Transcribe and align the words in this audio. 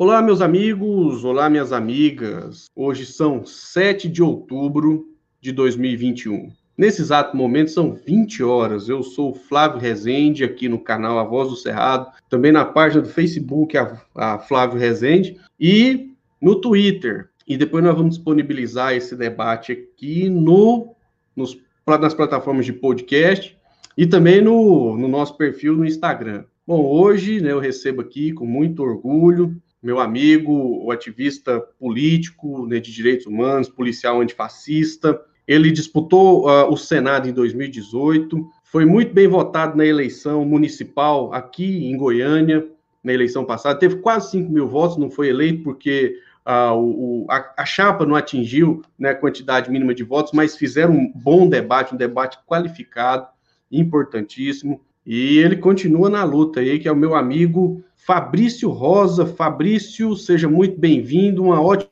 Olá, 0.00 0.22
meus 0.22 0.40
amigos, 0.40 1.24
olá, 1.24 1.50
minhas 1.50 1.72
amigas. 1.72 2.66
Hoje 2.72 3.04
são 3.04 3.44
7 3.44 4.08
de 4.08 4.22
outubro 4.22 5.08
de 5.40 5.50
2021. 5.50 6.52
Nesse 6.76 7.02
exato 7.02 7.36
momento 7.36 7.72
são 7.72 7.94
20 7.94 8.44
horas. 8.44 8.88
Eu 8.88 9.02
sou 9.02 9.34
Flávio 9.34 9.80
Rezende, 9.80 10.44
aqui 10.44 10.68
no 10.68 10.78
canal 10.78 11.18
A 11.18 11.24
Voz 11.24 11.48
do 11.48 11.56
Cerrado, 11.56 12.12
também 12.30 12.52
na 12.52 12.64
página 12.64 13.02
do 13.02 13.08
Facebook, 13.08 13.76
a, 13.76 14.00
a 14.14 14.38
Flávio 14.38 14.78
Rezende, 14.78 15.36
e 15.58 16.12
no 16.40 16.60
Twitter. 16.60 17.30
E 17.44 17.56
depois 17.56 17.82
nós 17.82 17.96
vamos 17.96 18.14
disponibilizar 18.14 18.94
esse 18.94 19.16
debate 19.16 19.72
aqui 19.72 20.30
no, 20.30 20.94
nos, 21.34 21.58
nas 21.84 22.14
plataformas 22.14 22.64
de 22.64 22.72
podcast 22.72 23.58
e 23.96 24.06
também 24.06 24.40
no, 24.40 24.96
no 24.96 25.08
nosso 25.08 25.36
perfil 25.36 25.74
no 25.74 25.84
Instagram. 25.84 26.44
Bom, 26.64 26.86
hoje 26.86 27.40
né, 27.40 27.50
eu 27.50 27.58
recebo 27.58 28.00
aqui 28.00 28.32
com 28.32 28.46
muito 28.46 28.80
orgulho 28.80 29.60
meu 29.82 30.00
amigo, 30.00 30.52
o 30.84 30.90
ativista 30.90 31.60
político 31.78 32.66
né, 32.66 32.80
de 32.80 32.92
direitos 32.92 33.26
humanos, 33.26 33.68
policial 33.68 34.20
antifascista. 34.20 35.20
Ele 35.46 35.70
disputou 35.70 36.46
uh, 36.48 36.70
o 36.70 36.76
Senado 36.76 37.28
em 37.28 37.32
2018, 37.32 38.46
foi 38.64 38.84
muito 38.84 39.14
bem 39.14 39.26
votado 39.26 39.76
na 39.76 39.86
eleição 39.86 40.44
municipal 40.44 41.32
aqui 41.32 41.86
em 41.86 41.96
Goiânia, 41.96 42.68
na 43.02 43.12
eleição 43.12 43.44
passada. 43.44 43.78
Teve 43.78 43.96
quase 43.96 44.32
5 44.32 44.52
mil 44.52 44.68
votos, 44.68 44.98
não 44.98 45.10
foi 45.10 45.28
eleito 45.28 45.62
porque 45.62 46.18
uh, 46.46 46.74
o, 46.74 47.26
a, 47.30 47.54
a, 47.56 47.64
chapa 47.64 48.04
não 48.04 48.14
atingiu 48.14 48.82
né, 48.98 49.10
a 49.10 49.14
quantidade 49.14 49.70
mínima 49.70 49.94
de 49.94 50.02
votos, 50.02 50.32
mas 50.32 50.56
fizeram 50.56 50.92
um 50.92 51.12
bom 51.14 51.48
debate, 51.48 51.94
um 51.94 51.98
debate 51.98 52.38
qualificado, 52.46 53.26
importantíssimo. 53.70 54.82
E 55.06 55.38
ele 55.38 55.56
continua 55.56 56.10
na 56.10 56.22
luta 56.24 56.60
aí, 56.60 56.78
que 56.78 56.88
é 56.88 56.92
o 56.92 56.96
meu 56.96 57.14
amigo 57.14 57.82
Fabrício 58.08 58.70
Rosa. 58.70 59.26
Fabrício, 59.26 60.16
seja 60.16 60.48
muito 60.48 60.80
bem-vindo, 60.80 61.44
uma 61.44 61.60
ótima. 61.60 61.90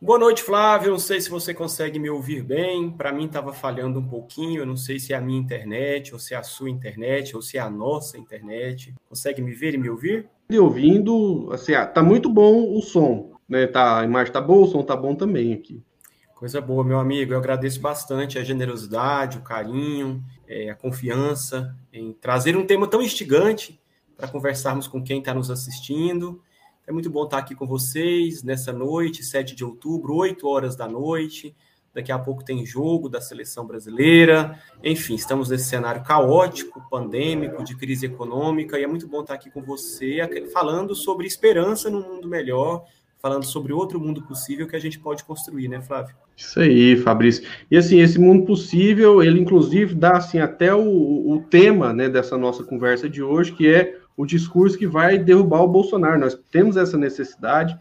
Boa 0.00 0.16
noite, 0.16 0.40
Flávio. 0.40 0.92
Não 0.92 0.98
sei 1.00 1.20
se 1.20 1.28
você 1.28 1.52
consegue 1.52 1.98
me 1.98 2.08
ouvir 2.08 2.44
bem. 2.44 2.88
Para 2.88 3.12
mim 3.12 3.26
estava 3.26 3.52
falhando 3.52 3.98
um 3.98 4.06
pouquinho. 4.06 4.60
Eu 4.60 4.64
não 4.64 4.76
sei 4.76 5.00
se 5.00 5.12
é 5.12 5.16
a 5.16 5.20
minha 5.20 5.40
internet, 5.40 6.12
ou 6.12 6.20
se 6.20 6.34
é 6.34 6.36
a 6.36 6.44
sua 6.44 6.70
internet, 6.70 7.34
ou 7.34 7.42
se 7.42 7.58
é 7.58 7.60
a 7.60 7.68
nossa 7.68 8.16
internet. 8.16 8.94
Consegue 9.08 9.42
me 9.42 9.52
ver 9.54 9.74
e 9.74 9.78
me 9.78 9.90
ouvir? 9.90 10.28
E 10.48 10.56
ouvindo, 10.56 11.48
assim, 11.50 11.74
ah, 11.74 11.84
tá 11.84 12.00
muito 12.00 12.28
bom 12.28 12.72
o 12.72 12.80
som, 12.80 13.32
né? 13.48 13.66
Tá, 13.66 13.98
a 13.98 14.04
imagem 14.04 14.32
tá 14.32 14.40
boa, 14.40 14.66
o 14.66 14.70
som 14.70 14.84
tá 14.84 14.94
bom 14.94 15.16
também 15.16 15.52
aqui. 15.52 15.82
Coisa 16.36 16.60
boa, 16.60 16.84
meu 16.84 17.00
amigo. 17.00 17.32
Eu 17.32 17.38
agradeço 17.38 17.80
bastante 17.80 18.38
a 18.38 18.44
generosidade, 18.44 19.38
o 19.38 19.42
carinho, 19.42 20.22
é, 20.46 20.70
a 20.70 20.76
confiança 20.76 21.74
em 21.92 22.12
trazer 22.12 22.56
um 22.56 22.64
tema 22.64 22.86
tão 22.86 23.02
instigante 23.02 23.80
para 24.16 24.28
conversarmos 24.28 24.88
com 24.88 25.02
quem 25.02 25.18
está 25.18 25.34
nos 25.34 25.50
assistindo. 25.50 26.40
É 26.86 26.92
muito 26.92 27.10
bom 27.10 27.24
estar 27.24 27.38
aqui 27.38 27.54
com 27.54 27.66
vocês 27.66 28.42
nessa 28.42 28.72
noite, 28.72 29.24
7 29.24 29.54
de 29.54 29.64
outubro, 29.64 30.14
8 30.14 30.46
horas 30.46 30.76
da 30.76 30.88
noite. 30.88 31.54
Daqui 31.92 32.12
a 32.12 32.18
pouco 32.18 32.44
tem 32.44 32.64
jogo 32.64 33.08
da 33.08 33.20
seleção 33.20 33.66
brasileira. 33.66 34.60
Enfim, 34.84 35.14
estamos 35.14 35.48
nesse 35.48 35.64
cenário 35.64 36.04
caótico, 36.04 36.86
pandêmico, 36.90 37.64
de 37.64 37.74
crise 37.74 38.06
econômica, 38.06 38.78
e 38.78 38.84
é 38.84 38.86
muito 38.86 39.08
bom 39.08 39.22
estar 39.22 39.34
aqui 39.34 39.50
com 39.50 39.62
você, 39.62 40.18
falando 40.52 40.94
sobre 40.94 41.26
esperança 41.26 41.88
num 41.88 42.02
mundo 42.02 42.28
melhor, 42.28 42.84
falando 43.18 43.44
sobre 43.44 43.72
outro 43.72 43.98
mundo 43.98 44.22
possível 44.22 44.68
que 44.68 44.76
a 44.76 44.78
gente 44.78 44.98
pode 44.98 45.24
construir, 45.24 45.68
né, 45.68 45.80
Flávio? 45.80 46.14
Isso 46.36 46.60
aí, 46.60 46.96
Fabrício. 46.98 47.48
E 47.70 47.76
assim, 47.78 47.98
esse 48.00 48.18
mundo 48.18 48.44
possível, 48.44 49.22
ele 49.22 49.40
inclusive 49.40 49.94
dá 49.94 50.18
assim 50.18 50.38
até 50.38 50.74
o, 50.74 51.30
o 51.30 51.42
tema, 51.50 51.94
né, 51.94 52.10
dessa 52.10 52.36
nossa 52.36 52.62
conversa 52.62 53.08
de 53.08 53.22
hoje, 53.22 53.52
que 53.52 53.66
é 53.66 54.05
o 54.16 54.24
discurso 54.24 54.78
que 54.78 54.86
vai 54.86 55.18
derrubar 55.18 55.62
o 55.62 55.68
Bolsonaro. 55.68 56.18
Nós 56.18 56.34
temos 56.50 56.76
essa 56.76 56.96
necessidade, 56.96 57.78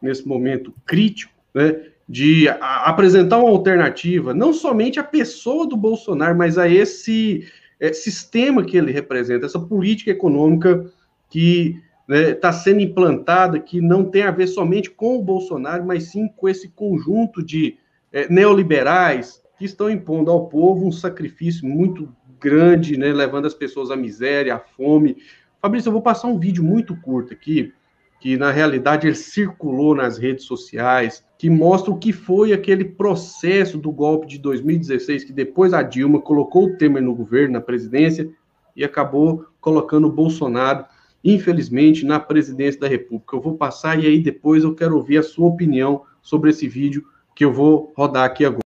nesse 0.00 0.26
momento 0.26 0.72
crítico, 0.84 1.32
né, 1.54 1.80
de 2.08 2.48
apresentar 2.60 3.38
uma 3.38 3.50
alternativa, 3.50 4.32
não 4.32 4.52
somente 4.52 4.98
à 4.98 5.04
pessoa 5.04 5.66
do 5.66 5.76
Bolsonaro, 5.76 6.36
mas 6.36 6.56
a 6.56 6.68
esse 6.68 7.46
é, 7.78 7.92
sistema 7.92 8.64
que 8.64 8.76
ele 8.76 8.90
representa, 8.90 9.46
essa 9.46 9.60
política 9.60 10.10
econômica 10.10 10.90
que 11.28 11.80
está 12.08 12.28
né, 12.28 12.34
tá 12.34 12.52
sendo 12.52 12.80
implantada, 12.80 13.60
que 13.60 13.80
não 13.80 14.04
tem 14.04 14.22
a 14.22 14.30
ver 14.30 14.46
somente 14.46 14.90
com 14.90 15.18
o 15.18 15.22
Bolsonaro, 15.22 15.84
mas 15.84 16.04
sim 16.04 16.28
com 16.28 16.48
esse 16.48 16.68
conjunto 16.68 17.42
de 17.42 17.76
é, 18.10 18.26
neoliberais 18.32 19.42
que 19.58 19.66
estão 19.66 19.90
impondo 19.90 20.30
ao 20.30 20.48
povo 20.48 20.86
um 20.86 20.92
sacrifício 20.92 21.66
muito 21.66 22.08
grande, 22.40 22.96
né, 22.96 23.12
levando 23.12 23.46
as 23.46 23.54
pessoas 23.54 23.90
à 23.90 23.96
miséria, 23.96 24.54
à 24.54 24.58
fome, 24.58 25.16
Fabrício, 25.60 25.88
eu 25.88 25.92
vou 25.92 26.02
passar 26.02 26.28
um 26.28 26.38
vídeo 26.38 26.62
muito 26.62 26.96
curto 26.96 27.32
aqui, 27.32 27.72
que 28.20 28.36
na 28.36 28.50
realidade 28.50 29.06
ele 29.06 29.16
circulou 29.16 29.94
nas 29.94 30.16
redes 30.16 30.44
sociais, 30.44 31.24
que 31.36 31.50
mostra 31.50 31.90
o 31.90 31.98
que 31.98 32.12
foi 32.12 32.52
aquele 32.52 32.84
processo 32.84 33.76
do 33.76 33.90
golpe 33.90 34.26
de 34.26 34.38
2016, 34.38 35.24
que 35.24 35.32
depois 35.32 35.72
a 35.72 35.82
Dilma 35.82 36.20
colocou 36.20 36.66
o 36.66 36.76
Temer 36.76 37.02
no 37.02 37.14
governo, 37.14 37.54
na 37.54 37.60
presidência, 37.60 38.30
e 38.76 38.84
acabou 38.84 39.46
colocando 39.60 40.06
o 40.06 40.12
Bolsonaro, 40.12 40.84
infelizmente, 41.24 42.06
na 42.06 42.20
presidência 42.20 42.80
da 42.80 42.88
República. 42.88 43.36
Eu 43.36 43.40
vou 43.40 43.56
passar 43.56 43.98
e 43.98 44.06
aí 44.06 44.20
depois 44.20 44.62
eu 44.62 44.74
quero 44.74 44.96
ouvir 44.96 45.18
a 45.18 45.22
sua 45.22 45.46
opinião 45.46 46.02
sobre 46.22 46.50
esse 46.50 46.68
vídeo 46.68 47.04
que 47.34 47.44
eu 47.44 47.52
vou 47.52 47.92
rodar 47.96 48.24
aqui 48.24 48.44
agora. 48.44 48.67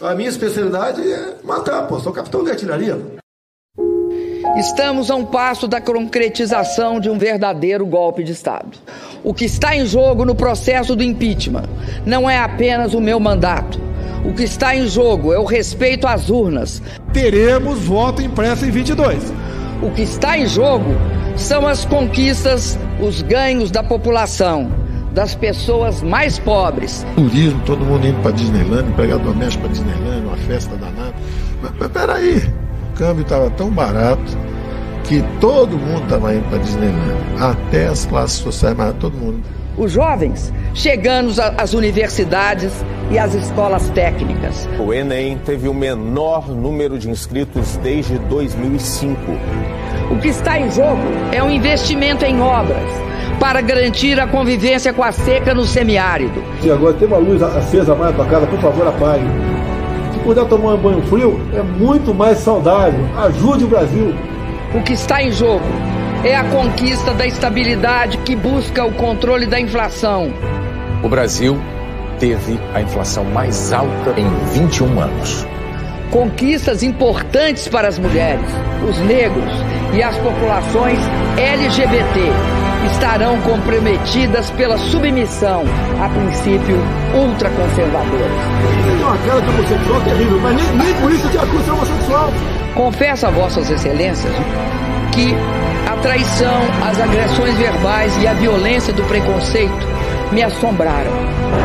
A 0.00 0.14
minha 0.14 0.28
especialidade 0.28 1.00
é 1.10 1.36
matar, 1.42 1.86
pô. 1.86 1.98
Sou 1.98 2.12
capitão 2.12 2.44
de 2.44 2.50
artilharia. 2.50 3.00
Estamos 4.58 5.10
a 5.10 5.14
um 5.14 5.24
passo 5.24 5.66
da 5.66 5.80
concretização 5.80 7.00
de 7.00 7.08
um 7.08 7.16
verdadeiro 7.16 7.86
golpe 7.86 8.22
de 8.22 8.32
Estado. 8.32 8.76
O 9.24 9.32
que 9.32 9.46
está 9.46 9.74
em 9.74 9.86
jogo 9.86 10.26
no 10.26 10.34
processo 10.34 10.94
do 10.94 11.02
impeachment 11.02 11.64
não 12.04 12.28
é 12.28 12.38
apenas 12.38 12.92
o 12.92 13.00
meu 13.00 13.18
mandato. 13.18 13.80
O 14.22 14.34
que 14.34 14.44
está 14.44 14.76
em 14.76 14.86
jogo 14.86 15.32
é 15.32 15.38
o 15.38 15.44
respeito 15.44 16.06
às 16.06 16.28
urnas. 16.28 16.82
Teremos 17.14 17.80
voto 17.80 18.20
impresso 18.20 18.66
em 18.66 18.70
22. 18.70 19.32
O 19.82 19.90
que 19.92 20.02
está 20.02 20.36
em 20.36 20.46
jogo 20.46 20.90
são 21.38 21.66
as 21.66 21.86
conquistas, 21.86 22.78
os 23.00 23.22
ganhos 23.22 23.70
da 23.70 23.82
população 23.82 24.85
das 25.16 25.34
pessoas 25.34 26.02
mais 26.02 26.38
pobres. 26.38 27.04
Turismo, 27.14 27.58
todo 27.64 27.82
mundo 27.82 28.06
indo 28.06 28.20
para 28.20 28.32
Disneyland, 28.32 28.92
pegar 28.92 29.16
doméstico 29.16 29.62
para 29.62 29.72
Disneyland, 29.72 30.26
uma 30.26 30.36
festa 30.36 30.76
danada. 30.76 31.14
Mas, 31.62 31.72
mas 31.80 31.88
peraí, 31.88 32.36
o 32.36 32.98
câmbio 32.98 33.22
estava 33.22 33.48
tão 33.48 33.70
barato 33.70 34.36
que 35.04 35.24
todo 35.40 35.78
mundo 35.78 36.02
estava 36.02 36.34
indo 36.34 36.46
para 36.50 36.58
Disneyland, 36.58 37.16
até 37.40 37.86
as 37.86 38.04
classes 38.04 38.40
sociais, 38.40 38.76
mas 38.76 38.94
todo 38.96 39.16
mundo. 39.16 39.40
Os 39.78 39.92
jovens 39.92 40.52
chegando 40.72 41.32
às 41.58 41.74
universidades 41.74 42.72
e 43.10 43.18
às 43.18 43.34
escolas 43.34 43.88
técnicas. 43.90 44.68
O 44.78 44.92
Enem 44.92 45.38
teve 45.38 45.68
o 45.68 45.74
menor 45.74 46.48
número 46.48 46.98
de 46.98 47.10
inscritos 47.10 47.76
desde 47.78 48.18
2005. 48.18 49.16
O 50.10 50.18
que 50.18 50.28
está 50.28 50.58
em 50.58 50.70
jogo 50.70 51.02
é 51.32 51.42
um 51.42 51.50
investimento 51.50 52.24
em 52.24 52.40
obras 52.40 52.88
para 53.38 53.60
garantir 53.60 54.18
a 54.18 54.26
convivência 54.26 54.92
com 54.92 55.02
a 55.02 55.12
seca 55.12 55.52
no 55.52 55.64
semiárido. 55.64 56.42
Se 56.62 56.70
agora 56.70 56.94
tem 56.94 57.06
uma 57.06 57.18
luz 57.18 57.42
acesa 57.42 57.94
mais 57.94 58.16
na 58.16 58.24
tua 58.24 58.26
casa, 58.26 58.46
por 58.46 58.58
favor, 58.60 58.88
apague. 58.88 59.24
Se 60.12 60.18
puder 60.20 60.44
tomar 60.46 60.74
um 60.74 60.78
banho 60.78 61.02
frio, 61.02 61.40
é 61.54 61.62
muito 61.62 62.14
mais 62.14 62.38
saudável. 62.38 63.00
Ajude 63.18 63.64
o 63.64 63.68
Brasil. 63.68 64.14
O 64.74 64.82
que 64.82 64.94
está 64.94 65.22
em 65.22 65.30
jogo 65.30 65.64
é 66.24 66.36
a 66.36 66.44
conquista 66.44 67.12
da 67.14 67.26
estabilidade 67.26 68.18
que 68.18 68.34
busca 68.34 68.84
o 68.84 68.92
controle 68.92 69.46
da 69.46 69.60
inflação. 69.60 70.32
O 71.02 71.08
Brasil 71.08 71.60
teve 72.18 72.58
a 72.74 72.80
inflação 72.80 73.24
mais 73.24 73.72
alta 73.72 74.14
em 74.18 74.28
21 74.52 75.00
anos. 75.00 75.46
Conquistas 76.10 76.82
importantes 76.82 77.68
para 77.68 77.88
as 77.88 77.98
mulheres, 77.98 78.46
os 78.88 78.98
negros 79.00 79.52
e 79.94 80.02
as 80.02 80.16
populações 80.18 80.98
LGBT 81.36 82.20
estarão 82.92 83.40
comprometidas 83.42 84.50
pela 84.50 84.78
submissão 84.78 85.64
a 86.00 86.08
princípio 86.08 86.76
ultraconservadores. 87.14 88.42
Uma 89.00 89.16
cara 89.18 89.40
de 89.40 89.48
homossexual 89.50 90.00
terrível, 90.02 90.40
mas 90.40 90.56
nem, 90.56 90.84
nem 90.84 90.94
por 90.94 91.10
isso 91.10 91.28
te 91.28 91.38
acusa 91.38 91.72
homossexual. 91.72 92.32
Confesso 92.74 93.26
a 93.26 93.30
vossas 93.30 93.70
excelências 93.70 94.32
que 95.16 95.34
a 95.90 95.96
traição, 95.96 96.60
as 96.86 97.00
agressões 97.00 97.56
verbais 97.56 98.14
e 98.22 98.26
a 98.28 98.34
violência 98.34 98.92
do 98.92 99.02
preconceito 99.04 99.86
me 100.30 100.42
assombraram. 100.42 101.10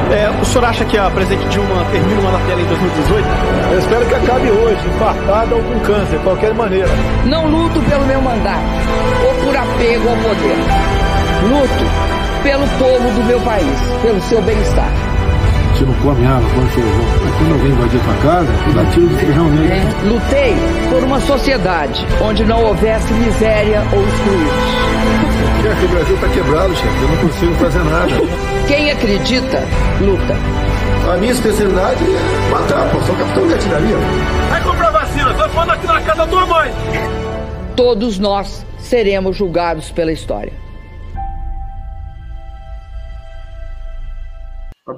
É, 0.10 0.30
o 0.42 0.46
senhor 0.46 0.66
acha 0.66 0.86
que 0.86 0.98
a 0.98 1.10
presidente 1.10 1.46
Dilma 1.50 1.86
termina 1.92 2.22
o 2.22 2.24
mandato 2.24 2.46
dela 2.46 2.62
em 2.62 2.66
2018? 2.66 3.28
Eu 3.72 3.80
espero 3.80 4.06
que 4.06 4.16
acabe 4.16 4.52
hoje, 4.52 4.88
infartada 4.88 5.56
ou 5.56 5.62
com 5.64 5.80
câncer, 5.82 6.18
de 6.18 6.24
qualquer 6.24 6.54
maneira. 6.54 6.88
Não 7.26 7.46
luto 7.48 7.82
pelo 7.82 8.06
meu 8.06 8.22
mandato 8.22 8.64
ou 9.28 9.46
por 9.46 9.56
apego 9.56 10.10
ao 10.10 10.16
poder. 10.16 10.58
Luto 11.50 12.42
pelo 12.44 12.68
povo 12.80 13.12
do 13.16 13.24
meu 13.26 13.40
país, 13.42 13.80
pelo 14.02 14.22
seu 14.22 14.42
bem-estar. 14.42 15.11
Não 15.86 15.94
come 15.96 16.26
água, 16.26 16.50
come 16.54 16.70
feijão. 16.70 17.06
Mas 17.24 17.36
quando 17.36 17.52
alguém 17.54 17.72
invadir 17.72 18.00
tua 18.02 18.32
casa, 18.32 18.48
tu 18.64 18.72
dá 18.74 18.86
tiro 18.92 19.08
de 19.08 19.16
feijão 19.16 19.50
nele. 19.50 19.74
É, 19.74 20.08
lutei 20.08 20.56
por 20.90 21.04
uma 21.04 21.20
sociedade 21.22 22.06
onde 22.22 22.46
não 22.46 22.64
houvesse 22.64 23.14
miséria 23.14 23.82
ou 23.92 24.08
excluídos. 24.08 24.92
É 25.66 25.76
que 25.80 25.86
o 25.86 25.90
Brasil 25.90 26.16
está 26.16 26.28
quebrado, 26.30 26.76
chefe. 26.76 27.02
Eu 27.02 27.10
não 27.10 27.18
consigo 27.18 27.54
fazer 27.56 27.84
nada. 27.84 28.12
Quem 28.68 28.92
acredita, 28.92 29.64
luta. 30.02 30.36
A 31.14 31.18
minha 31.18 31.32
especialidade 31.32 32.04
é 32.04 32.52
matar, 32.52 32.90
pô. 32.92 33.02
Sou 33.02 33.16
capitão 33.16 33.48
de 33.48 33.54
artilharia. 33.54 33.98
Vai 34.50 34.64
comprar 34.64 34.92
vacina, 34.92 35.34
vai 35.34 35.50
falando 35.50 35.72
aqui 35.72 35.88
na 35.88 36.02
casa 36.02 36.18
da 36.18 36.28
tua 36.28 36.46
mãe. 36.46 36.72
Todos 37.76 38.20
nós 38.20 38.66
seremos 38.78 39.36
julgados 39.36 39.92
pela 39.92 40.12
história. 40.12 40.54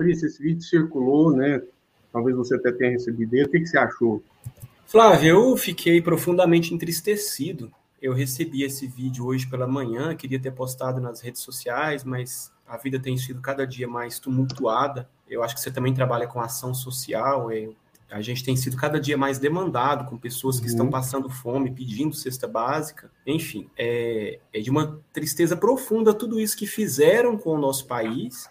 Fabrício, 0.04 0.28
esse 0.28 0.44
vídeo 0.44 0.62
circulou, 0.62 1.32
né? 1.32 1.62
Talvez 2.12 2.36
você 2.36 2.56
até 2.56 2.74
tenha 2.74 2.92
recebido 2.92 3.34
ele. 3.34 3.46
O 3.46 3.50
que, 3.50 3.60
que 3.60 3.66
você 3.66 3.78
achou? 3.78 4.22
Flávio, 4.86 5.30
eu 5.30 5.58
fiquei 5.58 6.02
profundamente 6.02 6.74
entristecido. 6.74 7.72
Eu 8.02 8.14
recebi 8.14 8.64
esse 8.64 8.86
vídeo 8.86 9.26
hoje 9.26 9.48
pela 9.48 9.66
manhã, 9.66 10.14
queria 10.14 10.38
ter 10.38 10.52
postado 10.52 11.00
nas 11.00 11.22
redes 11.22 11.42
sociais, 11.42 12.04
mas 12.04 12.52
a 12.68 12.76
vida 12.76 13.00
tem 13.00 13.16
sido 13.16 13.40
cada 13.40 13.66
dia 13.66 13.88
mais 13.88 14.20
tumultuada. 14.20 15.10
Eu 15.28 15.42
acho 15.42 15.56
que 15.56 15.62
você 15.62 15.72
também 15.72 15.94
trabalha 15.94 16.28
com 16.28 16.42
ação 16.42 16.74
social, 16.74 17.50
é, 17.50 17.70
a 18.12 18.20
gente 18.20 18.44
tem 18.44 18.58
sido 18.58 18.76
cada 18.76 19.00
dia 19.00 19.18
mais 19.18 19.40
demandado 19.40 20.10
com 20.10 20.18
pessoas 20.18 20.60
que 20.60 20.66
uhum. 20.66 20.72
estão 20.72 20.90
passando 20.90 21.30
fome, 21.30 21.72
pedindo 21.72 22.14
cesta 22.14 22.46
básica. 22.46 23.10
Enfim, 23.26 23.70
é, 23.78 24.38
é 24.52 24.60
de 24.60 24.70
uma 24.70 25.00
tristeza 25.14 25.56
profunda 25.56 26.14
tudo 26.14 26.42
isso 26.42 26.58
que 26.58 26.68
fizeram 26.68 27.38
com 27.38 27.52
o 27.52 27.58
nosso 27.58 27.88
país 27.88 28.50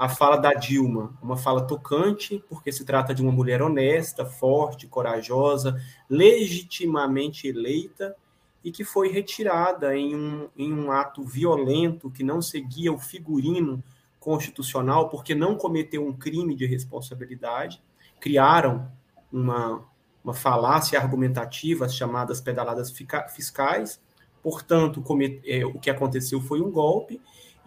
a 0.00 0.08
fala 0.08 0.38
da 0.38 0.54
Dilma, 0.54 1.12
uma 1.20 1.36
fala 1.36 1.60
tocante, 1.66 2.42
porque 2.48 2.72
se 2.72 2.86
trata 2.86 3.14
de 3.14 3.20
uma 3.20 3.30
mulher 3.30 3.60
honesta, 3.60 4.24
forte, 4.24 4.86
corajosa, 4.86 5.78
legitimamente 6.08 7.46
eleita 7.46 8.16
e 8.64 8.72
que 8.72 8.82
foi 8.82 9.10
retirada 9.10 9.94
em 9.94 10.16
um, 10.16 10.48
em 10.56 10.72
um 10.72 10.90
ato 10.90 11.22
violento 11.22 12.10
que 12.10 12.24
não 12.24 12.40
seguia 12.40 12.90
o 12.90 12.98
figurino 12.98 13.84
constitucional, 14.18 15.10
porque 15.10 15.34
não 15.34 15.54
cometeu 15.54 16.06
um 16.06 16.14
crime 16.14 16.56
de 16.56 16.64
responsabilidade. 16.64 17.78
Criaram 18.18 18.90
uma, 19.30 19.86
uma 20.24 20.32
falácia 20.32 20.98
argumentativa, 20.98 21.84
as 21.84 21.94
chamadas 21.94 22.40
pedaladas 22.40 22.90
fiscais. 23.28 24.00
Portanto, 24.42 25.04
é, 25.44 25.66
o 25.66 25.78
que 25.78 25.90
aconteceu 25.90 26.40
foi 26.40 26.62
um 26.62 26.70
golpe 26.70 27.20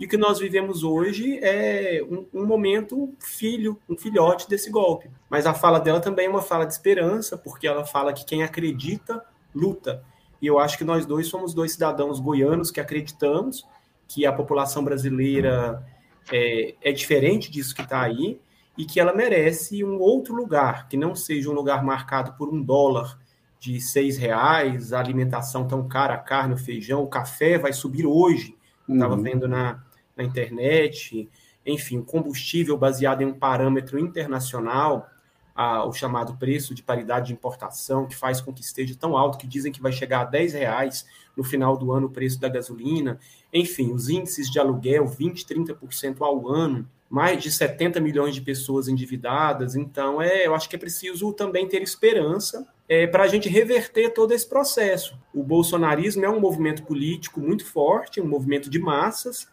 e 0.03 0.05
o 0.05 0.09
que 0.09 0.17
nós 0.17 0.38
vivemos 0.38 0.83
hoje 0.83 1.39
é 1.41 2.03
um, 2.03 2.41
um, 2.41 2.45
momento 2.45 3.15
filho, 3.19 3.79
um 3.88 3.97
filhote 3.97 4.50
desse 4.50 4.69
golpe. 4.69 5.09
Mas 5.29 5.45
a 5.45 5.53
fala 5.53 5.79
dela 5.79 6.01
também 6.01 6.25
é 6.25 6.29
uma 6.29 6.41
fala 6.41 6.65
de 6.65 6.73
esperança, 6.73 7.38
porque 7.38 7.65
ela 7.65 7.85
fala 7.85 8.11
que 8.11 8.25
quem 8.25 8.44
acredita, 8.44 9.23
luta. 9.55 10.03
E 10.41 10.47
eu 10.47 10.59
acho 10.59 10.77
que 10.77 10.83
nós 10.83 11.05
dois 11.05 11.27
somos 11.27 11.53
dois 11.53 11.71
cidadãos 11.71 12.19
goianos 12.19 12.69
que 12.69 12.81
acreditamos 12.81 13.65
que 14.05 14.25
a 14.25 14.33
população 14.33 14.83
brasileira 14.83 15.81
é, 16.29 16.75
é 16.81 16.91
diferente 16.91 17.49
disso 17.49 17.73
que 17.73 17.81
está 17.81 18.01
aí 18.01 18.38
e 18.77 18.83
que 18.83 18.99
ela 18.99 19.13
merece 19.13 19.85
um 19.85 20.01
outro 20.01 20.35
lugar, 20.35 20.89
que 20.89 20.97
não 20.97 21.15
seja 21.15 21.49
um 21.49 21.53
lugar 21.53 21.81
marcado 21.81 22.33
por 22.33 22.53
um 22.53 22.61
dólar 22.61 23.17
de 23.57 23.79
seis 23.79 24.17
reais, 24.17 24.91
a 24.91 24.99
alimentação 24.99 25.65
tão 25.65 25.88
cara, 25.88 26.15
a 26.15 26.17
carne, 26.17 26.56
o 26.56 26.57
feijão, 26.57 27.01
o 27.01 27.07
café 27.07 27.57
vai 27.57 27.71
subir 27.71 28.06
hoje 28.06 28.53
estava 28.89 29.15
uhum. 29.15 29.21
vendo 29.21 29.47
na, 29.47 29.81
na 30.15 30.24
internet, 30.24 31.30
enfim, 31.65 32.01
combustível 32.01 32.77
baseado 32.77 33.21
em 33.21 33.25
um 33.25 33.33
parâmetro 33.33 34.00
internacional, 34.00 35.10
a, 35.56 35.86
o 35.86 35.94
chamado 35.94 36.36
preço 36.38 36.74
de 36.74 36.81
paridade 36.81 37.27
de 37.27 37.33
importação, 37.33 38.07
que 38.07 38.15
faz 38.15 38.42
com 38.42 38.54
que 38.54 38.62
esteja 38.62 38.95
tão 38.95 39.15
alto 39.15 39.38
que 39.38 39.48
dizem 39.48 39.71
que 39.71 39.81
vai 39.81 39.92
chegar 39.92 40.21
a 40.21 40.25
10 40.25 40.54
reais 40.54 41.06
no 41.38 41.44
final 41.44 41.77
do 41.77 41.92
ano 41.92 42.07
o 42.07 42.10
preço 42.10 42.39
da 42.39 42.50
gasolina, 42.50 43.19
enfim, 43.51 43.92
os 43.92 44.10
índices 44.10 44.50
de 44.50 44.60
aluguel 44.60 45.07
20, 45.07 45.45
30% 45.45 46.21
ao 46.21 46.48
ano, 46.48 46.88
mais 47.09 47.42
de 47.44 47.51
70 47.51 48.00
milhões 48.00 48.33
de 48.33 48.42
pessoas 48.42 48.88
endividadas, 48.88 49.75
então 49.75 50.19
é, 50.19 50.48
eu 50.48 50.56
acho 50.56 50.68
que 50.68 50.75
é 50.75 50.80
preciso 50.80 51.31
também 51.31 51.68
ter 51.68 51.81
esperança 51.81 52.68
é, 52.89 53.06
para 53.06 53.24
a 53.24 53.27
gente 53.27 53.48
reverter 53.48 54.09
todo 54.09 54.33
esse 54.33 54.48
processo. 54.48 55.16
O 55.33 55.44
bolsonarismo 55.44 56.25
é 56.25 56.30
um 56.30 56.39
movimento 56.39 56.83
político 56.83 57.39
muito 57.39 57.66
forte, 57.66 58.19
um 58.19 58.27
movimento 58.27 58.69
de 58.69 58.80
massas, 58.80 59.48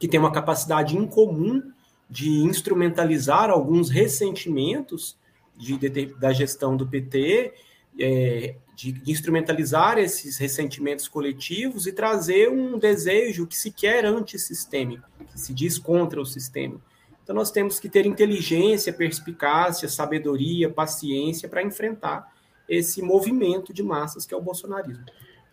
que 0.00 0.08
tem 0.08 0.18
uma 0.18 0.32
capacidade 0.32 0.96
incomum 0.96 1.62
de 2.08 2.30
instrumentalizar 2.40 3.50
alguns 3.50 3.90
ressentimentos 3.90 5.16
de, 5.54 5.76
de, 5.76 6.06
da 6.06 6.32
gestão 6.32 6.74
do 6.74 6.86
PT, 6.86 7.52
é, 8.00 8.54
de, 8.74 8.92
de, 8.92 9.12
instrumentalizar 9.12 9.98
esses 9.98 10.38
ressentimentos 10.38 11.06
coletivos 11.06 11.86
e 11.86 11.92
trazer 11.92 12.50
um 12.50 12.78
desejo 12.78 13.46
que 13.46 13.56
se 13.56 13.70
quer 13.70 14.06
antissistêmico, 14.06 15.06
que 15.30 15.38
se 15.38 15.52
diz 15.52 15.78
contra 15.78 16.18
o 16.18 16.24
sistema. 16.24 16.80
Então, 17.22 17.36
nós 17.36 17.50
temos 17.50 17.78
que 17.78 17.88
ter 17.88 18.06
inteligência, 18.06 18.92
perspicácia, 18.92 19.86
sabedoria, 19.86 20.70
paciência 20.70 21.46
para 21.46 21.62
enfrentar 21.62 22.34
esse 22.66 23.02
movimento 23.02 23.72
de 23.72 23.82
massas 23.82 24.24
que 24.24 24.32
é 24.32 24.36
o 24.36 24.40
bolsonarismo. 24.40 25.04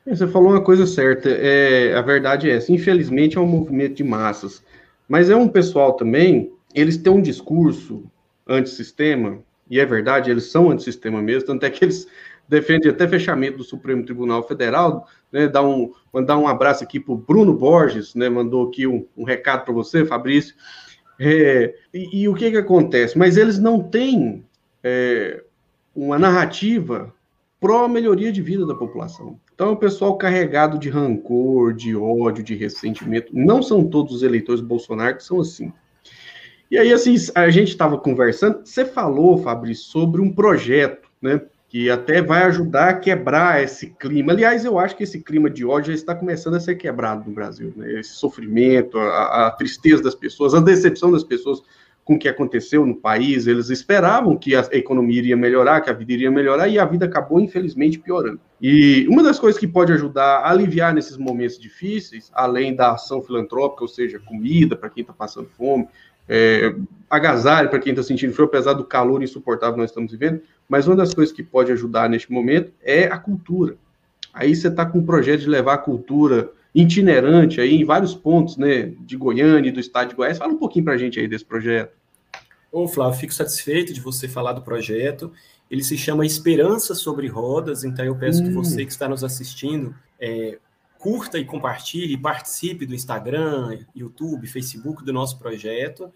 Você 0.07 0.25
falou 0.27 0.51
uma 0.51 0.61
coisa 0.61 0.87
certa. 0.87 1.29
É, 1.29 1.93
a 1.93 2.01
verdade 2.01 2.49
é 2.49 2.55
essa. 2.55 2.71
Infelizmente 2.71 3.37
é 3.37 3.41
um 3.41 3.47
movimento 3.47 3.95
de 3.95 4.03
massas. 4.03 4.63
Mas 5.07 5.29
é 5.29 5.35
um 5.35 5.47
pessoal 5.47 5.93
também, 5.93 6.51
eles 6.73 6.97
têm 6.97 7.11
um 7.11 7.21
discurso 7.21 8.03
antissistema, 8.47 9.39
e 9.69 9.79
é 9.79 9.85
verdade, 9.85 10.31
eles 10.31 10.45
são 10.45 10.69
antissistema 10.71 11.21
mesmo, 11.21 11.47
tanto 11.47 11.65
é 11.65 11.69
que 11.69 11.83
eles 11.83 12.07
defendem 12.47 12.89
até 12.89 13.07
fechamento 13.07 13.57
do 13.57 13.63
Supremo 13.63 14.03
Tribunal 14.03 14.47
Federal. 14.47 15.07
Né, 15.31 15.47
dá 15.47 15.61
um, 15.61 15.91
mandar 16.13 16.37
um 16.37 16.47
abraço 16.47 16.83
aqui 16.83 16.99
para 16.99 17.13
o 17.13 17.17
Bruno 17.17 17.53
Borges, 17.53 18.15
né, 18.15 18.29
mandou 18.29 18.67
aqui 18.67 18.87
um, 18.87 19.05
um 19.17 19.23
recado 19.23 19.65
para 19.65 19.73
você, 19.73 20.05
Fabrício. 20.05 20.55
É, 21.19 21.73
e, 21.93 22.21
e, 22.21 22.29
o 22.29 22.33
que, 22.33 22.51
que 22.51 22.57
acontece? 22.57 23.17
Mas 23.17 23.37
eles 23.37 23.59
não 23.59 23.81
têm 23.81 24.45
é, 24.83 25.43
uma 25.95 26.17
narrativa 26.17 27.13
pró-melhoria 27.59 28.31
de 28.31 28.41
vida 28.41 28.65
da 28.65 28.75
população. 28.75 29.39
Então, 29.53 29.71
o 29.71 29.77
pessoal 29.77 30.17
carregado 30.17 30.77
de 30.77 30.89
rancor, 30.89 31.73
de 31.73 31.95
ódio, 31.95 32.43
de 32.43 32.55
ressentimento. 32.55 33.31
Não 33.33 33.61
são 33.61 33.83
todos 33.83 34.13
os 34.13 34.23
eleitores 34.23 34.61
Bolsonaro 34.61 35.17
que 35.17 35.23
são 35.23 35.39
assim. 35.39 35.73
E 36.69 36.77
aí, 36.77 36.91
assim, 36.91 37.15
a 37.33 37.49
gente 37.49 37.69
estava 37.69 37.97
conversando, 37.97 38.61
você 38.63 38.85
falou, 38.85 39.37
Fabrício, 39.37 39.85
sobre 39.85 40.21
um 40.21 40.31
projeto, 40.31 41.09
né? 41.21 41.41
Que 41.69 41.89
até 41.89 42.21
vai 42.21 42.43
ajudar 42.43 42.89
a 42.89 42.93
quebrar 42.93 43.63
esse 43.63 43.87
clima. 43.87 44.31
Aliás, 44.31 44.63
eu 44.63 44.77
acho 44.77 44.95
que 44.95 45.03
esse 45.03 45.21
clima 45.21 45.49
de 45.49 45.65
ódio 45.65 45.91
já 45.91 45.95
está 45.95 46.15
começando 46.15 46.55
a 46.55 46.59
ser 46.59 46.75
quebrado 46.75 47.27
no 47.27 47.33
Brasil, 47.33 47.73
né? 47.75 47.99
Esse 47.99 48.11
sofrimento, 48.11 48.97
a, 48.99 49.47
a 49.47 49.51
tristeza 49.51 50.03
das 50.03 50.15
pessoas, 50.15 50.53
a 50.53 50.59
decepção 50.59 51.11
das 51.11 51.23
pessoas 51.23 51.61
com 52.07 52.15
o 52.15 52.19
que 52.19 52.29
aconteceu 52.29 52.85
no 52.85 52.95
país, 52.95 53.47
eles 53.47 53.69
esperavam 53.69 54.37
que 54.37 54.55
a 54.55 54.61
economia 54.71 55.19
iria 55.19 55.35
melhorar, 55.35 55.81
que 55.81 55.89
a 55.89 55.93
vida 55.93 56.13
iria 56.13 56.31
melhorar, 56.31 56.69
e 56.69 56.79
a 56.79 56.85
vida 56.85 57.05
acabou, 57.05 57.37
infelizmente, 57.37 57.99
piorando. 57.99 58.39
E 58.61 59.05
uma 59.09 59.21
das 59.21 59.37
coisas 59.37 59.59
que 59.59 59.67
pode 59.67 59.91
ajudar 59.91 60.37
a 60.37 60.49
aliviar 60.49 60.93
nesses 60.93 61.17
momentos 61.17 61.59
difíceis, 61.59 62.31
além 62.33 62.73
da 62.73 62.93
ação 62.93 63.21
filantrópica, 63.21 63.83
ou 63.83 63.89
seja, 63.89 64.19
comida 64.19 64.73
para 64.73 64.89
quem 64.89 65.01
está 65.01 65.11
passando 65.11 65.49
fome, 65.49 65.85
é, 66.29 66.73
agasalho 67.09 67.69
para 67.69 67.79
quem 67.79 67.91
está 67.91 68.01
sentindo 68.01 68.31
frio, 68.31 68.45
apesar 68.45 68.71
do 68.71 68.85
calor 68.85 69.21
insuportável 69.21 69.73
que 69.73 69.81
nós 69.81 69.89
estamos 69.89 70.09
vivendo, 70.09 70.41
mas 70.69 70.87
uma 70.87 70.95
das 70.95 71.13
coisas 71.13 71.35
que 71.35 71.43
pode 71.43 71.73
ajudar 71.73 72.09
neste 72.09 72.31
momento 72.31 72.71
é 72.81 73.03
a 73.07 73.17
cultura. 73.17 73.75
Aí 74.33 74.55
você 74.55 74.69
está 74.69 74.85
com 74.85 74.99
um 74.99 75.05
projeto 75.05 75.41
de 75.41 75.49
levar 75.49 75.73
a 75.73 75.77
cultura 75.77 76.51
itinerante 76.79 77.59
aí 77.59 77.75
em 77.75 77.83
vários 77.83 78.13
pontos, 78.13 78.55
né, 78.55 78.93
de 78.99 79.17
Goiânia 79.17 79.69
e 79.69 79.71
do 79.71 79.79
estado 79.79 80.09
de 80.09 80.15
Goiás. 80.15 80.37
Fala 80.37 80.53
um 80.53 80.57
pouquinho 80.57 80.85
para 80.85 80.93
a 80.93 80.97
gente 80.97 81.19
aí 81.19 81.27
desse 81.27 81.43
projeto. 81.43 81.91
Ô, 82.71 82.87
Flávio, 82.87 83.19
fico 83.19 83.33
satisfeito 83.33 83.93
de 83.93 83.99
você 83.99 84.27
falar 84.27 84.53
do 84.53 84.61
projeto. 84.61 85.31
Ele 85.71 85.83
se 85.83 85.97
chama 85.97 86.25
Esperança 86.25 86.93
sobre 86.93 87.27
Rodas, 87.27 87.83
então 87.83 88.05
eu 88.05 88.15
peço 88.15 88.43
hum. 88.43 88.47
que 88.47 88.53
você 88.53 88.85
que 88.85 88.91
está 88.91 89.09
nos 89.09 89.23
assistindo 89.23 89.95
é, 90.19 90.59
curta 90.99 91.39
e 91.39 91.45
compartilhe, 91.45 92.15
participe 92.17 92.85
do 92.85 92.93
Instagram, 92.93 93.79
YouTube, 93.95 94.45
Facebook 94.45 95.03
do 95.03 95.11
nosso 95.11 95.39
projeto 95.39 96.11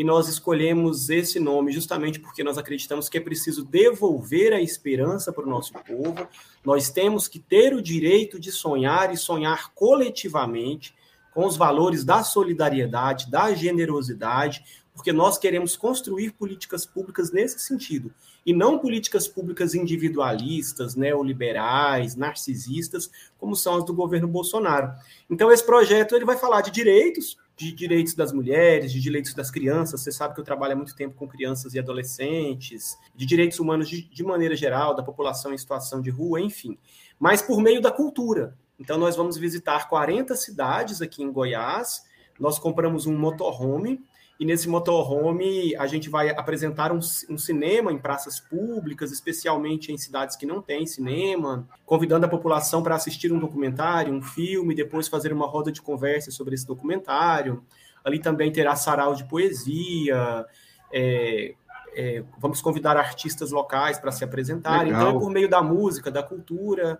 e 0.00 0.04
nós 0.04 0.28
escolhemos 0.28 1.10
esse 1.10 1.38
nome 1.38 1.72
justamente 1.72 2.18
porque 2.18 2.42
nós 2.42 2.56
acreditamos 2.56 3.06
que 3.06 3.18
é 3.18 3.20
preciso 3.20 3.62
devolver 3.62 4.50
a 4.54 4.58
esperança 4.58 5.30
para 5.30 5.44
o 5.44 5.50
nosso 5.50 5.74
povo. 5.74 6.26
Nós 6.64 6.88
temos 6.88 7.28
que 7.28 7.38
ter 7.38 7.74
o 7.74 7.82
direito 7.82 8.40
de 8.40 8.50
sonhar 8.50 9.12
e 9.12 9.18
sonhar 9.18 9.74
coletivamente. 9.74 10.94
com 11.32 11.46
os 11.46 11.56
valores 11.56 12.04
da 12.04 12.22
solidariedade, 12.22 13.30
da 13.30 13.54
generosidade, 13.54 14.64
porque 14.92 15.12
nós 15.12 15.38
queremos 15.38 15.76
construir 15.76 16.32
políticas 16.32 16.84
públicas 16.84 17.30
nesse 17.30 17.60
sentido, 17.60 18.12
e 18.44 18.52
não 18.52 18.78
políticas 18.78 19.28
públicas 19.28 19.74
individualistas, 19.74 20.94
neoliberais, 20.96 22.16
narcisistas, 22.16 23.10
como 23.38 23.54
são 23.54 23.76
as 23.76 23.84
do 23.84 23.94
governo 23.94 24.26
Bolsonaro. 24.26 24.92
Então, 25.30 25.52
esse 25.52 25.64
projeto 25.64 26.14
ele 26.14 26.24
vai 26.24 26.36
falar 26.36 26.62
de 26.62 26.70
direitos, 26.70 27.38
de 27.60 27.72
direitos 27.72 28.14
das 28.14 28.32
mulheres, 28.32 28.90
de 28.90 28.98
direitos 28.98 29.34
das 29.34 29.50
crianças. 29.50 30.00
Você 30.00 30.10
sabe 30.10 30.34
que 30.34 30.40
eu 30.40 30.44
trabalho 30.44 30.72
há 30.72 30.76
muito 30.76 30.96
tempo 30.96 31.14
com 31.14 31.28
crianças 31.28 31.74
e 31.74 31.78
adolescentes, 31.78 32.96
de 33.14 33.26
direitos 33.26 33.60
humanos 33.60 33.86
de, 33.86 34.08
de 34.08 34.22
maneira 34.24 34.56
geral, 34.56 34.94
da 34.94 35.02
população 35.02 35.52
em 35.52 35.58
situação 35.58 36.00
de 36.00 36.08
rua, 36.08 36.40
enfim. 36.40 36.78
Mas 37.18 37.42
por 37.42 37.60
meio 37.60 37.82
da 37.82 37.92
cultura. 37.92 38.56
Então, 38.78 38.96
nós 38.96 39.14
vamos 39.14 39.36
visitar 39.36 39.90
40 39.90 40.34
cidades 40.36 41.02
aqui 41.02 41.22
em 41.22 41.30
Goiás. 41.30 42.02
Nós 42.38 42.58
compramos 42.58 43.04
um 43.04 43.14
motorhome 43.14 44.02
e 44.40 44.44
nesse 44.46 44.70
motorhome 44.70 45.76
a 45.76 45.86
gente 45.86 46.08
vai 46.08 46.30
apresentar 46.30 46.90
um, 46.90 46.98
um, 47.28 47.36
cinema 47.36 47.92
em 47.92 47.98
praças 47.98 48.40
públicas, 48.40 49.12
especialmente 49.12 49.92
em 49.92 49.98
cidades 49.98 50.34
que 50.34 50.46
não 50.46 50.62
têm 50.62 50.86
cinema, 50.86 51.68
convidando 51.84 52.24
a 52.24 52.28
população 52.28 52.82
para 52.82 52.94
assistir 52.94 53.30
um 53.30 53.38
documentário, 53.38 54.14
um 54.14 54.22
filme, 54.22 54.74
depois 54.74 55.08
fazer 55.08 55.30
uma 55.30 55.46
roda 55.46 55.70
de 55.70 55.82
conversa 55.82 56.30
sobre 56.30 56.54
esse 56.54 56.66
documentário. 56.66 57.62
Ali 58.02 58.18
também 58.18 58.50
terá 58.50 58.74
sarau 58.74 59.14
de 59.14 59.24
poesia, 59.24 60.46
é, 60.90 61.54
é, 61.94 62.24
vamos 62.38 62.62
convidar 62.62 62.96
artistas 62.96 63.50
locais 63.50 63.98
para 63.98 64.10
se 64.10 64.24
apresentarem. 64.24 64.90
Então, 64.90 65.16
é 65.16 65.20
por 65.20 65.30
meio 65.30 65.50
da 65.50 65.62
música, 65.62 66.10
da 66.10 66.22
cultura, 66.22 66.98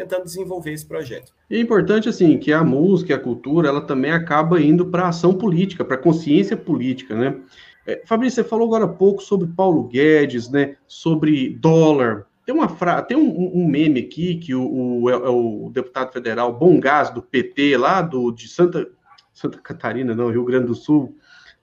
tentando 0.00 0.24
desenvolver 0.24 0.72
esse 0.72 0.86
projeto. 0.86 1.32
É 1.50 1.58
importante 1.58 2.08
assim 2.08 2.38
que 2.38 2.52
a 2.52 2.64
música, 2.64 3.14
a 3.14 3.18
cultura, 3.18 3.68
ela 3.68 3.82
também 3.82 4.10
acaba 4.10 4.60
indo 4.60 4.86
para 4.86 5.08
ação 5.08 5.34
política, 5.34 5.84
para 5.84 5.98
consciência 5.98 6.56
política, 6.56 7.14
né? 7.14 7.38
É, 7.86 8.02
Fabrício, 8.06 8.42
você 8.42 8.48
falou 8.48 8.66
agora 8.66 8.84
há 8.84 8.88
pouco 8.88 9.22
sobre 9.22 9.48
Paulo 9.48 9.84
Guedes, 9.84 10.48
né? 10.48 10.76
Sobre 10.86 11.50
dólar. 11.50 12.26
Tem 12.46 12.54
uma 12.54 12.68
fra... 12.68 13.02
tem 13.02 13.16
um, 13.16 13.52
um, 13.54 13.66
meme 13.66 14.00
aqui 14.00 14.36
que 14.36 14.54
o, 14.54 15.02
o, 15.02 15.10
é, 15.10 15.12
é 15.12 15.28
o, 15.28 15.70
deputado 15.72 16.12
federal 16.12 16.52
Bom 16.52 16.80
Gás 16.80 17.10
do 17.10 17.20
PT 17.20 17.76
lá 17.76 18.00
do 18.00 18.32
de 18.32 18.48
Santa 18.48 18.86
Santa 19.32 19.58
Catarina, 19.58 20.14
não, 20.14 20.30
Rio 20.30 20.44
Grande 20.44 20.66
do 20.66 20.74
Sul. 20.74 21.16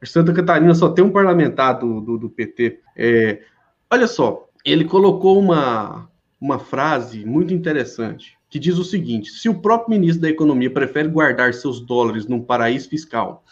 Santa 0.04 0.32
Catarina 0.32 0.74
só 0.76 0.90
tem 0.90 1.04
um 1.04 1.12
parlamentar 1.12 1.80
do, 1.80 2.02
do, 2.02 2.18
do 2.18 2.30
PT. 2.30 2.80
É, 2.96 3.42
olha 3.92 4.08
só, 4.08 4.48
ele 4.64 4.86
colocou 4.86 5.40
uma 5.40 6.08
uma 6.40 6.60
frase 6.60 7.26
muito 7.26 7.54
interessante 7.54 8.38
que 8.50 8.60
diz 8.60 8.78
o 8.78 8.84
seguinte: 8.84 9.32
se 9.32 9.50
o 9.50 9.60
próprio 9.60 9.92
ministro 9.92 10.22
da 10.22 10.30
Economia 10.30 10.72
prefere 10.72 11.08
guardar 11.08 11.54
seus 11.54 11.80
dólares 11.80 12.28
num 12.28 12.42
paraíso 12.42 12.90
fiscal, 12.90 13.44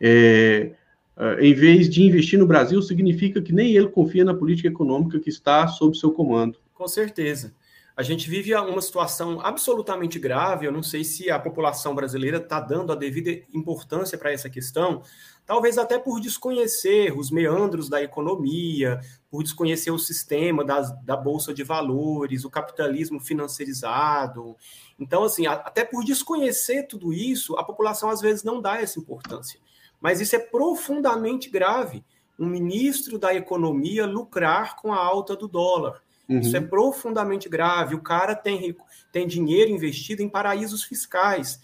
é, 0.00 0.72
é, 1.16 1.46
em 1.46 1.54
vez 1.54 1.88
de 1.88 2.02
investir 2.02 2.38
no 2.38 2.46
Brasil, 2.46 2.80
significa 2.82 3.40
que 3.40 3.52
nem 3.52 3.74
ele 3.74 3.88
confia 3.88 4.24
na 4.24 4.34
política 4.34 4.68
econômica 4.68 5.18
que 5.18 5.30
está 5.30 5.66
sob 5.68 5.96
seu 5.96 6.10
comando. 6.10 6.58
Com 6.74 6.88
certeza. 6.88 7.54
A 7.96 8.02
gente 8.02 8.28
vive 8.28 8.52
uma 8.56 8.82
situação 8.82 9.40
absolutamente 9.40 10.18
grave. 10.18 10.66
Eu 10.66 10.72
não 10.72 10.82
sei 10.82 11.04
se 11.04 11.30
a 11.30 11.38
população 11.38 11.94
brasileira 11.94 12.38
está 12.38 12.58
dando 12.58 12.92
a 12.92 12.96
devida 12.96 13.30
importância 13.52 14.18
para 14.18 14.32
essa 14.32 14.50
questão, 14.50 15.00
talvez 15.46 15.78
até 15.78 15.96
por 15.96 16.20
desconhecer 16.20 17.16
os 17.16 17.30
meandros 17.30 17.88
da 17.88 18.02
economia, 18.02 19.00
por 19.30 19.44
desconhecer 19.44 19.92
o 19.92 19.98
sistema 19.98 20.64
das, 20.64 20.90
da 21.04 21.16
bolsa 21.16 21.54
de 21.54 21.62
valores, 21.62 22.44
o 22.44 22.50
capitalismo 22.50 23.20
financiarizado. 23.20 24.56
Então, 24.98 25.22
assim, 25.22 25.46
até 25.46 25.84
por 25.84 26.04
desconhecer 26.04 26.88
tudo 26.88 27.12
isso, 27.12 27.56
a 27.56 27.62
população 27.62 28.10
às 28.10 28.20
vezes 28.20 28.42
não 28.42 28.60
dá 28.60 28.80
essa 28.80 28.98
importância. 28.98 29.60
Mas 30.00 30.20
isso 30.20 30.34
é 30.34 30.40
profundamente 30.40 31.48
grave. 31.48 32.04
Um 32.36 32.46
ministro 32.46 33.20
da 33.20 33.32
economia 33.32 34.04
lucrar 34.04 34.74
com 34.74 34.92
a 34.92 34.98
alta 34.98 35.36
do 35.36 35.46
dólar. 35.46 36.02
Uhum. 36.28 36.40
Isso 36.40 36.56
é 36.56 36.60
profundamente 36.60 37.48
grave. 37.48 37.94
O 37.94 38.00
cara 38.00 38.34
tem, 38.34 38.76
tem 39.12 39.26
dinheiro 39.26 39.70
investido 39.70 40.22
em 40.22 40.28
paraísos 40.28 40.82
fiscais 40.82 41.60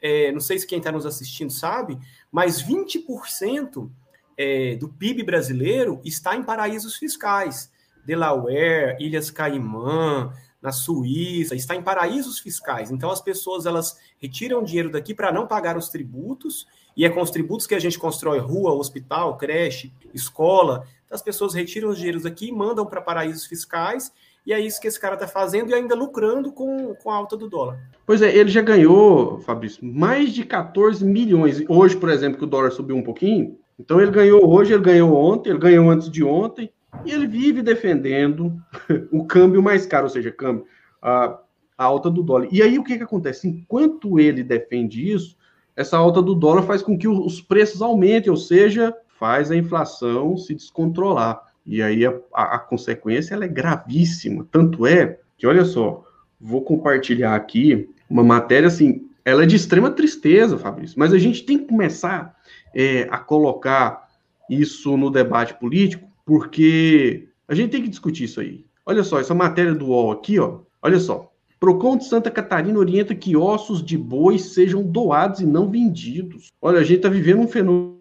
é, 0.00 0.32
não 0.32 0.40
sei 0.40 0.58
se 0.58 0.66
quem 0.66 0.78
está 0.78 0.90
nos 0.90 1.06
assistindo 1.06 1.50
sabe, 1.50 1.98
mas 2.30 2.62
20% 2.62 3.90
é, 4.36 4.76
do 4.76 4.88
PIB 4.88 5.22
brasileiro 5.22 6.00
está 6.04 6.36
em 6.36 6.42
paraísos 6.42 6.96
fiscais. 6.96 7.70
Delaware, 8.04 8.96
Ilhas 9.00 9.30
Caimã, 9.30 10.32
na 10.62 10.72
Suíça, 10.72 11.54
está 11.54 11.74
em 11.74 11.82
paraísos 11.82 12.38
fiscais. 12.38 12.90
Então 12.90 13.10
as 13.10 13.20
pessoas 13.20 13.66
elas 13.66 13.98
retiram 14.20 14.62
dinheiro 14.62 14.90
daqui 14.90 15.14
para 15.14 15.32
não 15.32 15.46
pagar 15.46 15.76
os 15.76 15.88
tributos, 15.88 16.66
e 16.96 17.04
é 17.04 17.10
com 17.10 17.20
os 17.20 17.30
tributos 17.30 17.66
que 17.66 17.74
a 17.74 17.78
gente 17.78 17.98
constrói 17.98 18.38
rua, 18.38 18.72
hospital, 18.72 19.36
creche, 19.36 19.92
escola. 20.14 20.86
As 21.10 21.22
pessoas 21.22 21.54
retiram 21.54 21.88
os 21.88 21.98
dinheiros 21.98 22.26
aqui, 22.26 22.50
mandam 22.50 22.84
para 22.86 23.00
paraísos 23.00 23.46
fiscais 23.46 24.12
e 24.46 24.52
é 24.52 24.60
isso 24.60 24.80
que 24.80 24.86
esse 24.86 25.00
cara 25.00 25.14
está 25.14 25.26
fazendo 25.26 25.70
e 25.70 25.74
ainda 25.74 25.94
lucrando 25.96 26.52
com, 26.52 26.94
com 26.94 27.10
a 27.10 27.16
alta 27.16 27.36
do 27.36 27.48
dólar. 27.48 27.80
Pois 28.06 28.22
é, 28.22 28.34
ele 28.34 28.48
já 28.48 28.62
ganhou, 28.62 29.40
Fabrício, 29.40 29.84
mais 29.84 30.32
de 30.32 30.44
14 30.44 31.04
milhões. 31.04 31.64
Hoje, 31.68 31.96
por 31.96 32.08
exemplo, 32.08 32.38
que 32.38 32.44
o 32.44 32.46
dólar 32.46 32.70
subiu 32.70 32.96
um 32.96 33.02
pouquinho, 33.02 33.58
então 33.78 34.00
ele 34.00 34.12
ganhou 34.12 34.48
hoje, 34.48 34.72
ele 34.72 34.84
ganhou 34.84 35.12
ontem, 35.12 35.50
ele 35.50 35.58
ganhou 35.58 35.90
antes 35.90 36.08
de 36.08 36.22
ontem, 36.22 36.70
e 37.04 37.10
ele 37.10 37.26
vive 37.26 37.60
defendendo 37.60 38.56
o 39.10 39.24
câmbio 39.26 39.60
mais 39.60 39.84
caro, 39.84 40.04
ou 40.04 40.10
seja, 40.10 40.30
câmbio, 40.30 40.64
a, 41.02 41.40
a 41.76 41.84
alta 41.84 42.08
do 42.08 42.22
dólar. 42.22 42.46
E 42.52 42.62
aí 42.62 42.78
o 42.78 42.84
que, 42.84 42.96
que 42.96 43.02
acontece? 43.02 43.48
Enquanto 43.48 44.20
ele 44.20 44.44
defende 44.44 45.12
isso, 45.12 45.36
essa 45.74 45.98
alta 45.98 46.22
do 46.22 46.36
dólar 46.36 46.62
faz 46.62 46.82
com 46.82 46.96
que 46.96 47.08
os 47.08 47.40
preços 47.40 47.82
aumentem, 47.82 48.30
ou 48.30 48.36
seja, 48.36 48.94
faz 49.18 49.50
a 49.50 49.56
inflação 49.56 50.36
se 50.36 50.54
descontrolar. 50.54 51.42
E 51.64 51.82
aí 51.82 52.06
a, 52.06 52.14
a, 52.32 52.56
a 52.56 52.58
consequência 52.58 53.34
é 53.34 53.48
gravíssima. 53.48 54.46
Tanto 54.50 54.86
é 54.86 55.18
que, 55.36 55.46
olha 55.46 55.64
só, 55.64 56.04
vou 56.40 56.62
compartilhar 56.62 57.34
aqui 57.34 57.88
uma 58.08 58.22
matéria 58.22 58.68
assim, 58.68 59.08
ela 59.24 59.42
é 59.42 59.46
de 59.46 59.56
extrema 59.56 59.90
tristeza, 59.90 60.56
Fabrício, 60.56 60.98
mas 60.98 61.12
a 61.12 61.18
gente 61.18 61.44
tem 61.44 61.58
que 61.58 61.66
começar 61.66 62.36
é, 62.74 63.08
a 63.10 63.18
colocar 63.18 64.08
isso 64.48 64.96
no 64.96 65.10
debate 65.10 65.54
político, 65.54 66.08
porque 66.24 67.28
a 67.48 67.54
gente 67.54 67.70
tem 67.70 67.82
que 67.82 67.88
discutir 67.88 68.24
isso 68.24 68.40
aí. 68.40 68.64
Olha 68.84 69.02
só, 69.02 69.18
essa 69.18 69.34
matéria 69.34 69.74
do 69.74 69.86
UOL 69.86 70.12
aqui, 70.12 70.38
ó, 70.38 70.60
olha 70.80 71.00
só. 71.00 71.32
Procon 71.58 71.96
de 71.96 72.04
Santa 72.04 72.30
Catarina 72.30 72.78
orienta 72.78 73.14
que 73.14 73.36
ossos 73.36 73.82
de 73.82 73.96
boi 73.96 74.38
sejam 74.38 74.82
doados 74.82 75.40
e 75.40 75.46
não 75.46 75.68
vendidos. 75.68 76.52
Olha, 76.60 76.78
a 76.78 76.84
gente 76.84 76.98
está 76.98 77.08
vivendo 77.08 77.40
um 77.40 77.48
fenômeno 77.48 77.95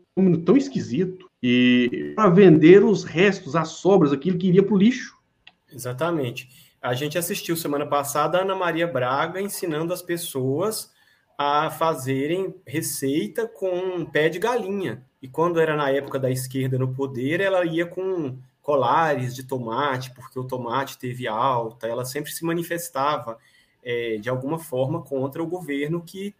tão 0.45 0.55
esquisito 0.55 1.29
e 1.43 2.13
para 2.15 2.29
vender 2.29 2.83
os 2.83 3.03
restos, 3.03 3.55
as 3.55 3.69
sobras, 3.69 4.13
aquilo 4.13 4.37
que 4.37 4.47
iria 4.47 4.63
para 4.63 4.73
o 4.73 4.77
lixo. 4.77 5.17
Exatamente. 5.71 6.49
A 6.81 6.93
gente 6.93 7.17
assistiu 7.17 7.57
semana 7.57 7.85
passada 7.85 8.37
a 8.37 8.41
Ana 8.41 8.55
Maria 8.55 8.87
Braga 8.87 9.41
ensinando 9.41 9.93
as 9.93 10.01
pessoas 10.01 10.93
a 11.37 11.69
fazerem 11.69 12.55
receita 12.65 13.47
com 13.47 14.05
pé 14.05 14.29
de 14.29 14.39
galinha. 14.39 15.03
E 15.21 15.27
quando 15.27 15.59
era 15.59 15.75
na 15.75 15.89
época 15.89 16.17
da 16.17 16.31
esquerda 16.31 16.77
no 16.77 16.93
poder, 16.93 17.41
ela 17.41 17.65
ia 17.65 17.85
com 17.85 18.37
colares 18.61 19.35
de 19.35 19.43
tomate, 19.43 20.11
porque 20.11 20.39
o 20.39 20.43
tomate 20.43 20.97
teve 20.97 21.27
alta, 21.27 21.87
ela 21.87 22.05
sempre 22.05 22.31
se 22.31 22.45
manifestava 22.45 23.37
é, 23.83 24.17
de 24.17 24.29
alguma 24.29 24.57
forma 24.57 25.01
contra 25.01 25.43
o 25.43 25.47
governo 25.47 26.01
que 26.01 26.33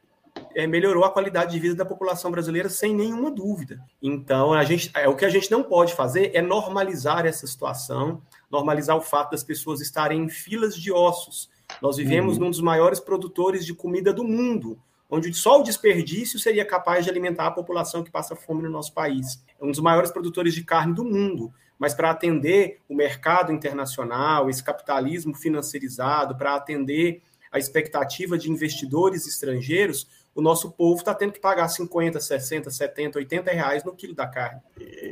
é, 0.56 0.66
melhorou 0.66 1.04
a 1.04 1.12
qualidade 1.12 1.52
de 1.52 1.60
vida 1.60 1.76
da 1.76 1.86
população 1.86 2.32
brasileira 2.32 2.70
sem 2.70 2.96
nenhuma 2.96 3.30
dúvida. 3.30 3.80
Então, 4.02 4.54
a 4.54 4.64
gente, 4.64 4.90
é, 4.96 5.08
o 5.08 5.16
que 5.16 5.26
a 5.26 5.30
gente 5.30 5.52
não 5.52 5.64
pode 5.64 5.94
fazer 5.94 6.32
é 6.34 6.42
normalizar 6.42 7.26
essa 7.26 7.46
situação, 7.46 8.22
normalizar 8.50 8.96
o 8.96 9.02
fato 9.02 9.32
das 9.32 9.44
pessoas 9.44 9.82
estarem 9.82 10.24
em 10.24 10.30
filas 10.30 10.76
de 10.76 10.92
ossos. 10.92 11.50
Nós 11.82 11.98
vivemos 11.98 12.36
uhum. 12.36 12.46
num 12.46 12.50
dos 12.52 12.62
maiores 12.62 13.00
produtores 13.00 13.66
de 13.66 13.74
comida 13.74 14.14
do 14.14 14.24
mundo, 14.24 14.80
onde 15.10 15.34
só 15.34 15.60
o 15.60 15.64
desperdício 15.64 16.40
seria 16.40 16.66
capaz 16.66 17.04
de 17.04 17.12
alimentar 17.12 17.48
a 17.48 17.52
população 17.52 18.04
que 18.04 18.12
passa 18.12 18.36
fome 18.36 18.64
no 18.64 18.70
nosso 18.70 18.94
país. 18.94 19.44
É 19.60 19.66
um 19.66 19.72
dos 19.72 19.80
maiores 19.80 20.12
produtores 20.12 20.54
de 20.54 20.64
carne 20.64 20.94
do 20.94 21.04
mundo. 21.04 21.54
Mas 21.78 21.94
para 21.94 22.10
atender 22.10 22.80
o 22.88 22.96
mercado 22.96 23.52
internacional, 23.52 24.50
esse 24.50 24.64
capitalismo 24.64 25.36
financiarizado, 25.36 26.38
para 26.38 26.56
atender 26.56 27.22
a 27.52 27.60
expectativa 27.60 28.38
de 28.38 28.50
investidores 28.50 29.28
estrangeiros, 29.28 30.08
o 30.36 30.42
nosso 30.42 30.70
povo 30.72 30.98
está 30.98 31.14
tendo 31.14 31.32
que 31.32 31.40
pagar 31.40 31.70
50, 31.70 32.20
60, 32.20 32.70
70, 32.70 33.20
80 33.20 33.52
reais 33.52 33.84
no 33.86 33.96
quilo 33.96 34.14
da 34.14 34.28
carne. 34.28 34.60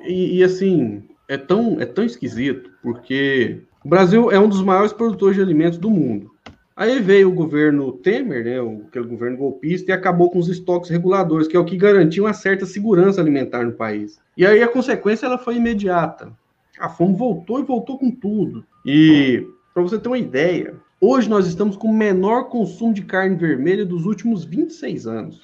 E, 0.05 0.37
e, 0.37 0.43
assim, 0.43 1.01
é 1.29 1.37
tão, 1.37 1.79
é 1.79 1.85
tão 1.85 2.03
esquisito, 2.03 2.69
porque 2.83 3.61
o 3.83 3.87
Brasil 3.87 4.29
é 4.29 4.37
um 4.37 4.49
dos 4.49 4.61
maiores 4.61 4.91
produtores 4.91 5.37
de 5.37 5.41
alimentos 5.41 5.79
do 5.79 5.89
mundo. 5.89 6.29
Aí 6.75 6.99
veio 6.99 7.29
o 7.29 7.33
governo 7.33 7.93
Temer, 7.93 8.43
né, 8.43 8.85
aquele 8.87 9.05
governo 9.05 9.37
golpista, 9.37 9.91
e 9.91 9.93
acabou 9.93 10.29
com 10.29 10.39
os 10.39 10.49
estoques 10.49 10.89
reguladores, 10.89 11.47
que 11.47 11.55
é 11.55 11.59
o 11.59 11.65
que 11.65 11.77
garantia 11.77 12.23
uma 12.23 12.33
certa 12.33 12.65
segurança 12.65 13.21
alimentar 13.21 13.63
no 13.63 13.73
país. 13.73 14.19
E 14.35 14.45
aí 14.45 14.61
a 14.61 14.67
consequência 14.67 15.25
ela 15.25 15.37
foi 15.37 15.55
imediata. 15.55 16.33
A 16.79 16.89
fome 16.89 17.15
voltou 17.15 17.59
e 17.59 17.63
voltou 17.63 17.97
com 17.97 18.11
tudo. 18.11 18.65
E 18.85 19.47
para 19.73 19.83
você 19.83 19.99
ter 19.99 20.07
uma 20.07 20.17
ideia, 20.17 20.75
Hoje 21.05 21.29
nós 21.29 21.45
estamos 21.45 21.75
com 21.75 21.89
o 21.89 21.93
menor 21.93 22.45
consumo 22.45 22.93
de 22.93 23.01
carne 23.01 23.35
vermelha 23.35 23.85
dos 23.85 24.05
últimos 24.05 24.45
26 24.45 25.05
anos. 25.05 25.41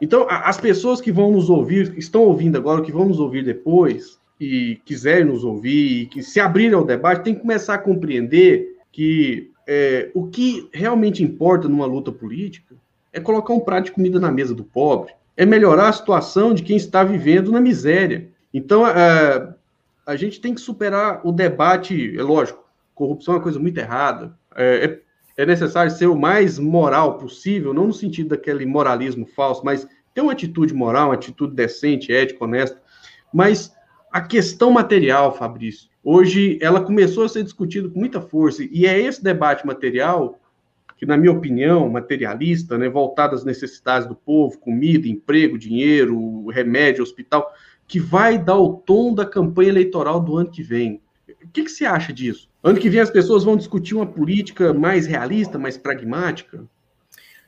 Então, 0.00 0.24
as 0.30 0.56
pessoas 0.56 1.00
que 1.00 1.10
vão 1.10 1.32
nos 1.32 1.50
ouvir, 1.50 1.92
que 1.92 1.98
estão 1.98 2.22
ouvindo 2.22 2.58
agora, 2.58 2.80
que 2.80 2.92
vão 2.92 3.06
nos 3.06 3.18
ouvir 3.18 3.44
depois, 3.44 4.20
e 4.38 4.80
quiserem 4.84 5.24
nos 5.24 5.42
ouvir, 5.42 6.02
e 6.02 6.06
que 6.06 6.22
se 6.22 6.38
abrirem 6.38 6.74
ao 6.74 6.84
debate, 6.84 7.24
tem 7.24 7.34
que 7.34 7.40
começar 7.40 7.74
a 7.74 7.78
compreender 7.78 8.78
que 8.92 9.50
é, 9.66 10.12
o 10.14 10.28
que 10.28 10.68
realmente 10.72 11.24
importa 11.24 11.68
numa 11.68 11.84
luta 11.84 12.12
política 12.12 12.76
é 13.12 13.18
colocar 13.18 13.54
um 13.54 13.58
prato 13.58 13.86
de 13.86 13.92
comida 13.92 14.20
na 14.20 14.30
mesa 14.30 14.54
do 14.54 14.62
pobre, 14.62 15.12
é 15.36 15.44
melhorar 15.44 15.88
a 15.88 15.92
situação 15.92 16.54
de 16.54 16.62
quem 16.62 16.76
está 16.76 17.02
vivendo 17.02 17.50
na 17.50 17.60
miséria. 17.60 18.28
Então, 18.54 18.86
é, 18.86 19.54
a 20.06 20.14
gente 20.14 20.40
tem 20.40 20.54
que 20.54 20.60
superar 20.60 21.20
o 21.24 21.32
debate, 21.32 22.16
é 22.16 22.22
lógico, 22.22 22.62
corrupção 22.94 23.34
é 23.34 23.36
uma 23.38 23.42
coisa 23.42 23.58
muito 23.58 23.78
errada, 23.78 24.40
é, 24.56 24.84
é 24.84 25.02
é 25.36 25.46
necessário 25.46 25.90
ser 25.90 26.06
o 26.06 26.18
mais 26.18 26.58
moral 26.58 27.18
possível, 27.18 27.72
não 27.72 27.86
no 27.86 27.92
sentido 27.92 28.30
daquele 28.30 28.66
moralismo 28.66 29.26
falso, 29.26 29.64
mas 29.64 29.88
ter 30.14 30.20
uma 30.20 30.32
atitude 30.32 30.74
moral, 30.74 31.08
uma 31.08 31.14
atitude 31.14 31.54
decente, 31.54 32.12
ética, 32.12 32.44
honesta. 32.44 32.80
Mas 33.32 33.74
a 34.10 34.20
questão 34.20 34.70
material, 34.70 35.34
Fabrício, 35.34 35.88
hoje 36.04 36.58
ela 36.60 36.82
começou 36.82 37.24
a 37.24 37.28
ser 37.28 37.42
discutida 37.42 37.88
com 37.88 37.98
muita 37.98 38.20
força, 38.20 38.62
e 38.70 38.86
é 38.86 39.00
esse 39.00 39.22
debate 39.22 39.66
material 39.66 40.38
que, 40.98 41.06
na 41.06 41.16
minha 41.16 41.32
opinião, 41.32 41.88
materialista, 41.88 42.76
né, 42.76 42.88
voltado 42.88 43.34
às 43.34 43.44
necessidades 43.44 44.06
do 44.06 44.14
povo, 44.14 44.58
comida, 44.58 45.08
emprego, 45.08 45.58
dinheiro, 45.58 46.46
remédio, 46.48 47.02
hospital, 47.02 47.50
que 47.88 47.98
vai 47.98 48.38
dar 48.38 48.58
o 48.58 48.74
tom 48.74 49.14
da 49.14 49.24
campanha 49.24 49.70
eleitoral 49.70 50.20
do 50.20 50.36
ano 50.36 50.50
que 50.50 50.62
vem. 50.62 51.00
O 51.44 51.48
que, 51.48 51.64
que 51.64 51.70
você 51.70 51.84
acha 51.84 52.12
disso? 52.12 52.48
Ano 52.62 52.78
que 52.78 52.88
vem 52.88 53.00
as 53.00 53.10
pessoas 53.10 53.44
vão 53.44 53.56
discutir 53.56 53.94
uma 53.94 54.06
política 54.06 54.72
mais 54.72 55.06
realista, 55.06 55.58
mais 55.58 55.76
pragmática? 55.76 56.64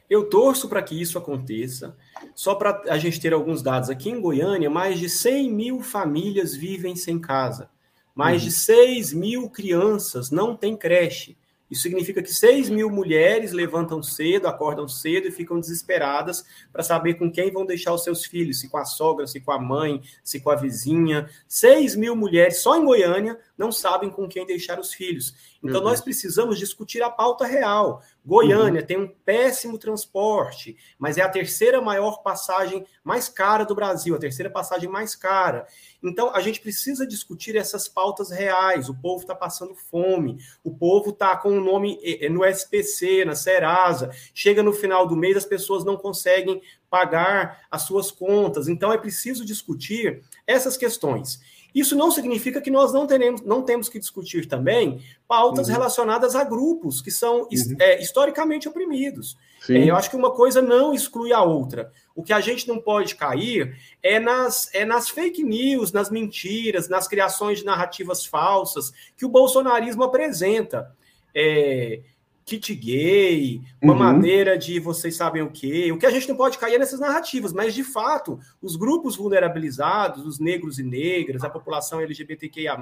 Eu 0.09 0.29
torço 0.29 0.69
para 0.69 0.83
que 0.83 1.01
isso 1.01 1.17
aconteça. 1.17 1.97
Só 2.35 2.55
para 2.55 2.83
a 2.89 2.99
gente 2.99 3.21
ter 3.21 3.33
alguns 3.33 3.63
dados, 3.63 3.89
aqui 3.89 4.11
em 4.11 4.21
Goiânia, 4.21 4.69
mais 4.69 4.99
de 4.99 5.09
100 5.09 5.51
mil 5.51 5.81
famílias 5.81 6.55
vivem 6.55 6.95
sem 6.97 7.19
casa. 7.19 7.71
Mais 8.15 8.43
uhum. 8.43 8.49
de 8.49 8.55
6 8.55 9.13
mil 9.13 9.49
crianças 9.49 10.31
não 10.31 10.57
têm 10.57 10.77
creche. 10.77 11.37
Isso 11.71 11.83
significa 11.83 12.23
que 12.23 12.33
6 12.33 12.69
mil 12.71 12.91
mulheres 12.91 13.53
levantam 13.53 14.03
cedo, 14.03 14.47
acordam 14.47 14.87
cedo 14.87 15.29
e 15.29 15.31
ficam 15.31 15.59
desesperadas 15.59 16.45
para 16.73 16.83
saber 16.83 17.15
com 17.15 17.31
quem 17.31 17.51
vão 17.51 17.65
deixar 17.65 17.93
os 17.95 18.05
seus 18.05 18.25
filhos, 18.25 18.61
se 18.61 18.69
com 18.69 18.77
a 18.77 18.85
sogra, 18.85 19.27
se 19.27 19.41
com 19.41 19.51
a 19.51 19.59
mãe, 19.59 20.03
se 20.23 20.41
com 20.41 20.51
a 20.51 20.57
vizinha. 20.57 21.29
6 21.49 21.97
mil 21.97 22.15
mulheres 22.15 22.59
só 22.59 22.77
em 22.77 22.85
Goiânia 22.85 23.39
não 23.57 23.73
sabem 23.73 24.11
com 24.11 24.29
quem 24.29 24.47
deixar 24.47 24.79
os 24.79 24.93
filhos. 24.93 25.35
Então, 25.65 25.81
uhum. 25.81 25.89
nós 25.89 26.03
precisamos 26.03 26.59
discutir 26.59 27.03
a 27.03 27.09
pauta 27.09 27.47
real. 27.47 28.03
Goiânia 28.25 28.83
uhum. 28.83 28.87
tem 28.87 28.99
um 28.99 29.09
péssimo 29.09 29.79
transporte, 29.79 30.77
mas 30.99 31.17
é 31.17 31.23
a 31.23 31.29
terceira 31.29 31.81
maior 31.81 32.23
passagem 32.23 32.87
mais 33.03 33.31
cara 33.31 33.65
do 33.65 33.75
Brasil, 33.75 34.15
a 34.15 34.19
terceira 34.19 34.51
passagem 34.51 34.89
mais 34.89 35.17
cara. 35.17 35.67
Então, 36.03 36.35
a 36.35 36.41
gente 36.41 36.61
precisa 36.61 37.07
discutir 37.07 37.57
essas 37.57 37.89
pautas 37.89 38.31
reais. 38.31 38.91
O 38.91 38.95
povo 38.95 39.23
está 39.23 39.35
passando 39.35 39.75
fome, 39.75 40.37
o 40.63 40.71
povo 40.71 41.11
está 41.11 41.35
com 41.35 41.57
o 41.57 41.61
nome 41.61 41.99
eh, 42.03 42.27
eh, 42.27 42.29
no 42.29 42.45
SPC, 42.45 43.25
na 43.25 43.35
Serasa. 43.35 44.11
Chega 44.35 44.63
no 44.63 44.73
final 44.73 45.07
do 45.07 45.17
mês, 45.17 45.35
as 45.35 45.47
pessoas 45.47 45.83
não 45.83 45.97
conseguem 45.97 46.61
pagar 46.91 47.67
as 47.71 47.83
suas 47.83 48.11
contas. 48.11 48.69
Então, 48.69 48.93
é 48.93 48.99
preciso 48.99 49.47
discutir 49.47 50.23
essas 50.47 50.77
questões. 50.77 51.41
Isso 51.75 51.97
não 51.97 52.11
significa 52.11 52.61
que 52.61 52.71
nós 52.71 52.93
não, 52.93 53.07
teremos, 53.07 53.43
não 53.43 53.63
temos 53.63 53.89
que 53.89 53.99
discutir 53.99 54.47
também 54.47 55.03
pautas 55.27 55.67
uhum. 55.67 55.75
relacionadas 55.75 56.37
a 56.37 56.45
grupos 56.45 57.03
que 57.03 57.11
são 57.11 57.43
uhum. 57.43 57.77
é, 57.81 58.01
historicamente 58.01 58.69
oprimidos. 58.69 59.37
É, 59.69 59.91
eu 59.91 59.97
acho 59.97 60.11
que 60.11 60.17
uma 60.17 60.31
coisa 60.31 60.63
não 60.63 60.95
exclui 60.95 61.33
a 61.33 61.43
outra. 61.43 61.91
O 62.15 62.23
que 62.23 62.33
a 62.33 62.41
gente 62.41 62.69
não 62.69 62.81
pode 62.81 63.17
cair 63.17 63.77
é 64.03 64.21
nas, 64.21 64.73
é 64.73 64.85
nas 64.85 65.09
fake 65.09 65.43
news, 65.43 65.91
nas 65.91 66.11
mentiras, 66.11 66.89
nas 66.89 67.09
criações 67.09 67.59
de 67.59 67.65
narrativas 67.65 68.25
falsas 68.25 68.93
que 69.17 69.25
o 69.25 69.29
bolsonarismo 69.29 70.05
apresenta. 70.05 70.95
É, 71.35 72.03
kit 72.45 72.75
gay, 72.75 73.63
uma 73.81 73.95
uhum. 73.95 73.99
maneira 73.99 74.59
de 74.59 74.79
vocês 74.79 75.17
sabem 75.17 75.43
o 75.43 75.51
quê. 75.51 75.91
O 75.91 75.99
que 75.99 76.05
a 76.05 76.11
gente 76.11 76.29
não 76.29 76.37
pode 76.37 76.59
cair 76.59 76.75
é 76.75 76.79
nessas 76.79 77.01
narrativas, 77.01 77.53
mas 77.53 77.75
de 77.75 77.83
fato, 77.83 78.39
os 78.61 78.77
grupos 78.77 79.17
vulnerabilizados, 79.17 80.27
os 80.27 80.39
negros 80.39 80.79
e 80.79 80.83
negras, 80.83 81.43
a 81.43 81.49
população 81.49 82.01
LGBTQIA, 82.01 82.77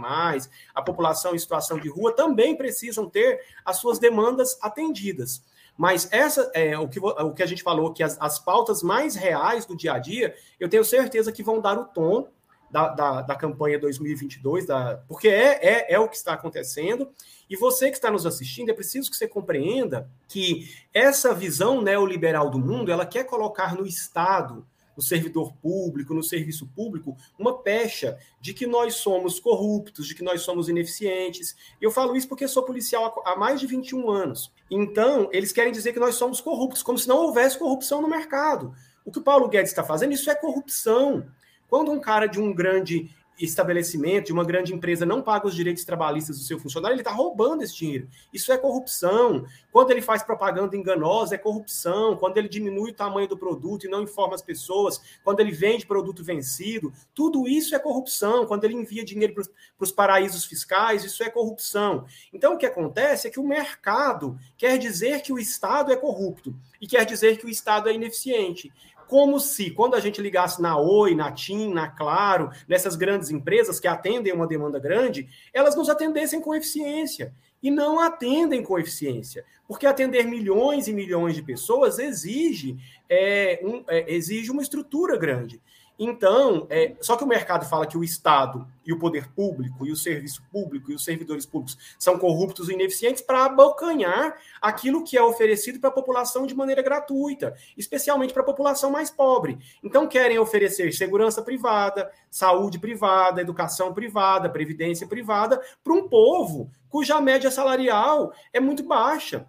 a 0.74 0.82
população 0.82 1.34
em 1.34 1.38
situação 1.38 1.78
de 1.78 1.88
rua, 1.88 2.12
também 2.12 2.56
precisam 2.56 3.08
ter 3.08 3.40
as 3.64 3.76
suas 3.76 3.98
demandas 3.98 4.58
atendidas. 4.60 5.44
Mas 5.76 6.08
essa 6.12 6.50
é 6.54 6.76
o 6.78 6.88
que, 6.88 6.98
o 7.00 7.32
que 7.32 7.42
a 7.42 7.46
gente 7.46 7.62
falou, 7.62 7.92
que 7.92 8.02
as, 8.02 8.16
as 8.20 8.38
pautas 8.38 8.82
mais 8.82 9.14
reais 9.14 9.64
do 9.64 9.76
dia 9.76 9.94
a 9.94 9.98
dia, 9.98 10.34
eu 10.58 10.68
tenho 10.68 10.84
certeza 10.84 11.32
que 11.32 11.42
vão 11.42 11.60
dar 11.60 11.78
o 11.78 11.84
tom 11.84 12.28
da, 12.72 12.88
da, 12.88 13.22
da 13.22 13.34
campanha 13.34 13.78
2022, 13.78 14.66
da, 14.66 14.96
porque 15.06 15.28
é, 15.28 15.60
é, 15.62 15.94
é 15.94 15.98
o 15.98 16.08
que 16.08 16.16
está 16.16 16.32
acontecendo. 16.32 17.10
E 17.48 17.54
você 17.54 17.90
que 17.90 17.96
está 17.96 18.10
nos 18.10 18.24
assistindo, 18.24 18.70
é 18.70 18.74
preciso 18.74 19.10
que 19.10 19.16
você 19.16 19.28
compreenda 19.28 20.08
que 20.26 20.74
essa 20.94 21.34
visão 21.34 21.82
neoliberal 21.82 22.48
do 22.48 22.58
mundo, 22.58 22.90
ela 22.90 23.04
quer 23.04 23.24
colocar 23.24 23.76
no 23.76 23.86
Estado, 23.86 24.66
no 24.96 25.02
servidor 25.02 25.52
público, 25.56 26.14
no 26.14 26.22
serviço 26.22 26.66
público, 26.66 27.14
uma 27.38 27.58
pecha 27.58 28.18
de 28.40 28.54
que 28.54 28.66
nós 28.66 28.94
somos 28.94 29.38
corruptos, 29.38 30.06
de 30.06 30.14
que 30.14 30.24
nós 30.24 30.40
somos 30.40 30.68
ineficientes. 30.68 31.54
Eu 31.78 31.90
falo 31.90 32.16
isso 32.16 32.28
porque 32.28 32.48
sou 32.48 32.62
policial 32.62 33.22
há 33.26 33.36
mais 33.36 33.60
de 33.60 33.66
21 33.66 34.10
anos. 34.10 34.50
Então, 34.70 35.28
eles 35.30 35.52
querem 35.52 35.72
dizer 35.72 35.92
que 35.92 36.00
nós 36.00 36.14
somos 36.14 36.40
corruptos, 36.40 36.82
como 36.82 36.98
se 36.98 37.08
não 37.08 37.18
houvesse 37.18 37.58
corrupção 37.58 38.00
no 38.00 38.08
mercado. 38.08 38.74
O 39.04 39.12
que 39.12 39.18
o 39.18 39.22
Paulo 39.22 39.48
Guedes 39.48 39.70
está 39.70 39.84
fazendo, 39.84 40.14
isso 40.14 40.30
é 40.30 40.34
corrupção. 40.34 41.26
Quando 41.72 41.90
um 41.90 41.98
cara 41.98 42.26
de 42.26 42.38
um 42.38 42.52
grande 42.52 43.10
estabelecimento, 43.40 44.26
de 44.26 44.32
uma 44.34 44.44
grande 44.44 44.74
empresa, 44.74 45.06
não 45.06 45.22
paga 45.22 45.46
os 45.46 45.54
direitos 45.54 45.86
trabalhistas 45.86 46.36
do 46.36 46.44
seu 46.44 46.58
funcionário, 46.58 46.94
ele 46.94 47.00
está 47.00 47.10
roubando 47.10 47.62
esse 47.62 47.74
dinheiro. 47.74 48.08
Isso 48.30 48.52
é 48.52 48.58
corrupção. 48.58 49.46
Quando 49.72 49.90
ele 49.90 50.02
faz 50.02 50.22
propaganda 50.22 50.76
enganosa, 50.76 51.34
é 51.34 51.38
corrupção. 51.38 52.14
Quando 52.14 52.36
ele 52.36 52.46
diminui 52.46 52.90
o 52.90 52.94
tamanho 52.94 53.26
do 53.26 53.38
produto 53.38 53.86
e 53.86 53.88
não 53.88 54.02
informa 54.02 54.34
as 54.34 54.42
pessoas, 54.42 55.00
quando 55.24 55.40
ele 55.40 55.50
vende 55.50 55.86
produto 55.86 56.22
vencido, 56.22 56.92
tudo 57.14 57.48
isso 57.48 57.74
é 57.74 57.78
corrupção. 57.78 58.44
Quando 58.46 58.64
ele 58.64 58.74
envia 58.74 59.02
dinheiro 59.02 59.32
para 59.32 59.44
os 59.78 59.90
paraísos 59.90 60.44
fiscais, 60.44 61.04
isso 61.04 61.22
é 61.22 61.30
corrupção. 61.30 62.04
Então, 62.34 62.52
o 62.52 62.58
que 62.58 62.66
acontece 62.66 63.26
é 63.26 63.30
que 63.30 63.40
o 63.40 63.48
mercado 63.48 64.38
quer 64.58 64.76
dizer 64.76 65.22
que 65.22 65.32
o 65.32 65.38
Estado 65.38 65.90
é 65.90 65.96
corrupto 65.96 66.54
e 66.78 66.86
quer 66.86 67.06
dizer 67.06 67.38
que 67.38 67.46
o 67.46 67.48
Estado 67.48 67.88
é 67.88 67.94
ineficiente 67.94 68.70
como 69.12 69.38
se, 69.38 69.70
quando 69.70 69.94
a 69.94 70.00
gente 70.00 70.22
ligasse 70.22 70.62
na 70.62 70.78
Oi, 70.78 71.14
na 71.14 71.30
TIM, 71.30 71.70
na 71.70 71.86
Claro, 71.86 72.48
nessas 72.66 72.96
grandes 72.96 73.28
empresas 73.28 73.78
que 73.78 73.86
atendem 73.86 74.32
uma 74.32 74.46
demanda 74.46 74.78
grande, 74.78 75.28
elas 75.52 75.76
nos 75.76 75.90
atendessem 75.90 76.40
com 76.40 76.54
eficiência. 76.54 77.34
E 77.62 77.70
não 77.70 78.00
atendem 78.00 78.62
com 78.62 78.78
eficiência. 78.78 79.44
Porque 79.68 79.86
atender 79.86 80.24
milhões 80.24 80.88
e 80.88 80.94
milhões 80.94 81.34
de 81.34 81.42
pessoas 81.42 81.98
exige, 81.98 82.78
é, 83.06 83.60
um, 83.62 83.84
é, 83.86 84.14
exige 84.14 84.50
uma 84.50 84.62
estrutura 84.62 85.14
grande. 85.18 85.60
Então, 86.04 86.66
é, 86.68 86.96
só 87.00 87.14
que 87.14 87.22
o 87.22 87.28
mercado 87.28 87.64
fala 87.64 87.86
que 87.86 87.96
o 87.96 88.02
Estado 88.02 88.66
e 88.84 88.92
o 88.92 88.98
poder 88.98 89.28
público 89.28 89.86
e 89.86 89.92
o 89.92 89.96
serviço 89.96 90.42
público 90.50 90.90
e 90.90 90.96
os 90.96 91.04
servidores 91.04 91.46
públicos 91.46 91.78
são 91.96 92.18
corruptos 92.18 92.68
e 92.68 92.72
ineficientes 92.72 93.22
para 93.22 93.44
abocanhar 93.44 94.36
aquilo 94.60 95.04
que 95.04 95.16
é 95.16 95.22
oferecido 95.22 95.78
para 95.78 95.90
a 95.90 95.92
população 95.92 96.44
de 96.44 96.56
maneira 96.56 96.82
gratuita, 96.82 97.54
especialmente 97.78 98.32
para 98.32 98.42
a 98.42 98.46
população 98.46 98.90
mais 98.90 99.12
pobre. 99.12 99.60
Então, 99.80 100.08
querem 100.08 100.40
oferecer 100.40 100.92
segurança 100.92 101.40
privada, 101.40 102.10
saúde 102.28 102.80
privada, 102.80 103.40
educação 103.40 103.94
privada, 103.94 104.50
previdência 104.50 105.06
privada 105.06 105.62
para 105.84 105.92
um 105.92 106.08
povo 106.08 106.68
cuja 106.88 107.20
média 107.20 107.48
salarial 107.48 108.34
é 108.52 108.58
muito 108.58 108.82
baixa. 108.82 109.46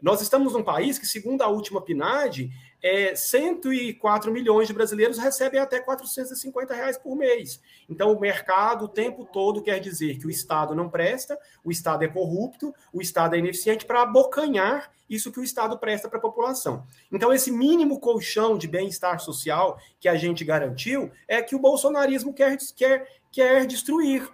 Nós 0.00 0.20
estamos 0.20 0.52
num 0.52 0.62
país 0.62 0.98
que, 0.98 1.06
segundo 1.06 1.42
a 1.42 1.48
última 1.48 1.80
PNAD, 1.80 2.50
é, 2.82 3.14
104 3.14 4.32
milhões 4.32 4.68
de 4.68 4.74
brasileiros 4.74 5.18
recebem 5.18 5.60
até 5.60 5.80
450 5.80 6.74
reais 6.74 6.98
por 6.98 7.16
mês. 7.16 7.60
Então, 7.88 8.12
o 8.12 8.20
mercado 8.20 8.84
o 8.84 8.88
tempo 8.88 9.24
todo 9.24 9.62
quer 9.62 9.80
dizer 9.80 10.18
que 10.18 10.26
o 10.26 10.30
Estado 10.30 10.74
não 10.74 10.88
presta, 10.88 11.38
o 11.64 11.70
Estado 11.70 12.04
é 12.04 12.08
corrupto, 12.08 12.74
o 12.92 13.00
Estado 13.00 13.34
é 13.34 13.38
ineficiente 13.38 13.84
para 13.84 14.02
abocanhar 14.02 14.90
isso 15.08 15.30
que 15.30 15.40
o 15.40 15.44
Estado 15.44 15.78
presta 15.78 16.08
para 16.08 16.18
a 16.18 16.22
população. 16.22 16.84
Então, 17.10 17.32
esse 17.32 17.50
mínimo 17.50 18.00
colchão 18.00 18.58
de 18.58 18.66
bem-estar 18.66 19.20
social 19.20 19.78
que 20.00 20.08
a 20.08 20.16
gente 20.16 20.44
garantiu 20.44 21.10
é 21.28 21.40
que 21.40 21.54
o 21.54 21.60
bolsonarismo 21.60 22.34
quer, 22.34 22.56
quer, 22.74 23.08
quer 23.30 23.66
destruir. 23.66 24.28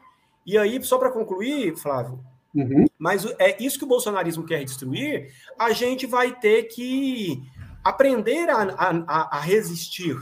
E 0.46 0.56
aí, 0.58 0.82
só 0.82 0.98
para 0.98 1.10
concluir, 1.10 1.76
Flávio, 1.76 2.24
uhum. 2.54 2.86
mas 2.98 3.24
é 3.38 3.62
isso 3.62 3.78
que 3.78 3.84
o 3.84 3.88
bolsonarismo 3.88 4.44
quer 4.44 4.64
destruir, 4.64 5.32
a 5.58 5.72
gente 5.72 6.06
vai 6.06 6.34
ter 6.34 6.64
que 6.64 7.42
aprender 7.84 8.48
a, 8.50 8.62
a, 8.62 9.38
a 9.38 9.40
resistir. 9.40 10.16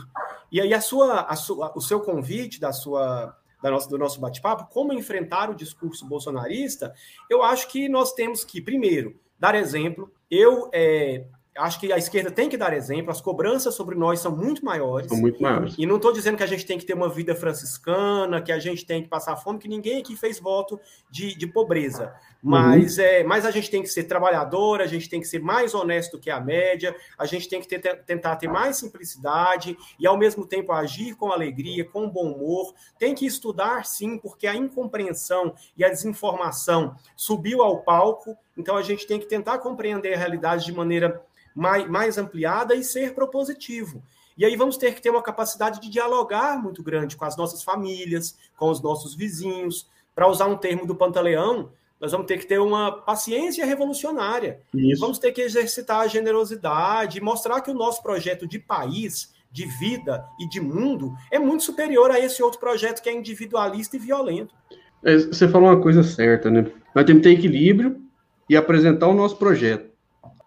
E 0.50 0.60
aí 0.60 0.74
a 0.74 0.80
sua, 0.80 1.22
a 1.22 1.36
sua, 1.36 1.72
o 1.76 1.80
seu 1.80 2.00
convite 2.00 2.60
da 2.60 2.72
sua 2.72 3.36
da 3.62 3.70
nossa, 3.70 3.88
do 3.88 3.98
nosso 3.98 4.18
bate-papo, 4.20 4.72
como 4.72 4.92
enfrentar 4.92 5.50
o 5.50 5.54
discurso 5.54 6.06
bolsonarista, 6.06 6.94
eu 7.28 7.42
acho 7.42 7.68
que 7.68 7.90
nós 7.90 8.14
temos 8.14 8.42
que, 8.42 8.60
primeiro, 8.60 9.20
dar 9.38 9.54
exemplo. 9.54 10.10
Eu, 10.30 10.70
é, 10.72 11.26
acho 11.56 11.78
que 11.78 11.92
a 11.92 11.98
esquerda 11.98 12.30
tem 12.30 12.48
que 12.48 12.56
dar 12.56 12.72
exemplo, 12.72 13.10
as 13.10 13.20
cobranças 13.20 13.74
sobre 13.74 13.96
nós 13.96 14.20
são 14.20 14.34
muito 14.34 14.64
maiores. 14.64 15.08
São 15.08 15.18
muito 15.18 15.42
maiores. 15.42 15.74
E 15.76 15.84
não 15.84 15.96
estou 15.96 16.12
dizendo 16.12 16.36
que 16.36 16.42
a 16.42 16.46
gente 16.46 16.64
tem 16.64 16.78
que 16.78 16.86
ter 16.86 16.94
uma 16.94 17.08
vida 17.08 17.34
franciscana, 17.34 18.40
que 18.40 18.52
a 18.52 18.58
gente 18.58 18.86
tem 18.86 19.02
que 19.02 19.08
passar 19.08 19.36
fome, 19.36 19.58
que 19.58 19.68
ninguém 19.68 20.00
aqui 20.00 20.16
fez 20.16 20.38
voto 20.40 20.80
de, 21.10 21.36
de 21.36 21.46
pobreza. 21.46 22.14
Mas, 22.42 22.96
uhum. 22.96 23.04
é, 23.04 23.22
mas 23.22 23.44
a 23.44 23.50
gente 23.50 23.70
tem 23.70 23.82
que 23.82 23.88
ser 23.88 24.04
trabalhador, 24.04 24.80
a 24.80 24.86
gente 24.86 25.08
tem 25.10 25.20
que 25.20 25.26
ser 25.26 25.40
mais 25.40 25.74
honesto 25.74 26.18
que 26.18 26.30
a 26.30 26.40
média, 26.40 26.96
a 27.18 27.26
gente 27.26 27.48
tem 27.48 27.60
que 27.60 27.68
ter, 27.68 28.02
tentar 28.04 28.36
ter 28.36 28.48
mais 28.48 28.76
simplicidade 28.76 29.76
e, 29.98 30.06
ao 30.06 30.16
mesmo 30.16 30.46
tempo, 30.46 30.72
agir 30.72 31.14
com 31.16 31.30
alegria, 31.30 31.84
com 31.84 32.08
bom 32.08 32.32
humor. 32.32 32.74
Tem 32.98 33.14
que 33.14 33.26
estudar, 33.26 33.84
sim, 33.84 34.18
porque 34.18 34.46
a 34.46 34.54
incompreensão 34.54 35.54
e 35.76 35.84
a 35.84 35.88
desinformação 35.90 36.96
subiu 37.14 37.62
ao 37.62 37.82
palco, 37.82 38.36
então 38.56 38.76
a 38.76 38.82
gente 38.82 39.06
tem 39.06 39.18
que 39.18 39.26
tentar 39.26 39.58
compreender 39.58 40.14
a 40.14 40.18
realidade 40.18 40.64
de 40.64 40.72
maneira 40.72 41.22
mais, 41.54 41.88
mais 41.88 42.16
ampliada 42.16 42.74
e 42.74 42.82
ser 42.82 43.14
propositivo. 43.14 44.02
E 44.36 44.44
aí 44.46 44.56
vamos 44.56 44.78
ter 44.78 44.94
que 44.94 45.02
ter 45.02 45.10
uma 45.10 45.22
capacidade 45.22 45.80
de 45.80 45.90
dialogar 45.90 46.56
muito 46.62 46.82
grande 46.82 47.16
com 47.16 47.26
as 47.26 47.36
nossas 47.36 47.62
famílias, 47.62 48.38
com 48.56 48.70
os 48.70 48.80
nossos 48.80 49.14
vizinhos. 49.14 49.86
Para 50.14 50.28
usar 50.28 50.46
um 50.46 50.56
termo 50.56 50.86
do 50.86 50.96
Pantaleão, 50.96 51.70
nós 52.00 52.12
vamos 52.12 52.26
ter 52.26 52.38
que 52.38 52.46
ter 52.46 52.58
uma 52.58 52.90
paciência 52.90 53.66
revolucionária. 53.66 54.60
Isso. 54.74 55.00
Vamos 55.00 55.18
ter 55.18 55.32
que 55.32 55.42
exercitar 55.42 56.00
a 56.00 56.06
generosidade, 56.06 57.20
mostrar 57.20 57.60
que 57.60 57.70
o 57.70 57.74
nosso 57.74 58.02
projeto 58.02 58.46
de 58.48 58.58
país, 58.58 59.32
de 59.52 59.66
vida 59.66 60.24
e 60.40 60.48
de 60.48 60.60
mundo 60.60 61.12
é 61.30 61.38
muito 61.38 61.64
superior 61.64 62.10
a 62.10 62.18
esse 62.18 62.42
outro 62.42 62.58
projeto 62.58 63.02
que 63.02 63.08
é 63.08 63.12
individualista 63.12 63.96
e 63.96 63.98
violento. 63.98 64.54
É, 65.02 65.16
você 65.18 65.46
falou 65.48 65.68
uma 65.68 65.80
coisa 65.80 66.02
certa, 66.02 66.50
né? 66.50 66.66
Nós 66.94 67.04
temos 67.04 67.22
que 67.22 67.28
ter 67.28 67.38
equilíbrio 67.38 68.00
e 68.48 68.56
apresentar 68.56 69.08
o 69.08 69.14
nosso 69.14 69.36
projeto. 69.36 69.90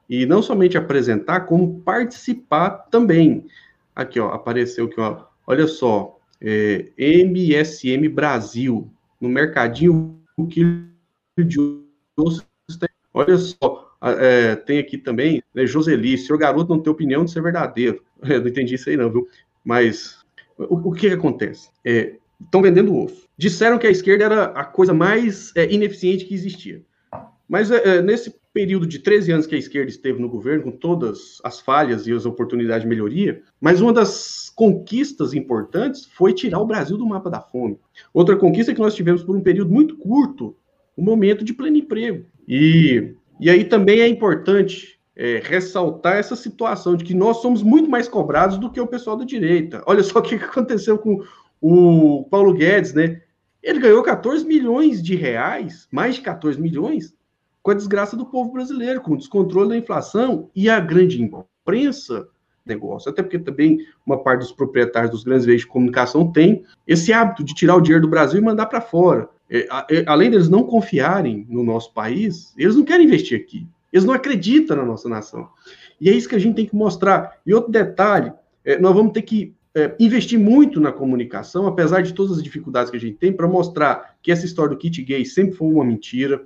E 0.09 0.25
não 0.25 0.41
somente 0.41 0.77
apresentar, 0.77 1.41
como 1.41 1.81
participar 1.81 2.69
também. 2.89 3.45
Aqui, 3.95 4.19
ó, 4.19 4.29
apareceu 4.29 4.85
aqui, 4.85 4.99
ó. 4.99 5.25
Olha 5.45 5.67
só, 5.67 6.17
é, 6.41 6.87
MSM 6.97 8.07
Brasil, 8.09 8.89
no 9.19 9.29
mercadinho, 9.29 10.19
o 10.35 10.47
quilo 10.47 10.92
de 11.41 11.57
osso. 12.17 12.45
Olha 13.13 13.37
só, 13.37 13.95
é, 14.01 14.55
tem 14.55 14.79
aqui 14.79 14.97
também, 14.97 15.43
né, 15.53 15.65
Joseli, 15.65 16.15
garoto 16.37 16.73
não 16.73 16.81
tem 16.81 16.91
opinião 16.91 17.23
de 17.23 17.31
ser 17.31 17.41
verdadeiro. 17.41 18.03
Não 18.21 18.47
entendi 18.47 18.75
isso 18.75 18.89
aí 18.89 18.95
não, 18.95 19.11
viu? 19.11 19.27
Mas 19.65 20.23
o, 20.57 20.89
o 20.89 20.93
que, 20.93 21.09
que 21.09 21.13
acontece? 21.13 21.69
Estão 21.83 22.61
é, 22.61 22.63
vendendo 22.63 22.97
osso. 22.97 23.27
Disseram 23.37 23.77
que 23.77 23.85
a 23.85 23.91
esquerda 23.91 24.23
era 24.23 24.43
a 24.45 24.63
coisa 24.63 24.93
mais 24.93 25.51
é, 25.55 25.71
ineficiente 25.71 26.25
que 26.25 26.33
existia. 26.33 26.81
Mas 27.49 27.69
é, 27.69 27.97
é 27.97 28.01
nesse 28.01 28.33
período 28.53 28.85
de 28.85 28.99
13 28.99 29.31
anos 29.31 29.47
que 29.47 29.55
a 29.55 29.57
esquerda 29.57 29.89
esteve 29.89 30.21
no 30.21 30.29
governo, 30.29 30.63
com 30.63 30.71
todas 30.71 31.39
as 31.43 31.59
falhas 31.59 32.07
e 32.07 32.13
as 32.13 32.25
oportunidades 32.25 32.83
de 32.83 32.87
melhoria, 32.87 33.41
mas 33.59 33.81
uma 33.81 33.91
das 33.91 34.49
conquistas 34.55 35.33
importantes 35.33 36.05
foi 36.05 36.33
tirar 36.33 36.59
o 36.59 36.65
Brasil 36.65 36.97
do 36.97 37.05
mapa 37.05 37.29
da 37.29 37.41
fome. 37.41 37.79
Outra 38.13 38.37
conquista 38.37 38.71
é 38.71 38.75
que 38.75 38.81
nós 38.81 38.95
tivemos 38.95 39.23
por 39.23 39.35
um 39.35 39.41
período 39.41 39.71
muito 39.71 39.97
curto, 39.97 40.55
um 40.97 41.03
momento 41.03 41.43
de 41.43 41.53
pleno 41.53 41.77
emprego. 41.77 42.25
E, 42.47 43.13
e 43.39 43.49
aí 43.49 43.65
também 43.65 44.01
é 44.01 44.07
importante 44.07 44.99
é, 45.15 45.41
ressaltar 45.43 46.17
essa 46.17 46.35
situação 46.35 46.95
de 46.95 47.03
que 47.03 47.13
nós 47.13 47.37
somos 47.37 47.61
muito 47.61 47.89
mais 47.89 48.07
cobrados 48.07 48.57
do 48.57 48.71
que 48.71 48.79
o 48.79 48.87
pessoal 48.87 49.15
da 49.15 49.25
direita. 49.25 49.83
Olha 49.85 50.03
só 50.03 50.19
o 50.19 50.21
que 50.21 50.35
aconteceu 50.35 50.97
com 50.97 51.23
o 51.61 52.25
Paulo 52.29 52.53
Guedes, 52.53 52.93
né? 52.93 53.21
Ele 53.61 53.79
ganhou 53.79 54.03
14 54.03 54.45
milhões 54.45 55.01
de 55.01 55.15
reais, 55.15 55.87
mais 55.89 56.15
de 56.15 56.21
14 56.21 56.59
milhões, 56.59 57.15
com 57.61 57.71
a 57.71 57.75
desgraça 57.75 58.17
do 58.17 58.25
povo 58.25 58.51
brasileiro, 58.51 59.01
com 59.01 59.13
o 59.13 59.17
descontrole 59.17 59.69
da 59.69 59.77
inflação 59.77 60.49
e 60.53 60.69
a 60.69 60.81
grande 60.81 61.21
imprensa 61.21 62.27
negócio. 62.65 63.09
Até 63.09 63.23
porque 63.23 63.39
também 63.39 63.79
uma 64.05 64.21
parte 64.21 64.41
dos 64.41 64.51
proprietários 64.51 65.11
dos 65.11 65.23
grandes 65.23 65.45
veículos 65.45 65.65
de 65.65 65.71
comunicação 65.71 66.31
tem 66.31 66.63
esse 66.85 67.13
hábito 67.13 67.43
de 67.43 67.53
tirar 67.53 67.75
o 67.75 67.81
dinheiro 67.81 68.01
do 68.01 68.09
Brasil 68.09 68.39
e 68.39 68.43
mandar 68.43 68.65
para 68.65 68.81
fora. 68.81 69.29
É, 69.53 69.67
é, 69.91 70.03
além 70.07 70.31
deles 70.31 70.49
não 70.49 70.63
confiarem 70.63 71.45
no 71.47 71.63
nosso 71.63 71.93
país, 71.93 72.55
eles 72.57 72.75
não 72.75 72.83
querem 72.83 73.05
investir 73.05 73.39
aqui. 73.39 73.67
Eles 73.91 74.03
não 74.03 74.15
acreditam 74.15 74.75
na 74.75 74.83
nossa 74.83 75.07
nação. 75.07 75.47
E 76.01 76.09
é 76.09 76.13
isso 76.13 76.27
que 76.27 76.33
a 76.33 76.39
gente 76.39 76.55
tem 76.55 76.65
que 76.65 76.75
mostrar. 76.75 77.37
E 77.45 77.53
outro 77.53 77.71
detalhe, 77.71 78.33
é, 78.65 78.79
nós 78.79 78.95
vamos 78.95 79.13
ter 79.13 79.21
que 79.21 79.53
investir 79.99 80.37
muito 80.37 80.79
na 80.79 80.91
comunicação, 80.91 81.65
apesar 81.65 82.01
de 82.01 82.13
todas 82.13 82.37
as 82.37 82.43
dificuldades 82.43 82.91
que 82.91 82.97
a 82.97 82.99
gente 82.99 83.17
tem, 83.17 83.33
para 83.33 83.47
mostrar 83.47 84.15
que 84.21 84.31
essa 84.31 84.45
história 84.45 84.69
do 84.69 84.77
kit 84.77 85.01
gay 85.01 85.25
sempre 85.25 85.55
foi 85.55 85.67
uma 85.67 85.83
mentira, 85.83 86.43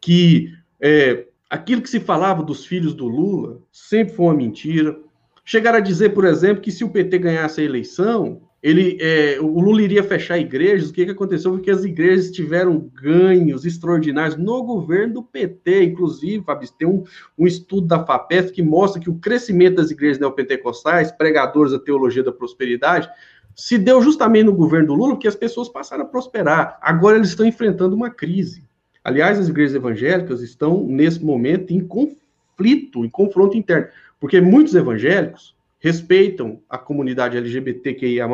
que 0.00 0.54
é, 0.80 1.26
aquilo 1.48 1.82
que 1.82 1.90
se 1.90 2.00
falava 2.00 2.42
dos 2.42 2.64
filhos 2.64 2.94
do 2.94 3.06
Lula 3.06 3.60
sempre 3.70 4.14
foi 4.14 4.26
uma 4.26 4.34
mentira. 4.34 4.98
Chegaram 5.44 5.76
a 5.76 5.82
dizer, 5.82 6.14
por 6.14 6.24
exemplo, 6.24 6.62
que 6.62 6.72
se 6.72 6.82
o 6.82 6.88
PT 6.88 7.18
ganhasse 7.18 7.60
a 7.60 7.64
eleição, 7.64 8.40
ele, 8.62 8.98
é, 9.00 9.38
o 9.40 9.58
Lula 9.58 9.80
iria 9.80 10.02
fechar 10.02 10.38
igrejas. 10.38 10.90
O 10.90 10.92
que, 10.92 11.04
que 11.04 11.10
aconteceu 11.10 11.52
foi 11.52 11.62
que 11.62 11.70
as 11.70 11.82
igrejas 11.82 12.30
tiveram 12.30 12.90
ganhos 12.94 13.64
extraordinários 13.64 14.36
no 14.36 14.62
governo 14.62 15.14
do 15.14 15.22
PT. 15.22 15.84
Inclusive, 15.84 16.44
Fabrício, 16.44 16.76
tem 16.78 16.86
um, 16.86 17.02
um 17.38 17.46
estudo 17.46 17.86
da 17.86 18.04
FAPESP 18.04 18.52
que 18.52 18.62
mostra 18.62 19.00
que 19.00 19.08
o 19.08 19.14
crescimento 19.14 19.76
das 19.76 19.90
igrejas 19.90 20.18
neopentecostais, 20.18 21.10
pregadores 21.10 21.72
da 21.72 21.78
teologia 21.78 22.22
da 22.22 22.32
prosperidade, 22.32 23.08
se 23.56 23.78
deu 23.78 24.02
justamente 24.02 24.44
no 24.44 24.54
governo 24.54 24.88
do 24.88 24.94
Lula, 24.94 25.14
porque 25.14 25.28
as 25.28 25.36
pessoas 25.36 25.68
passaram 25.68 26.04
a 26.04 26.08
prosperar. 26.08 26.78
Agora 26.82 27.16
eles 27.16 27.30
estão 27.30 27.46
enfrentando 27.46 27.96
uma 27.96 28.10
crise. 28.10 28.68
Aliás, 29.02 29.38
as 29.38 29.48
igrejas 29.48 29.74
evangélicas 29.74 30.42
estão, 30.42 30.84
nesse 30.84 31.24
momento, 31.24 31.72
em 31.72 31.80
conflito, 31.80 33.04
em 33.04 33.08
confronto 33.08 33.56
interno, 33.56 33.88
porque 34.20 34.38
muitos 34.38 34.74
evangélicos 34.74 35.56
respeitam 35.80 36.60
a 36.68 36.78
comunidade 36.78 37.36
LGBTQIA, 37.36 38.28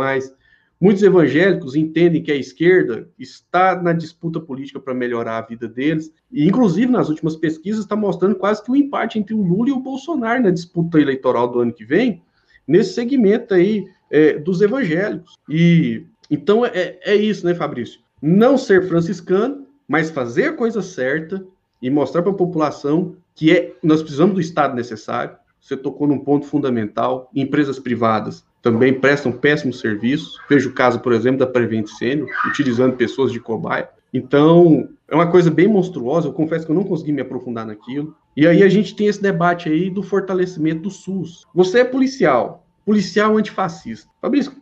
muitos 0.78 1.02
evangélicos 1.02 1.74
entendem 1.74 2.22
que 2.22 2.30
a 2.30 2.36
esquerda 2.36 3.08
está 3.18 3.80
na 3.80 3.92
disputa 3.92 4.38
política 4.38 4.78
para 4.78 4.92
melhorar 4.92 5.38
a 5.38 5.46
vida 5.46 5.66
deles, 5.66 6.12
e 6.30 6.46
inclusive 6.46 6.92
nas 6.92 7.08
últimas 7.08 7.36
pesquisas 7.36 7.82
está 7.82 7.96
mostrando 7.96 8.34
quase 8.34 8.62
que 8.62 8.70
um 8.70 8.76
empate 8.76 9.18
entre 9.18 9.34
o 9.34 9.42
Lula 9.42 9.70
e 9.70 9.72
o 9.72 9.80
Bolsonaro 9.80 10.42
na 10.42 10.50
disputa 10.50 11.00
eleitoral 11.00 11.48
do 11.48 11.60
ano 11.60 11.72
que 11.72 11.84
vem, 11.84 12.22
nesse 12.68 12.92
segmento 12.92 13.54
aí 13.54 13.86
é, 14.10 14.38
dos 14.38 14.60
evangélicos. 14.60 15.38
E 15.48 16.04
então 16.30 16.66
é, 16.66 16.98
é 17.02 17.14
isso, 17.14 17.46
né, 17.46 17.54
Fabrício? 17.54 18.00
Não 18.20 18.58
ser 18.58 18.86
franciscano 18.88 19.66
mas 19.88 20.10
fazer 20.10 20.48
a 20.48 20.52
coisa 20.52 20.82
certa 20.82 21.44
e 21.80 21.90
mostrar 21.90 22.22
para 22.22 22.32
a 22.32 22.36
população 22.36 23.16
que 23.34 23.52
é, 23.52 23.74
nós 23.82 24.00
precisamos 24.02 24.34
do 24.34 24.40
Estado 24.40 24.74
necessário. 24.74 25.36
Você 25.66 25.76
tocou 25.76 26.06
num 26.06 26.20
ponto 26.20 26.46
fundamental. 26.46 27.28
Empresas 27.34 27.76
privadas 27.76 28.46
também 28.62 28.94
prestam 28.94 29.32
péssimos 29.32 29.80
serviços. 29.80 30.38
Vejo 30.48 30.70
o 30.70 30.72
caso, 30.72 31.00
por 31.00 31.12
exemplo, 31.12 31.40
da 31.40 31.46
Prevent 31.46 31.88
Senior, 31.88 32.28
utilizando 32.48 32.94
pessoas 32.94 33.32
de 33.32 33.40
cobaia. 33.40 33.88
Então, 34.14 34.88
é 35.08 35.14
uma 35.16 35.28
coisa 35.28 35.50
bem 35.50 35.66
monstruosa. 35.66 36.28
Eu 36.28 36.32
confesso 36.32 36.64
que 36.64 36.70
eu 36.70 36.76
não 36.76 36.84
consegui 36.84 37.10
me 37.10 37.20
aprofundar 37.20 37.66
naquilo. 37.66 38.14
E 38.36 38.46
aí 38.46 38.62
a 38.62 38.68
gente 38.68 38.94
tem 38.94 39.08
esse 39.08 39.20
debate 39.20 39.68
aí 39.68 39.90
do 39.90 40.04
fortalecimento 40.04 40.82
do 40.82 40.90
SUS. 40.90 41.44
Você 41.52 41.80
é 41.80 41.84
policial, 41.84 42.64
policial 42.84 43.36
antifascista. 43.36 44.08
Fabrício, 44.22 44.52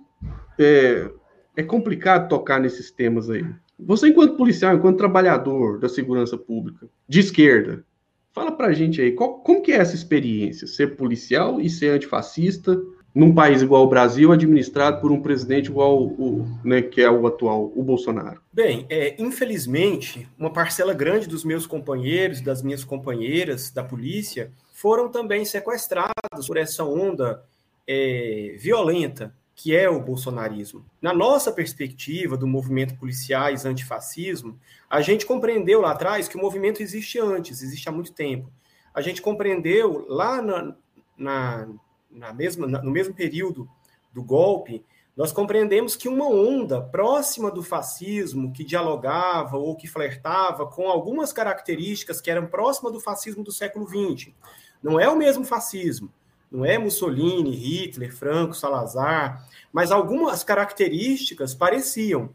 é, 0.58 1.10
é 1.54 1.62
complicado 1.62 2.30
tocar 2.30 2.58
nesses 2.58 2.90
temas 2.90 3.28
aí. 3.28 3.44
Você, 3.78 4.08
enquanto 4.08 4.38
policial, 4.38 4.74
enquanto 4.74 4.96
trabalhador 4.96 5.78
da 5.78 5.88
segurança 5.88 6.38
pública, 6.38 6.88
de 7.06 7.20
esquerda, 7.20 7.84
fala 8.34 8.52
pra 8.52 8.72
gente 8.72 9.00
aí, 9.00 9.12
qual, 9.12 9.34
como 9.38 9.62
que 9.62 9.72
é 9.72 9.76
essa 9.76 9.94
experiência, 9.94 10.66
ser 10.66 10.96
policial 10.96 11.60
e 11.60 11.70
ser 11.70 11.90
antifascista 11.90 12.78
num 13.14 13.32
país 13.32 13.62
igual 13.62 13.84
o 13.84 13.88
Brasil, 13.88 14.32
administrado 14.32 15.00
por 15.00 15.12
um 15.12 15.22
presidente 15.22 15.66
igual 15.66 16.02
o, 16.02 16.44
né, 16.64 16.82
que 16.82 17.00
é 17.00 17.08
o 17.08 17.24
atual, 17.28 17.72
o 17.76 17.82
Bolsonaro? 17.82 18.42
Bem, 18.52 18.86
é, 18.90 19.14
infelizmente, 19.22 20.28
uma 20.36 20.52
parcela 20.52 20.92
grande 20.92 21.28
dos 21.28 21.44
meus 21.44 21.64
companheiros, 21.64 22.40
das 22.40 22.60
minhas 22.60 22.82
companheiras 22.82 23.70
da 23.70 23.84
polícia, 23.84 24.50
foram 24.72 25.08
também 25.08 25.44
sequestrados 25.44 26.48
por 26.48 26.56
essa 26.56 26.84
onda 26.84 27.44
é, 27.86 28.56
violenta 28.58 29.32
que 29.54 29.74
é 29.74 29.88
o 29.88 30.00
bolsonarismo. 30.00 30.84
Na 31.00 31.14
nossa 31.14 31.52
perspectiva 31.52 32.36
do 32.36 32.46
movimento 32.46 32.96
policiais 32.96 33.64
antifascismo, 33.64 34.58
a 34.90 35.00
gente 35.00 35.24
compreendeu 35.24 35.80
lá 35.80 35.92
atrás 35.92 36.26
que 36.26 36.36
o 36.36 36.40
movimento 36.40 36.82
existe 36.82 37.18
antes, 37.18 37.62
existe 37.62 37.88
há 37.88 37.92
muito 37.92 38.12
tempo. 38.12 38.50
A 38.92 39.00
gente 39.00 39.22
compreendeu 39.22 40.06
lá 40.08 40.42
na, 40.42 40.76
na, 41.16 41.68
na 42.10 42.32
mesma, 42.32 42.66
no 42.66 42.90
mesmo 42.90 43.14
período 43.14 43.68
do 44.12 44.22
golpe, 44.22 44.84
nós 45.16 45.30
compreendemos 45.30 45.94
que 45.94 46.08
uma 46.08 46.28
onda 46.28 46.80
próxima 46.80 47.48
do 47.48 47.62
fascismo, 47.62 48.52
que 48.52 48.64
dialogava 48.64 49.56
ou 49.56 49.76
que 49.76 49.86
flertava 49.86 50.66
com 50.66 50.88
algumas 50.88 51.32
características 51.32 52.20
que 52.20 52.30
eram 52.30 52.46
próximas 52.46 52.92
do 52.92 53.00
fascismo 53.00 53.44
do 53.44 53.52
século 53.52 53.86
XX, 53.86 54.32
não 54.82 54.98
é 54.98 55.08
o 55.08 55.16
mesmo 55.16 55.44
fascismo, 55.44 56.12
não 56.54 56.64
é 56.64 56.78
Mussolini, 56.78 57.50
Hitler, 57.50 58.14
Franco, 58.14 58.54
Salazar, 58.54 59.44
mas 59.72 59.90
algumas 59.90 60.44
características 60.44 61.52
pareciam. 61.52 62.30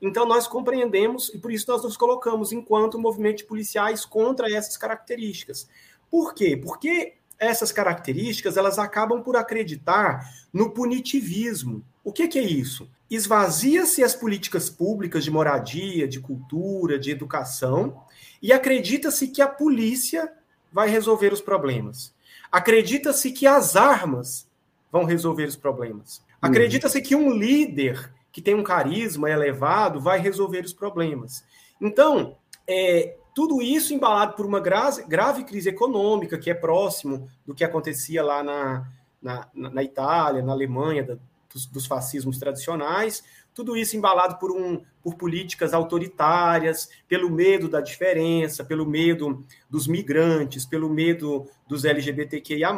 Então 0.00 0.24
nós 0.24 0.46
compreendemos 0.46 1.28
e 1.34 1.38
por 1.38 1.50
isso 1.50 1.68
nós 1.68 1.82
nos 1.82 1.96
colocamos 1.96 2.52
enquanto 2.52 3.00
movimento 3.00 3.38
de 3.38 3.44
policiais 3.44 4.04
contra 4.04 4.48
essas 4.48 4.76
características. 4.76 5.68
Por 6.08 6.34
quê? 6.34 6.56
Porque 6.56 7.14
essas 7.36 7.72
características 7.72 8.56
elas 8.56 8.78
acabam 8.78 9.20
por 9.24 9.36
acreditar 9.36 10.30
no 10.52 10.70
punitivismo. 10.70 11.84
O 12.04 12.12
que, 12.12 12.28
que 12.28 12.38
é 12.38 12.42
isso? 12.42 12.88
Esvazia-se 13.10 14.04
as 14.04 14.14
políticas 14.14 14.70
públicas 14.70 15.24
de 15.24 15.32
moradia, 15.32 16.06
de 16.06 16.20
cultura, 16.20 16.96
de 16.96 17.10
educação, 17.10 18.04
e 18.40 18.52
acredita-se 18.52 19.26
que 19.28 19.42
a 19.42 19.48
polícia 19.48 20.32
vai 20.72 20.88
resolver 20.88 21.32
os 21.32 21.40
problemas. 21.40 22.13
Acredita-se 22.54 23.32
que 23.32 23.48
as 23.48 23.74
armas 23.74 24.48
vão 24.92 25.04
resolver 25.04 25.44
os 25.44 25.56
problemas. 25.56 26.18
Uhum. 26.18 26.24
Acredita-se 26.50 27.02
que 27.02 27.16
um 27.16 27.30
líder 27.30 28.14
que 28.30 28.40
tem 28.40 28.54
um 28.54 28.62
carisma 28.62 29.28
elevado 29.28 30.00
vai 30.00 30.20
resolver 30.20 30.64
os 30.64 30.72
problemas. 30.72 31.44
Então, 31.80 32.36
é, 32.64 33.16
tudo 33.34 33.60
isso 33.60 33.92
embalado 33.92 34.36
por 34.36 34.46
uma 34.46 34.60
grave, 34.60 35.02
grave 35.02 35.42
crise 35.42 35.68
econômica, 35.68 36.38
que 36.38 36.48
é 36.48 36.54
próximo 36.54 37.28
do 37.44 37.56
que 37.56 37.64
acontecia 37.64 38.22
lá 38.22 38.40
na, 38.40 38.86
na, 39.20 39.48
na 39.52 39.82
Itália, 39.82 40.40
na 40.40 40.52
Alemanha, 40.52 41.02
da, 41.02 41.16
dos, 41.52 41.66
dos, 41.66 41.86
fascismos 41.86 42.38
tradicionais, 42.38 43.24
tudo 43.54 43.76
isso 43.76 43.96
embalado 43.96 44.36
por, 44.36 44.50
um, 44.50 44.82
por 45.02 45.14
políticas 45.14 45.72
autoritárias, 45.72 46.88
pelo 47.06 47.30
medo 47.30 47.68
da 47.68 47.80
diferença, 47.80 48.64
pelo 48.64 48.84
medo 48.84 49.44
dos 49.70 49.86
migrantes, 49.86 50.66
pelo 50.66 50.90
medo 50.90 51.46
dos 51.68 51.84
LGBTQIA. 51.84 52.76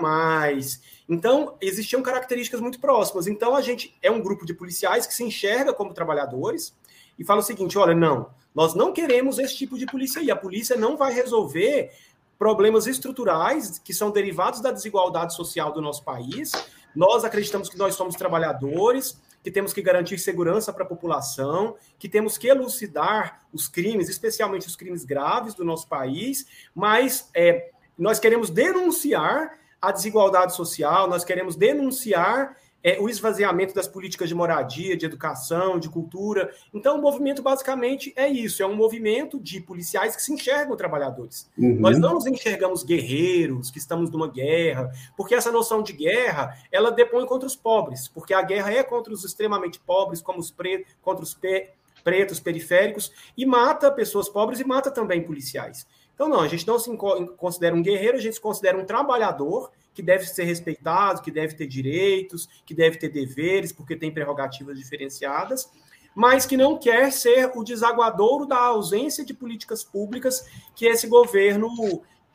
Então, 1.09 1.57
existiam 1.61 2.03
características 2.03 2.61
muito 2.61 2.79
próximas. 2.79 3.27
Então, 3.27 3.57
a 3.57 3.63
gente 3.63 3.97
é 4.03 4.11
um 4.11 4.21
grupo 4.21 4.45
de 4.45 4.53
policiais 4.53 5.07
que 5.07 5.15
se 5.15 5.25
enxerga 5.25 5.73
como 5.73 5.95
trabalhadores 5.95 6.77
e 7.19 7.25
fala 7.25 7.41
o 7.41 7.45
seguinte: 7.45 7.79
olha, 7.79 7.95
não, 7.95 8.29
nós 8.55 8.75
não 8.75 8.93
queremos 8.93 9.39
esse 9.39 9.57
tipo 9.57 9.79
de 9.79 9.87
polícia 9.87 10.21
aí. 10.21 10.31
A 10.31 10.37
polícia 10.37 10.77
não 10.77 10.97
vai 10.97 11.15
resolver 11.15 11.91
problemas 12.39 12.87
estruturais 12.87 13.79
que 13.79 13.95
são 13.95 14.11
derivados 14.11 14.61
da 14.61 14.71
desigualdade 14.71 15.35
social 15.35 15.73
do 15.73 15.81
nosso 15.81 16.05
país. 16.05 16.53
Nós 16.95 17.25
acreditamos 17.25 17.69
que 17.69 17.79
nós 17.79 17.95
somos 17.95 18.15
trabalhadores, 18.15 19.19
que 19.47 19.51
temos 19.53 19.73
que 19.73 19.81
garantir 19.81 20.19
segurança 20.19 20.73
para 20.73 20.83
a 20.83 20.89
população, 20.89 21.77
que 22.01 22.09
temos 22.09 22.37
que 22.37 22.49
elucidar 22.49 23.47
os 23.53 23.69
crimes, 23.69 24.09
especialmente 24.09 24.67
os 24.67 24.75
crimes 24.75 25.05
graves 25.05 25.55
do 25.55 25.65
nosso 25.65 25.87
país, 25.87 26.49
mas 26.75 27.31
é, 27.33 27.71
nós 27.97 28.19
queremos 28.19 28.51
denunciar 28.51 29.57
a 29.81 29.93
desigualdade 29.93 30.53
social, 30.57 31.09
nós 31.09 31.23
queremos 31.25 31.55
denunciar 31.55 32.57
é, 32.87 33.01
o 33.01 33.09
esvaziamento 33.09 33.75
das 33.75 33.89
políticas 33.89 34.29
de 34.29 34.35
moradia, 34.35 34.97
de 34.97 35.05
educação, 35.05 35.77
de 35.77 35.89
cultura. 35.89 36.55
Então, 36.73 36.97
o 36.97 37.03
movimento 37.03 37.43
basicamente 37.43 38.13
é 38.15 38.29
isso: 38.29 38.63
é 38.63 38.67
um 38.67 38.77
movimento 38.77 39.41
de 39.41 39.61
policiais 39.61 40.15
que 40.15 40.23
se 40.23 40.33
enxergam 40.33 40.77
trabalhadores. 40.77 41.51
Uhum. 41.59 41.81
Nós 41.81 41.99
não 41.99 42.15
nos 42.15 42.27
enxergamos 42.29 42.85
guerreiros, 42.85 43.73
que 43.73 43.79
estamos 43.79 44.09
numa 44.09 44.29
guerra, 44.29 44.89
porque 45.17 45.35
essa 45.35 45.51
noção 45.51 45.83
de 45.83 45.93
guerra 45.93 46.57
ela 46.71 46.93
depõe 46.93 47.27
contra 47.27 47.49
os 47.49 47.57
pobres, 47.57 48.07
porque 48.07 48.33
a 48.33 48.41
guerra 48.41 48.71
é 48.71 48.85
contra 48.85 49.13
os 49.13 49.25
extremamente 49.25 49.81
pobres, 49.81 50.23
como 50.23 50.39
os 50.39 50.53
pretos, 50.53 50.95
contra 51.03 51.25
os 51.25 51.35
pe 51.35 51.71
pretos 52.05 52.39
periféricos, 52.39 53.11
e 53.37 53.45
mata 53.45 53.91
pessoas 53.91 54.29
pobres 54.29 54.61
e 54.61 54.65
mata 54.65 54.93
também 54.93 55.25
policiais. 55.25 55.89
Então, 56.15 56.29
não, 56.29 56.39
a 56.39 56.47
gente 56.47 56.65
não 56.65 56.79
se 56.79 56.89
considera 57.37 57.75
um 57.75 57.83
guerreiro, 57.83 58.17
a 58.17 58.21
gente 58.21 58.35
se 58.35 58.41
considera 58.41 58.79
um 58.79 58.85
trabalhador 58.85 59.73
que 59.97 60.03
deve 60.03 60.27
ser 60.27 60.45
respeitado, 60.45 61.23
que 61.23 61.31
deve 61.31 61.55
ter 61.55 61.67
direitos, 61.67 62.47
que 62.67 62.75
deve 62.75 62.99
ter 62.99 63.09
deveres, 63.09 63.73
porque 63.73 63.97
tem 63.97 64.13
prerrogativas 64.13 64.79
diferenciadas, 64.79 65.73
mas 66.15 66.45
que 66.45 66.55
não 66.55 66.79
quer 66.79 67.11
ser 67.11 67.51
o 67.55 67.65
desaguadouro 67.65 68.45
da 68.45 68.59
ausência 68.59 69.25
de 69.25 69.33
políticas 69.33 69.83
públicas 69.83 70.47
que 70.75 70.85
esse 70.85 71.07
governo 71.07 71.71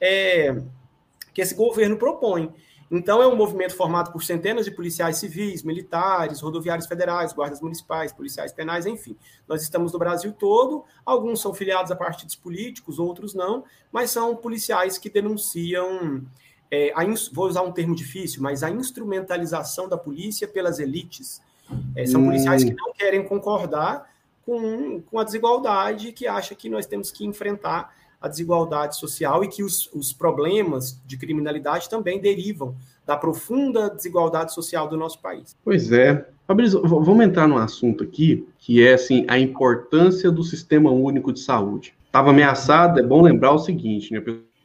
é, 0.02 0.60
que 1.36 1.42
esse 1.42 1.54
governo 1.54 1.98
propõe. 1.98 2.52
Então, 2.90 3.22
é 3.22 3.28
um 3.28 3.36
movimento 3.38 3.74
formado 3.74 4.12
por 4.12 4.22
centenas 4.22 4.66
de 4.66 4.72
policiais 4.72 5.18
civis, 5.18 5.64
militares, 5.64 6.42
rodoviários 6.42 6.88
federais, 6.88 7.32
guardas 7.32 7.62
municipais, 7.62 8.12
policiais 8.12 8.52
penais, 8.52 8.86
enfim. 8.86 9.16
Nós 9.48 9.62
estamos 9.62 9.94
no 9.94 10.00
Brasil 10.00 10.34
todo, 10.34 10.84
alguns 11.06 11.40
são 11.40 11.54
filiados 11.54 11.90
a 11.90 11.96
partidos 11.96 12.36
políticos, 12.36 13.00
outros 13.00 13.34
não, 13.34 13.64
mas 13.92 14.10
são 14.10 14.36
policiais 14.36 14.98
que 14.98 15.10
denunciam 15.10 16.26
é, 16.72 16.94
a, 16.96 17.04
vou 17.34 17.48
usar 17.48 17.62
um 17.62 17.72
termo 17.72 17.94
difícil, 17.94 18.42
mas 18.42 18.64
a 18.64 18.70
instrumentalização 18.72 19.90
da 19.90 19.98
polícia 19.98 20.48
pelas 20.48 20.80
elites. 20.80 21.42
É, 21.96 22.06
são 22.06 22.22
hum. 22.22 22.26
policiais 22.26 22.64
que 22.64 22.74
não 22.74 22.94
querem 22.94 23.24
concordar 23.24 24.10
com, 24.46 25.02
com 25.02 25.20
a 25.20 25.24
desigualdade, 25.24 26.12
que 26.12 26.28
acha 26.28 26.56
que 26.56 26.70
nós 26.70 26.86
temos 26.86 27.12
que 27.12 27.26
enfrentar 27.26 27.94
a 28.20 28.28
desigualdade 28.28 28.98
social 28.98 29.44
e 29.44 29.48
que 29.48 29.64
os, 29.64 29.90
os 29.94 30.14
problemas 30.14 31.02
de 31.06 31.18
criminalidade 31.18 31.90
também 31.90 32.20
derivam 32.22 32.76
da 33.06 33.18
profunda 33.18 33.90
desigualdade 33.90 34.54
social 34.54 34.88
do 34.88 34.96
nosso 34.96 35.20
país. 35.20 35.56
Pois 35.64 35.92
é. 35.92 36.28
Fabrício, 36.48 36.82
vamos 36.84 37.26
entrar 37.26 37.48
num 37.48 37.58
assunto 37.58 38.04
aqui, 38.04 38.48
que 38.60 38.86
é 38.86 38.94
assim, 38.94 39.26
a 39.28 39.40
importância 39.40 40.30
do 40.30 40.44
sistema 40.44 40.92
único 40.92 41.32
de 41.32 41.40
saúde. 41.40 41.94
Estava 42.06 42.30
ameaçado, 42.30 43.00
é 43.00 43.04
bom 43.04 43.22
lembrar 43.22 43.54
o 43.54 43.60
seguinte, 43.60 44.14
né? 44.14 44.22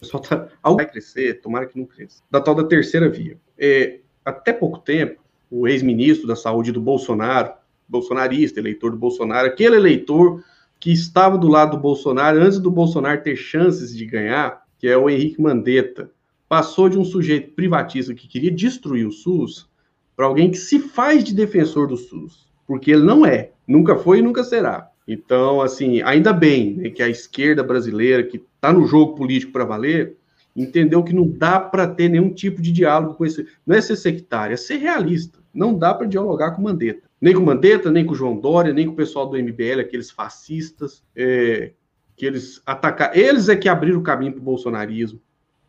Pessoal 0.07 0.23
tá, 0.23 0.49
algo 0.63 0.79
vai 0.79 0.87
crescer, 0.91 1.41
tomara 1.41 1.67
que 1.67 1.79
não 1.79 1.87
cresça, 1.87 2.23
da 2.31 2.41
tal 2.41 2.55
da 2.55 2.65
terceira 2.65 3.09
via. 3.09 3.39
É, 3.59 4.01
até 4.25 4.53
pouco 4.53 4.79
tempo, 4.79 5.21
o 5.51 5.69
ex-ministro 5.69 6.27
da 6.27 6.37
Saúde 6.37 6.73
do 6.73 6.81
Bolsonaro, 6.81 7.53
bolsonarista, 7.89 8.59
eleitor 8.59 8.91
do 8.91 8.97
Bolsonaro, 8.97 9.47
aquele 9.47 9.77
eleitor 9.77 10.43
que 10.79 10.93
estava 10.93 11.39
do 11.39 11.49
lado 11.49 11.77
do 11.77 11.83
Bolsonaro 11.83 12.39
antes 12.39 12.59
do 12.59 12.71
Bolsonaro 12.71 13.23
ter 13.23 13.37
chances 13.37 13.97
de 13.97 14.05
ganhar, 14.05 14.65
que 14.79 14.89
é 14.89 14.97
o 14.97 15.09
Henrique 15.09 15.41
Mandetta, 15.41 16.11
passou 16.49 16.89
de 16.89 16.99
um 16.99 17.05
sujeito 17.05 17.55
privatista 17.55 18.15
que 18.15 18.29
queria 18.29 18.51
destruir 18.51 19.07
o 19.07 19.13
SUS 19.13 19.69
para 20.15 20.27
alguém 20.27 20.51
que 20.51 20.57
se 20.57 20.79
faz 20.79 21.25
de 21.25 21.35
defensor 21.35 21.89
do 21.89 21.97
SUS, 21.97 22.49
porque 22.67 22.91
ele 22.91 23.03
não 23.03 23.25
é, 23.25 23.51
nunca 23.67 23.97
foi 23.97 24.19
e 24.19 24.23
nunca 24.23 24.45
será. 24.45 24.91
Então, 25.07 25.61
assim, 25.61 26.03
ainda 26.03 26.33
bem 26.33 26.75
né, 26.75 26.91
que 26.91 27.03
a 27.03 27.09
esquerda 27.09 27.63
brasileira, 27.63 28.25
que 28.25 28.39
está 28.39 28.73
no 28.73 28.87
jogo 28.87 29.15
político 29.15 29.53
para 29.53 29.65
valer, 29.65 30.17
entendeu 30.55 31.03
que 31.03 31.15
não 31.15 31.29
dá 31.29 31.61
para 31.61 31.87
ter 31.87 32.09
nenhum 32.09 32.33
tipo 32.33 32.61
de 32.61 32.73
diálogo 32.73 33.15
com 33.15 33.25
esse. 33.25 33.47
Não 33.65 33.77
é 33.77 33.81
ser 33.81 33.97
sectário, 33.97 34.55
é 34.55 34.57
ser 34.57 34.79
realista. 34.79 35.39
Não 35.55 35.77
dá 35.77 35.95
para 35.95 36.07
dialogar 36.07 36.53
com 36.53 36.63
Mandetta. 36.63 37.09
Nem 37.21 37.35
com 37.35 37.41
Mandetta, 37.41 37.91
nem 37.91 38.05
com 38.05 38.15
João 38.15 38.37
Dória, 38.37 38.73
nem 38.73 38.87
com 38.87 38.93
o 38.93 38.97
pessoal 38.97 39.27
do 39.29 39.39
MBL, 39.39 39.81
aqueles 39.81 40.11
fascistas, 40.11 41.03
é, 41.15 41.73
que 42.17 42.27
eles 42.27 42.61
atacaram. 42.67 43.15
Eles 43.15 43.49
é 43.49 43.57
que 43.57 43.69
abriram 43.69 44.01
o 44.01 44.03
caminho 44.03 44.33
para 44.33 44.41
o 44.41 44.45
bolsonarismo. 44.45 45.21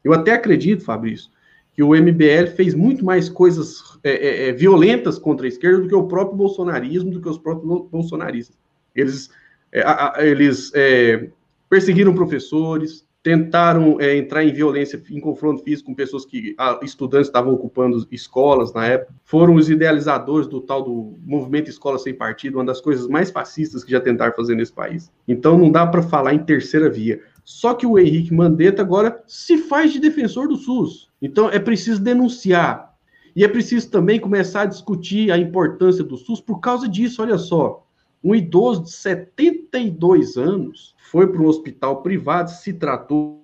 Eu 0.03 0.13
até 0.13 0.31
acredito, 0.31 0.83
Fabrício, 0.83 1.29
que 1.73 1.83
o 1.83 1.89
MBL 1.89 2.47
fez 2.55 2.73
muito 2.73 3.05
mais 3.05 3.29
coisas 3.29 3.99
é, 4.03 4.11
é, 4.11 4.49
é, 4.49 4.51
violentas 4.51 5.19
contra 5.19 5.45
a 5.45 5.49
esquerda 5.49 5.81
do 5.81 5.87
que 5.87 5.95
o 5.95 6.07
próprio 6.07 6.37
bolsonarismo, 6.37 7.11
do 7.11 7.21
que 7.21 7.29
os 7.29 7.37
próprios 7.37 7.87
bolsonaristas. 7.89 8.57
Eles, 8.97 9.29
é, 9.71 10.27
eles 10.27 10.71
é, 10.73 11.29
perseguiram 11.69 12.13
professores, 12.13 13.07
tentaram 13.27 13.99
é, 13.99 14.15
entrar 14.15 14.43
em 14.45 14.53
violência, 14.53 15.03
em 15.09 15.19
confronto 15.19 15.61
físico 15.61 15.89
com 15.89 15.93
pessoas 15.93 16.25
que, 16.25 16.55
estudantes 16.81 17.27
estavam 17.27 17.53
ocupando 17.53 18.07
escolas 18.09 18.73
na 18.73 18.85
época, 18.85 19.13
foram 19.25 19.55
os 19.55 19.69
idealizadores 19.69 20.47
do 20.47 20.61
tal 20.61 20.81
do 20.81 21.17
movimento 21.25 21.69
Escola 21.69 21.99
Sem 21.99 22.13
Partido, 22.13 22.57
uma 22.57 22.63
das 22.63 22.79
coisas 22.79 23.05
mais 23.07 23.29
fascistas 23.29 23.83
que 23.83 23.91
já 23.91 23.99
tentaram 23.99 24.33
fazer 24.33 24.55
nesse 24.55 24.71
país. 24.71 25.11
Então 25.27 25.57
não 25.57 25.69
dá 25.69 25.85
para 25.85 26.01
falar 26.01 26.33
em 26.33 26.39
terceira 26.39 26.89
via. 26.89 27.19
Só 27.43 27.73
que 27.73 27.85
o 27.85 27.99
Henrique 27.99 28.33
Mandetta 28.33 28.81
agora 28.81 29.21
se 29.27 29.57
faz 29.57 29.91
de 29.91 29.99
defensor 29.99 30.47
do 30.47 30.55
SUS. 30.55 31.09
Então 31.21 31.49
é 31.49 31.59
preciso 31.59 32.01
denunciar. 32.01 32.93
E 33.35 33.43
é 33.43 33.47
preciso 33.47 33.89
também 33.91 34.19
começar 34.19 34.61
a 34.61 34.65
discutir 34.65 35.31
a 35.31 35.37
importância 35.37 36.03
do 36.03 36.17
SUS 36.17 36.41
por 36.41 36.59
causa 36.59 36.87
disso, 36.87 37.21
olha 37.21 37.37
só. 37.37 37.86
Um 38.27 38.35
idoso 38.35 38.83
de 38.83 38.91
72 38.91 40.35
anos 40.35 40.93
foi 40.97 41.27
para 41.27 41.41
um 41.41 41.45
hospital 41.45 42.01
privado, 42.01 42.51
se 42.51 42.73
tratou, 42.73 43.41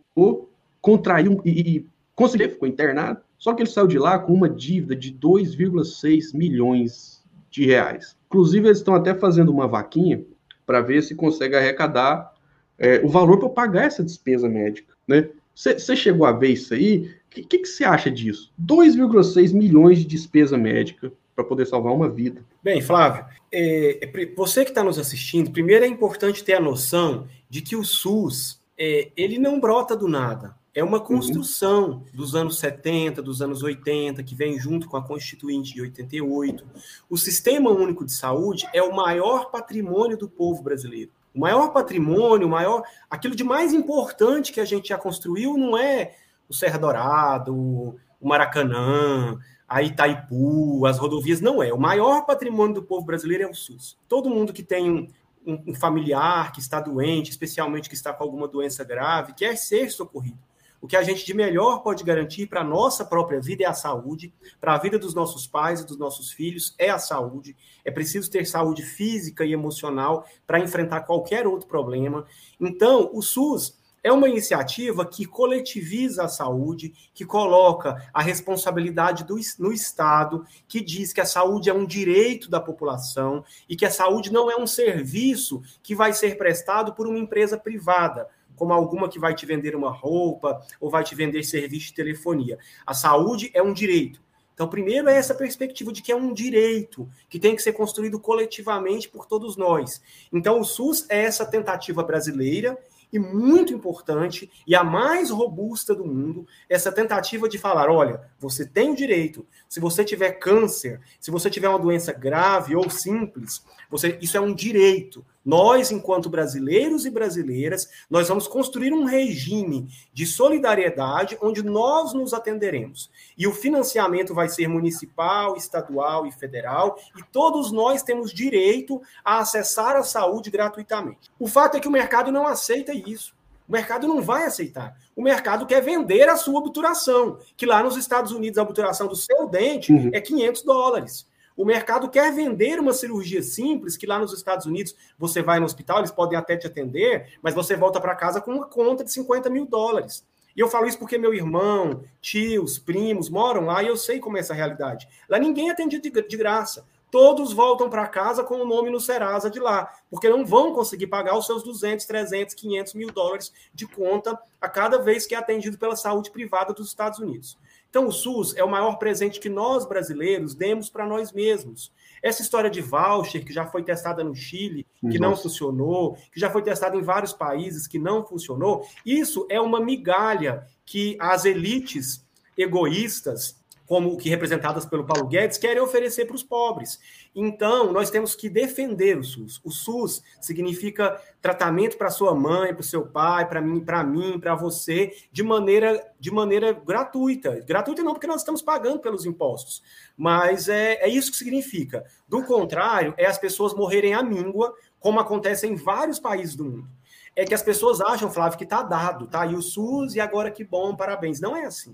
contraiu 0.82 1.42
e, 1.46 1.78
e 1.78 1.88
conseguiu, 2.14 2.50
ficou 2.50 2.68
internado. 2.68 3.22
Só 3.38 3.54
que 3.54 3.62
ele 3.62 3.70
saiu 3.70 3.88
de 3.88 3.98
lá 3.98 4.20
com 4.20 4.34
uma 4.34 4.50
dívida 4.50 4.94
de 4.94 5.14
2,6 5.14 6.36
milhões 6.38 7.24
de 7.50 7.66
reais. 7.66 8.18
Inclusive, 8.28 8.68
eles 8.68 8.80
estão 8.80 8.94
até 8.94 9.16
fazendo 9.16 9.54
uma 9.54 9.70
vaquinha 9.70 10.22
para 10.66 10.82
ver 10.82 11.02
se 11.02 11.16
consegue 11.16 11.56
arrecadar 11.56 12.34
é, 12.78 13.00
o 13.06 13.08
valor 13.08 13.40
para 13.40 13.48
pagar 13.48 13.86
essa 13.86 14.04
despesa 14.04 14.50
médica. 14.50 14.94
Né? 15.08 15.30
Você 15.56 15.96
chegou 15.96 16.26
a 16.26 16.34
ver 16.34 16.50
isso 16.50 16.74
aí? 16.74 17.10
O 17.28 17.30
que, 17.30 17.44
que, 17.44 17.66
você 17.66 17.86
acha 17.86 18.12
disso? 18.12 18.52
2,6 18.62 19.54
milhões 19.54 20.00
de 20.00 20.06
despesa 20.06 20.58
médica 20.58 21.10
para 21.34 21.46
poder 21.46 21.66
salvar 21.66 21.94
uma 21.94 22.10
vida. 22.10 22.44
Bem, 22.62 22.82
Flávio, 22.82 23.26
é, 23.54 24.00
é 24.06 24.26
você 24.36 24.64
que 24.64 24.72
está 24.72 24.84
nos 24.84 24.98
assistindo, 24.98 25.52
primeiro 25.52 25.86
é 25.86 25.88
importante 25.88 26.44
ter 26.44 26.54
a 26.54 26.60
noção 26.60 27.28
de 27.48 27.62
que 27.62 27.76
o 27.76 27.84
SUS 27.84 28.60
é, 28.78 29.12
ele 29.16 29.38
não 29.38 29.60
brota 29.60 29.96
do 29.96 30.08
nada. 30.08 30.56
É 30.76 30.84
uma 30.84 30.98
uhum. 30.98 31.04
construção 31.04 31.92
uhum. 31.92 32.04
dos 32.12 32.34
anos 32.34 32.58
70, 32.58 33.22
dos 33.22 33.44
anos 33.44 33.62
80, 33.62 34.24
que 34.24 34.34
vem 34.34 34.60
junto 34.60 34.90
com 34.90 34.98
a 34.98 35.06
Constituinte 35.06 35.72
de 35.72 35.82
88. 35.82 36.66
O 37.08 37.16
Sistema 37.16 37.70
Único 37.70 38.04
de 38.04 38.12
Saúde 38.12 38.68
é 38.74 38.82
o 38.82 38.96
maior 38.96 39.52
patrimônio 39.52 40.18
do 40.18 40.28
povo 40.28 40.64
brasileiro. 40.64 41.12
O 41.34 41.40
maior 41.40 41.70
patrimônio, 41.70 42.48
o 42.48 42.50
maior, 42.50 42.84
aquilo 43.08 43.36
de 43.36 43.44
mais 43.44 43.72
importante 43.72 44.52
que 44.52 44.60
a 44.60 44.66
gente 44.66 44.90
já 44.90 44.98
construiu 44.98 45.56
não 45.56 45.78
é 45.78 46.16
o 46.50 46.54
Serra 46.54 46.80
Dourado, 46.80 47.56
o 47.56 48.28
Maracanã, 48.28 49.40
a 49.74 49.82
Itaipu, 49.82 50.86
as 50.86 51.00
rodovias, 51.00 51.42
não 51.42 51.64
é. 51.64 51.74
O 51.74 51.80
maior 51.80 52.28
patrimônio 52.28 52.76
do 52.76 52.84
povo 52.84 53.04
brasileiro 53.04 53.46
é 53.46 53.48
o 53.48 53.56
SUS. 53.56 53.98
Todo 54.08 54.30
mundo 54.30 54.54
que 54.54 54.62
tem 54.62 54.92
um, 54.92 55.08
um, 55.44 55.72
um 55.72 55.74
familiar 55.74 56.52
que 56.52 56.60
está 56.60 56.80
doente, 56.80 57.32
especialmente 57.32 57.90
que 57.90 57.96
está 57.96 58.14
com 58.14 58.24
alguma 58.24 58.48
doença 58.48 58.84
grave, 58.84 59.34
quer 59.34 59.58
ser 59.58 59.90
socorrido. 59.90 60.38
O 60.80 60.86
que 60.86 60.96
a 60.96 61.02
gente 61.02 61.26
de 61.26 61.34
melhor 61.34 61.82
pode 61.82 62.04
garantir 62.04 62.46
para 62.46 62.62
a 62.62 62.64
nossa 62.64 63.04
própria 63.04 63.42
vida 63.42 63.64
é 63.64 63.66
a 63.66 63.74
saúde, 63.74 64.32
para 64.62 64.76
a 64.76 64.78
vida 64.78 65.00
dos 65.00 65.16
nossos 65.16 65.48
pais 65.48 65.80
e 65.80 65.88
dos 65.88 65.98
nossos 65.98 66.32
filhos 66.32 66.76
é 66.78 66.92
a 66.92 67.00
saúde. 67.00 67.58
É 67.84 67.90
preciso 67.90 68.30
ter 68.30 68.46
saúde 68.46 68.84
física 68.84 69.44
e 69.44 69.54
emocional 69.54 70.24
para 70.46 70.60
enfrentar 70.60 71.02
qualquer 71.02 71.48
outro 71.48 71.68
problema. 71.68 72.28
Então, 72.60 73.10
o 73.12 73.24
SUS 73.24 73.76
é 74.04 74.12
uma 74.12 74.28
iniciativa 74.28 75.06
que 75.06 75.26
coletiviza 75.26 76.26
a 76.26 76.28
saúde, 76.28 76.94
que 77.14 77.26
coloca 77.26 78.06
a 78.14 78.22
responsabilidade 78.22 79.24
do, 79.24 79.40
no 79.58 79.72
Estado, 79.72 80.46
que 80.68 80.82
diz 80.82 81.14
que 81.14 81.22
a 81.22 81.26
saúde 81.26 81.70
é 81.70 81.74
um 81.74 81.86
direito 81.86 82.50
da 82.50 82.60
população 82.60 83.44
e 83.68 83.76
que 83.76 83.86
a 83.86 83.92
saúde 83.92 84.32
não 84.32 84.52
é 84.52 84.58
um 84.58 84.68
serviço 84.68 85.62
que 85.82 85.96
vai 85.96 86.12
ser 86.12 86.38
prestado 86.38 86.94
por 86.94 87.08
uma 87.08 87.18
empresa 87.18 87.58
privada, 87.58 88.28
como 88.56 88.74
alguma 88.74 89.08
que 89.08 89.18
vai 89.18 89.34
te 89.34 89.46
vender 89.46 89.76
uma 89.76 89.92
roupa 89.92 90.62
ou 90.82 90.90
vai 90.90 91.04
te 91.04 91.16
vender 91.16 91.44
serviço 91.44 91.88
de 91.88 91.94
telefonia. 91.94 92.60
A 92.86 92.94
saúde 92.94 93.50
é 93.54 93.64
um 93.64 93.74
direito. 93.74 94.22
Então, 94.54 94.68
primeiro 94.68 95.10
é 95.10 95.16
essa 95.16 95.34
perspectiva 95.34 95.92
de 95.92 96.02
que 96.02 96.12
é 96.12 96.16
um 96.16 96.32
direito 96.32 97.10
que 97.28 97.40
tem 97.40 97.56
que 97.56 97.62
ser 97.62 97.74
construído 97.74 98.20
coletivamente 98.20 99.10
por 99.10 99.26
todos 99.26 99.58
nós. 99.58 100.00
Então, 100.32 100.60
o 100.60 100.64
SUS 100.64 101.08
é 101.10 101.24
essa 101.24 101.44
tentativa 101.44 102.04
brasileira 102.04 102.78
e 103.14 103.20
muito 103.20 103.72
importante 103.72 104.52
e 104.66 104.76
a 104.76 104.84
mais 104.84 105.30
robusta 105.30 105.94
do 105.94 106.04
mundo, 106.04 106.48
essa 106.68 106.92
tentativa 106.92 107.48
de 107.48 107.60
falar: 107.60 107.90
olha, 107.92 108.22
você 108.40 108.66
tem 108.66 108.92
o 108.92 108.96
direito, 108.96 109.46
se 109.70 109.80
você 109.80 110.04
tiver 110.04 110.32
câncer, 110.34 111.00
se 111.20 111.30
você 111.30 111.48
tiver 111.48 111.70
uma 111.70 111.78
doença 111.78 112.12
grave 112.12 112.76
ou 112.76 112.90
simples, 112.90 113.64
você, 113.90 114.18
isso 114.20 114.36
é 114.36 114.42
um 114.42 114.54
direito. 114.54 115.24
Nós, 115.46 115.92
enquanto 115.92 116.30
brasileiros 116.30 117.06
e 117.06 117.10
brasileiras, 117.10 117.90
nós 118.10 118.28
vamos 118.28 118.48
construir 118.48 118.94
um 118.94 119.04
regime 119.04 119.90
de 120.14 120.26
solidariedade 120.26 121.38
onde 121.42 121.62
nós 121.64 122.14
nos 122.14 122.34
atenderemos. 122.34 123.12
E 123.38 123.46
o 123.46 123.54
financiamento 123.54 124.34
vai 124.34 124.48
ser 124.48 124.68
municipal, 124.68 125.58
estadual 125.58 126.26
e 126.26 126.32
federal, 126.32 126.98
e 127.18 127.24
todos 127.32 127.72
nós 127.72 128.04
temos 128.04 128.34
direito 128.34 129.02
a 129.24 129.40
acessar 129.40 129.96
a 129.96 130.04
saúde 130.04 130.50
gratuitamente. 130.50 131.32
O 131.38 131.48
fato 131.48 131.76
é 131.76 131.80
que 131.80 131.88
o 131.88 131.92
mercado 131.92 132.32
não 132.32 132.48
aceita 132.48 132.94
isso. 132.94 133.34
O 133.68 133.72
mercado 133.72 134.08
não 134.08 134.22
vai 134.22 134.46
aceitar. 134.46 134.96
O 135.16 135.22
mercado 135.22 135.66
quer 135.66 135.82
vender 135.82 136.28
a 136.30 136.38
sua 136.38 136.60
obturação, 136.60 137.38
que 137.56 137.66
lá 137.66 137.82
nos 137.84 137.98
Estados 137.98 138.32
Unidos 138.32 138.58
a 138.58 138.64
obturação 138.64 139.08
do 139.08 139.16
seu 139.16 139.48
dente 139.48 139.92
uhum. 139.92 140.10
é 140.14 140.20
500 140.20 140.64
dólares. 140.64 141.28
O 141.56 141.66
mercado 141.66 142.10
quer 142.10 142.34
vender 142.34 142.80
uma 142.80 142.94
cirurgia 142.94 143.44
simples, 143.44 143.96
que 143.96 144.08
lá 144.08 144.18
nos 144.18 144.34
Estados 144.34 144.66
Unidos 144.66 144.96
você 145.18 145.42
vai 145.42 145.60
no 145.60 145.66
hospital, 145.66 146.00
eles 146.00 146.12
podem 146.12 146.38
até 146.38 146.58
te 146.58 146.68
atender, 146.68 147.38
mas 147.42 147.54
você 147.54 147.76
volta 147.76 148.02
para 148.02 148.16
casa 148.16 148.42
com 148.42 148.52
uma 148.52 148.66
conta 148.66 149.04
de 149.04 149.12
50 149.12 149.50
mil 149.50 149.66
dólares. 149.66 150.26
E 150.56 150.60
eu 150.60 150.68
falo 150.68 150.88
isso 150.88 151.00
porque 151.00 151.18
meu 151.18 151.34
irmão, 151.34 152.04
tios, 152.22 152.78
primos 152.78 153.30
moram 153.30 153.66
lá 153.66 153.82
e 153.82 153.88
eu 153.88 153.98
sei 153.98 154.20
como 154.20 154.38
é 154.38 154.40
essa 154.40 154.54
realidade. 154.54 155.08
Lá 155.28 155.40
ninguém 155.40 155.70
é 155.70 155.72
atendido 155.72 156.22
de, 156.22 156.38
graça. 156.38 156.86
Todos 157.10 157.54
voltam 157.54 157.90
para 157.90 158.08
casa 158.08 158.44
com 158.44 158.56
o 158.56 158.66
nome 158.66 158.90
no 158.90 159.00
Serasa 159.00 159.50
de 159.50 159.60
lá, 159.60 159.92
porque 160.10 160.28
não 160.28 160.44
vão 160.44 160.74
conseguir 160.74 161.08
pagar 161.08 161.38
os 161.38 161.46
seus 161.46 161.64
200, 161.64 162.06
300, 162.06 162.56
500 162.56 162.94
mil 162.96 163.12
dólares 163.12 163.54
de 163.72 163.88
conta 163.88 164.40
a 164.60 164.68
cada 164.68 164.98
vez 164.98 165.28
que 165.28 165.36
é 165.36 165.38
atendido 165.38 165.78
pela 165.78 165.96
saúde 165.96 166.32
privada 166.32 166.74
dos 166.74 166.88
Estados 166.88 167.20
Unidos. 167.20 167.58
Então, 167.94 168.08
o 168.08 168.12
SUS 168.12 168.56
é 168.56 168.64
o 168.64 168.72
maior 168.72 168.96
presente 168.96 169.40
que 169.40 169.48
nós 169.48 169.86
brasileiros 169.86 170.56
demos 170.56 170.90
para 170.90 171.06
nós 171.06 171.32
mesmos. 171.32 171.92
Essa 172.24 172.42
história 172.42 172.68
de 172.68 172.82
voucher, 172.82 173.46
que 173.46 173.54
já 173.54 173.68
foi 173.68 173.84
testada 173.84 174.24
no 174.24 174.34
Chile, 174.34 174.88
que 175.00 175.20
Nossa. 175.20 175.20
não 175.20 175.36
funcionou, 175.36 176.18
que 176.34 176.40
já 176.40 176.50
foi 176.50 176.64
testada 176.64 176.98
em 176.98 177.04
vários 177.04 177.34
países, 177.34 177.86
que 177.86 178.00
não 178.00 178.26
funcionou, 178.26 178.84
isso 179.06 179.46
é 179.48 179.62
uma 179.62 179.80
migalha 179.80 180.66
que 180.84 181.16
as 181.20 181.46
elites 181.46 182.26
egoístas 182.58 183.63
como 183.86 184.18
que 184.18 184.30
representadas 184.30 184.86
pelo 184.86 185.06
Paulo 185.06 185.28
Guedes, 185.28 185.58
querem 185.58 185.82
oferecer 185.82 186.26
para 186.26 186.36
os 186.36 186.44
pobres. 186.44 187.00
Então, 187.36 187.92
nós 187.92 188.10
temos 188.10 188.36
que 188.36 188.50
defender 188.50 189.18
o 189.18 189.24
SUS. 189.24 189.60
O 189.64 189.72
SUS 189.72 190.24
significa 190.40 191.20
tratamento 191.42 191.98
para 191.98 192.10
sua 192.10 192.34
mãe, 192.34 192.74
para 192.74 192.82
o 192.82 192.86
seu 192.86 193.06
pai, 193.06 193.48
para 193.48 193.62
mim, 193.62 193.84
para 193.84 194.04
mim, 194.04 194.40
para 194.40 194.56
você, 194.56 195.14
de 195.32 195.44
maneira, 195.44 196.02
de 196.20 196.32
maneira 196.32 196.72
gratuita. 196.72 197.60
Gratuita 197.66 198.04
não, 198.04 198.14
porque 198.14 198.28
nós 198.28 198.42
estamos 198.42 198.62
pagando 198.62 199.00
pelos 199.00 199.26
impostos. 199.26 199.84
Mas 200.16 200.70
é, 200.70 200.96
é 200.96 201.10
isso 201.10 201.32
que 201.32 201.38
significa. 201.38 202.06
Do 202.28 202.44
contrário, 202.44 203.14
é 203.18 203.26
as 203.26 203.38
pessoas 203.38 203.74
morrerem 203.74 204.14
à 204.14 204.24
míngua, 204.24 204.74
como 205.00 205.20
acontece 205.20 205.68
em 205.68 205.76
vários 205.76 206.20
países 206.20 206.56
do 206.56 206.64
mundo. 206.64 206.88
É 207.36 207.46
que 207.46 207.54
as 207.54 207.64
pessoas 207.64 208.00
acham, 208.00 208.32
Flávio, 208.32 208.58
que 208.58 208.64
está 208.64 208.84
dado, 208.84 209.28
tá? 209.28 209.46
E 209.46 209.56
o 209.56 209.62
SUS, 209.62 210.16
e 210.16 210.20
agora 210.22 210.52
que 210.52 210.64
bom, 210.64 210.96
parabéns. 210.96 211.42
Não 211.42 211.58
é 211.58 211.66
assim. 211.66 211.92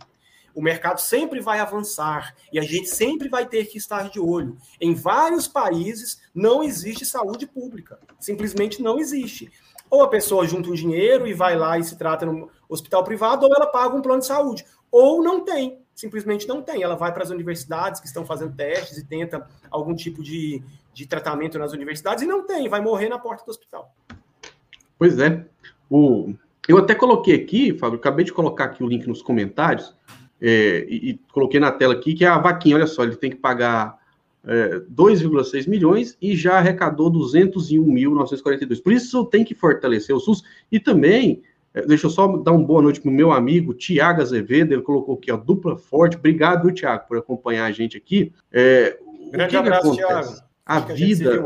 O 0.53 0.61
mercado 0.61 0.99
sempre 0.99 1.39
vai 1.39 1.59
avançar 1.59 2.35
e 2.51 2.59
a 2.59 2.63
gente 2.63 2.87
sempre 2.87 3.29
vai 3.29 3.45
ter 3.45 3.65
que 3.65 3.77
estar 3.77 4.09
de 4.09 4.19
olho. 4.19 4.57
Em 4.79 4.93
vários 4.93 5.47
países 5.47 6.21
não 6.33 6.63
existe 6.63 7.05
saúde 7.05 7.47
pública, 7.47 7.99
simplesmente 8.19 8.81
não 8.81 8.99
existe. 8.99 9.51
Ou 9.89 10.03
a 10.03 10.07
pessoa 10.07 10.47
junta 10.47 10.69
um 10.69 10.73
dinheiro 10.73 11.27
e 11.27 11.33
vai 11.33 11.55
lá 11.55 11.77
e 11.77 11.83
se 11.83 11.97
trata 11.97 12.25
no 12.25 12.49
hospital 12.67 13.03
privado, 13.03 13.45
ou 13.45 13.55
ela 13.55 13.65
paga 13.67 13.95
um 13.95 14.01
plano 14.01 14.19
de 14.19 14.27
saúde. 14.27 14.65
Ou 14.91 15.23
não 15.23 15.43
tem, 15.43 15.79
simplesmente 15.95 16.47
não 16.47 16.61
tem. 16.61 16.83
Ela 16.83 16.95
vai 16.95 17.11
para 17.11 17.23
as 17.23 17.29
universidades 17.29 17.99
que 17.99 18.07
estão 18.07 18.25
fazendo 18.25 18.55
testes 18.55 18.97
e 18.97 19.05
tenta 19.05 19.47
algum 19.69 19.95
tipo 19.95 20.21
de, 20.21 20.63
de 20.93 21.07
tratamento 21.07 21.57
nas 21.57 21.73
universidades 21.73 22.23
e 22.23 22.27
não 22.27 22.45
tem, 22.45 22.69
vai 22.69 22.81
morrer 22.81 23.09
na 23.09 23.17
porta 23.17 23.43
do 23.43 23.49
hospital. 23.49 23.93
Pois 24.97 25.17
é. 25.17 25.45
O... 25.89 26.33
Eu 26.67 26.77
até 26.77 26.93
coloquei 26.93 27.33
aqui, 27.33 27.75
Fábio, 27.75 27.97
acabei 27.97 28.23
de 28.23 28.31
colocar 28.31 28.65
aqui 28.65 28.83
o 28.83 28.87
link 28.87 29.07
nos 29.07 29.23
comentários, 29.23 29.95
é, 30.41 30.85
e, 30.87 31.11
e, 31.11 31.19
coloquei 31.31 31.59
na 31.59 31.71
tela 31.71 31.93
aqui 31.93 32.13
que 32.13 32.23
é 32.23 32.27
a 32.27 32.37
vaquinha, 32.37 32.75
olha 32.75 32.87
só, 32.87 33.03
ele 33.03 33.15
tem 33.15 33.29
que 33.29 33.35
pagar 33.35 33.97
é, 34.45 34.79
2,6 34.91 35.67
milhões 35.67 36.17
e 36.21 36.35
já 36.35 36.57
arrecadou 36.57 37.11
201.942. 37.11 38.81
Por 38.81 38.93
isso 38.93 39.25
tem 39.25 39.43
que 39.43 39.53
fortalecer 39.53 40.15
o 40.15 40.19
SUS 40.19 40.43
e 40.71 40.79
também, 40.79 41.41
é, 41.73 41.85
deixa 41.85 42.07
eu 42.07 42.09
só 42.09 42.27
dar 42.37 42.51
uma 42.51 42.65
boa 42.65 42.81
noite 42.81 43.01
para 43.01 43.09
o 43.09 43.13
meu 43.13 43.31
amigo 43.31 43.73
Tiago 43.73 44.21
Azevedo, 44.21 44.73
ele 44.73 44.81
colocou 44.81 45.15
aqui, 45.15 45.31
ó, 45.31 45.37
dupla 45.37 45.77
forte. 45.77 46.17
Obrigado, 46.17 46.71
Tiago, 46.71 47.07
por 47.07 47.17
acompanhar 47.17 47.65
a 47.65 47.71
gente 47.71 47.97
aqui. 47.97 48.31
É, 48.51 48.97
Grande 49.31 49.57
abraço, 49.57 49.95
Tiago. 49.95 50.49
A 50.65 50.79
vida. 50.79 51.43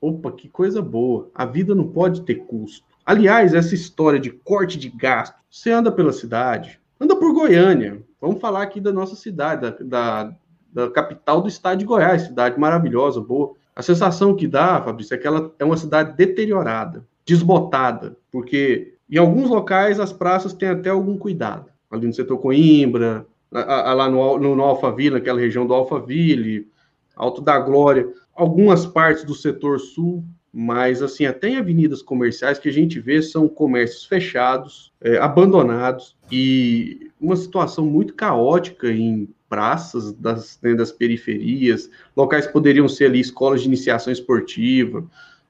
Opa, 0.00 0.32
que 0.32 0.48
coisa 0.48 0.80
boa. 0.80 1.28
A 1.34 1.44
vida 1.44 1.74
não 1.74 1.88
pode 1.88 2.22
ter 2.22 2.36
custo. 2.36 2.86
Aliás, 3.04 3.52
essa 3.52 3.74
história 3.74 4.18
de 4.18 4.30
corte 4.30 4.78
de 4.78 4.88
gasto. 4.88 5.34
Você 5.50 5.70
anda 5.70 5.90
pela 5.90 6.12
cidade, 6.12 6.80
anda 7.00 7.16
por 7.16 7.34
Goiânia, 7.34 8.00
Vamos 8.20 8.40
falar 8.40 8.62
aqui 8.62 8.80
da 8.80 8.92
nossa 8.92 9.16
cidade, 9.16 9.62
da, 9.62 9.76
da, 9.80 10.36
da, 10.72 10.90
capital 10.90 11.40
do 11.40 11.48
estado 11.48 11.78
de 11.78 11.84
Goiás, 11.84 12.22
cidade 12.22 12.58
maravilhosa, 12.60 13.20
boa. 13.20 13.54
A 13.74 13.82
sensação 13.82 14.36
que 14.36 14.46
dá, 14.46 14.82
Fabrício, 14.82 15.14
é 15.14 15.18
que 15.18 15.26
ela 15.26 15.52
é 15.58 15.64
uma 15.64 15.76
cidade 15.76 16.16
deteriorada, 16.16 17.06
desbotada, 17.24 18.16
porque 18.30 18.94
em 19.10 19.16
alguns 19.16 19.48
locais 19.48 19.98
as 19.98 20.12
praças 20.12 20.52
têm 20.52 20.68
até 20.68 20.90
algum 20.90 21.16
cuidado. 21.16 21.70
Ali 21.90 22.06
no 22.06 22.12
setor 22.12 22.38
Coimbra, 22.38 23.26
lá 23.50 24.08
no, 24.08 24.38
no, 24.38 24.54
no 24.54 24.62
Alphaville, 24.62 25.14
naquela 25.14 25.40
região 25.40 25.66
do 25.66 25.74
Alphaville, 25.74 26.68
Alto 27.16 27.40
da 27.40 27.58
Glória, 27.58 28.08
algumas 28.34 28.86
partes 28.86 29.24
do 29.24 29.34
setor 29.34 29.80
sul 29.80 30.24
mas 30.52 31.02
assim, 31.02 31.26
até 31.26 31.48
em 31.48 31.56
avenidas 31.56 32.02
comerciais 32.02 32.58
que 32.58 32.68
a 32.68 32.72
gente 32.72 32.98
vê 32.98 33.22
são 33.22 33.48
comércios 33.48 34.04
fechados, 34.04 34.92
é, 35.00 35.18
abandonados 35.18 36.16
e 36.30 37.10
uma 37.20 37.36
situação 37.36 37.86
muito 37.86 38.14
caótica 38.14 38.90
em 38.90 39.28
praças 39.48 40.12
das, 40.12 40.58
né, 40.62 40.74
periferias, 40.96 41.90
locais 42.16 42.46
poderiam 42.46 42.88
ser 42.88 43.06
ali 43.06 43.20
escolas 43.20 43.62
de 43.62 43.66
iniciação 43.66 44.12
esportiva, 44.12 45.04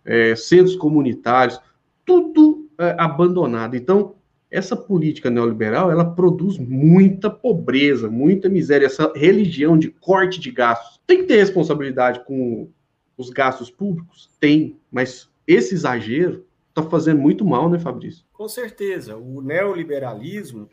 é, 0.04 0.34
centros 0.34 0.76
comunitários, 0.76 1.60
tudo 2.04 2.66
é, 2.78 2.94
abandonado. 2.98 3.76
Então, 3.76 4.14
essa 4.50 4.74
política 4.74 5.30
neoliberal, 5.30 5.90
ela 5.90 6.04
produz 6.04 6.58
muita 6.58 7.30
pobreza, 7.30 8.10
muita 8.10 8.48
miséria, 8.48 8.86
essa 8.86 9.12
religião 9.14 9.78
de 9.78 9.88
corte 9.88 10.40
de 10.40 10.50
gastos. 10.50 11.00
Tem 11.06 11.18
que 11.18 11.24
ter 11.24 11.36
responsabilidade 11.36 12.24
com 12.24 12.68
os 13.16 13.30
gastos 13.30 13.70
públicos? 13.70 14.28
Tem, 14.40 14.76
mas 14.90 15.28
esse 15.46 15.74
exagero 15.74 16.46
está 16.68 16.82
fazendo 16.82 17.20
muito 17.20 17.44
mal, 17.44 17.68
né, 17.68 17.78
Fabrício? 17.78 18.24
Com 18.32 18.48
certeza. 18.48 19.16
O 19.16 19.40
neoliberalismo 19.40 20.68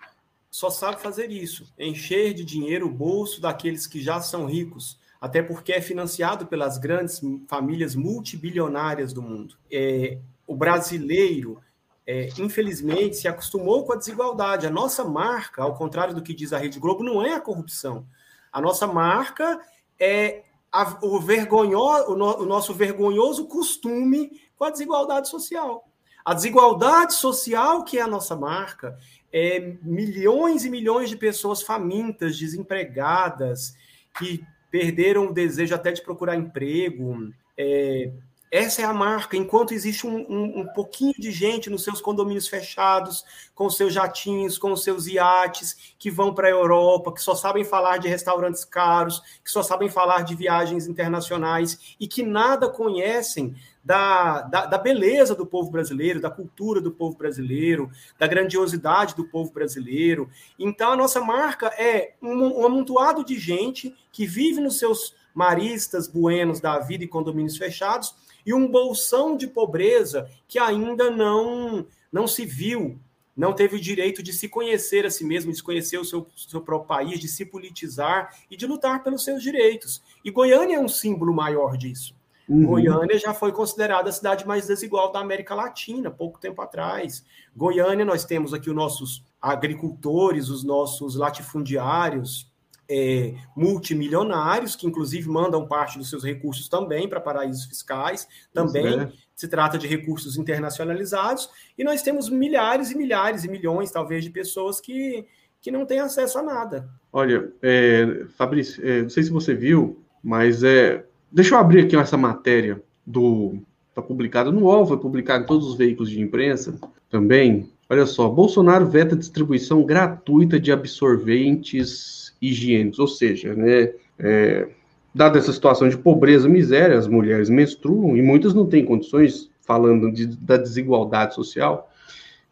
só 0.49 0.69
sabe 0.69 1.01
fazer 1.01 1.29
isso, 1.29 1.71
encher 1.77 2.33
de 2.33 2.43
dinheiro 2.43 2.87
o 2.87 2.91
bolso 2.91 3.41
daqueles 3.41 3.85
que 3.85 4.01
já 4.01 4.21
são 4.21 4.45
ricos, 4.45 4.99
até 5.19 5.41
porque 5.41 5.73
é 5.73 5.81
financiado 5.81 6.47
pelas 6.47 6.77
grandes 6.77 7.21
famílias 7.47 7.95
multibilionárias 7.95 9.13
do 9.13 9.21
mundo. 9.21 9.55
É, 9.71 10.17
o 10.45 10.55
brasileiro 10.55 11.59
é, 12.07 12.29
infelizmente, 12.39 13.17
se 13.17 13.27
acostumou 13.27 13.85
com 13.85 13.91
a 13.91 13.97
desigualdade. 13.97 14.65
A 14.65 14.71
nossa 14.71 15.03
marca, 15.03 15.61
ao 15.61 15.75
contrário 15.75 16.15
do 16.15 16.21
que 16.21 16.33
diz 16.33 16.53
a 16.53 16.57
Rede 16.57 16.79
Globo, 16.79 17.03
não 17.03 17.21
é 17.21 17.33
a 17.33 17.41
corrupção. 17.41 18.07
A 18.49 18.61
nossa 18.61 18.87
marca 18.87 19.59
é 19.99 20.43
a, 20.71 20.97
o, 21.01 21.19
vergonho, 21.19 21.79
o, 21.79 22.15
no, 22.15 22.37
o 22.39 22.45
nosso 22.45 22.73
vergonhoso 22.73 23.45
costume 23.45 24.31
com 24.55 24.65
a 24.65 24.69
desigualdade 24.69 25.29
social. 25.29 25.87
A 26.23 26.33
desigualdade 26.33 27.13
social, 27.13 27.83
que 27.83 27.97
é 27.97 28.01
a 28.01 28.07
nossa 28.07 28.35
marca, 28.35 28.97
é 29.31 29.75
milhões 29.81 30.65
e 30.65 30.69
milhões 30.69 31.09
de 31.09 31.15
pessoas 31.15 31.61
famintas, 31.61 32.37
desempregadas, 32.37 33.75
que 34.17 34.43
perderam 34.69 35.27
o 35.27 35.33
desejo 35.33 35.73
até 35.73 35.91
de 35.91 36.01
procurar 36.01 36.35
emprego, 36.35 37.31
é, 37.57 38.11
essa 38.51 38.81
é 38.81 38.85
a 38.85 38.93
marca. 38.93 39.35
Enquanto 39.35 39.73
existe 39.73 40.07
um, 40.07 40.25
um, 40.29 40.61
um, 40.61 40.67
pouquinho 40.67 41.13
de 41.17 41.31
gente 41.31 41.69
nos 41.69 41.83
seus 41.83 41.99
condomínios 41.99 42.47
fechados, 42.47 43.23
com 43.53 43.69
seus 43.69 43.93
jatinhos, 43.93 44.57
com 44.57 44.75
seus 44.75 45.07
iates, 45.07 45.95
que 45.99 46.09
vão 46.09 46.33
para 46.33 46.47
a 46.47 46.51
Europa, 46.51 47.13
que 47.13 47.21
só 47.21 47.35
sabem 47.35 47.65
falar 47.65 47.97
de 47.97 48.07
restaurantes 48.07 48.63
caros, 48.63 49.21
que 49.43 49.51
só 49.51 49.61
sabem 49.61 49.89
falar 49.89 50.21
de 50.21 50.35
viagens 50.35 50.87
internacionais 50.87 51.95
e 51.99 52.07
que 52.07 52.23
nada 52.23 52.69
conhecem 52.69 53.55
da, 53.83 54.41
da, 54.41 54.65
da 54.65 54.77
beleza 54.77 55.33
do 55.33 55.45
povo 55.45 55.71
brasileiro, 55.71 56.19
da 56.19 56.29
cultura 56.29 56.81
do 56.81 56.91
povo 56.91 57.17
brasileiro, 57.17 57.89
da 58.17 58.27
grandiosidade 58.27 59.15
do 59.15 59.25
povo 59.25 59.51
brasileiro. 59.51 60.29
Então, 60.59 60.91
a 60.91 60.95
nossa 60.95 61.21
marca 61.21 61.67
é 61.67 62.13
um, 62.21 62.61
um 62.61 62.65
amontoado 62.65 63.23
de 63.23 63.37
gente 63.39 63.95
que 64.11 64.25
vive 64.25 64.59
nos 64.59 64.77
seus 64.77 65.15
maristas, 65.33 66.07
buenos 66.07 66.59
da 66.59 66.79
vida 66.79 67.03
e 67.03 67.07
condomínios 67.07 67.57
fechados 67.57 68.15
e 68.47 68.53
um 68.53 68.65
bolsão 68.65 69.35
de 69.35 69.45
pobreza 69.45 70.31
que 70.47 70.57
ainda 70.57 71.11
não, 71.11 71.85
não 72.09 72.25
se 72.25 72.45
viu, 72.45 72.97
não 73.35 73.51
teve 73.51 73.75
o 73.75 73.79
direito 73.79 74.23
de 74.23 74.31
se 74.31 74.47
conhecer 74.47 75.05
a 75.05 75.11
si 75.11 75.25
mesmo, 75.25 75.51
de 75.51 75.61
conhecer 75.61 75.97
o 75.99 76.05
seu, 76.05 76.25
seu 76.35 76.61
próprio 76.61 76.87
país, 76.87 77.19
de 77.19 77.27
se 77.27 77.45
politizar 77.45 78.33
e 78.49 78.55
de 78.55 78.65
lutar 78.65 79.03
pelos 79.03 79.25
seus 79.25 79.43
direitos. 79.43 80.01
E 80.23 80.31
Goiânia 80.31 80.77
é 80.77 80.79
um 80.79 80.87
símbolo 80.87 81.33
maior 81.33 81.75
disso. 81.75 82.15
Uhum. 82.47 82.65
Goiânia 82.65 83.19
já 83.19 83.33
foi 83.33 83.51
considerada 83.51 84.09
a 84.09 84.13
cidade 84.13 84.47
mais 84.47 84.65
desigual 84.65 85.11
da 85.11 85.19
América 85.19 85.53
Latina, 85.53 86.09
pouco 86.09 86.39
tempo 86.39 86.61
atrás. 86.61 87.25
Goiânia, 87.53 88.05
nós 88.05 88.23
temos 88.23 88.53
aqui 88.53 88.69
os 88.69 88.75
nossos 88.75 89.23
agricultores, 89.41 90.47
os 90.47 90.63
nossos 90.63 91.15
latifundiários, 91.15 92.49
é, 92.89 93.33
multimilionários, 93.55 94.75
que 94.75 94.87
inclusive 94.87 95.29
mandam 95.29 95.67
parte 95.67 95.97
dos 95.97 96.09
seus 96.09 96.23
recursos 96.23 96.69
também 96.69 97.07
para 97.07 97.19
paraísos 97.19 97.65
fiscais, 97.65 98.27
também 98.53 99.01
é. 99.01 99.11
se 99.35 99.47
trata 99.47 99.77
de 99.77 99.87
recursos 99.87 100.37
internacionalizados, 100.37 101.49
e 101.77 101.83
nós 101.83 102.01
temos 102.01 102.29
milhares 102.29 102.91
e 102.91 102.97
milhares 102.97 103.43
e 103.43 103.49
milhões, 103.49 103.91
talvez, 103.91 104.23
de 104.23 104.29
pessoas 104.29 104.79
que, 104.79 105.25
que 105.61 105.71
não 105.71 105.85
têm 105.85 105.99
acesso 105.99 106.39
a 106.39 106.43
nada. 106.43 106.89
Olha, 107.11 107.51
é, 107.61 108.25
Fabrício, 108.37 108.85
é, 108.87 109.01
não 109.03 109.09
sei 109.09 109.23
se 109.23 109.31
você 109.31 109.53
viu, 109.53 110.03
mas 110.23 110.63
é, 110.63 111.05
deixa 111.31 111.55
eu 111.55 111.59
abrir 111.59 111.85
aqui 111.85 111.95
essa 111.95 112.17
matéria 112.17 112.81
do 113.05 113.59
está 113.89 114.01
publicada 114.01 114.51
no 114.51 114.65
UOL, 114.65 114.85
foi 114.85 114.97
publicada 114.99 115.43
em 115.43 115.47
todos 115.47 115.67
os 115.67 115.75
veículos 115.75 116.11
de 116.11 116.21
imprensa 116.21 116.79
também. 117.09 117.71
Olha 117.89 118.05
só, 118.05 118.29
Bolsonaro 118.29 118.85
veta 118.85 119.15
distribuição 119.15 119.83
gratuita 119.83 120.59
de 120.59 120.71
absorventes 120.71 122.26
higiênicos, 122.41 122.99
ou 122.99 123.07
seja, 123.07 123.53
né, 123.53 123.91
é, 124.19 124.67
dada 125.13 125.39
essa 125.39 125.51
situação 125.51 125.89
de 125.89 125.97
pobreza, 125.97 126.47
miséria, 126.47 126.97
as 126.97 127.07
mulheres 127.07 127.49
menstruam 127.49 128.15
e 128.15 128.21
muitas 128.21 128.53
não 128.53 128.65
têm 128.65 128.85
condições, 128.85 129.49
falando 129.61 130.11
de, 130.11 130.27
da 130.27 130.57
desigualdade 130.57 131.35
social, 131.35 131.91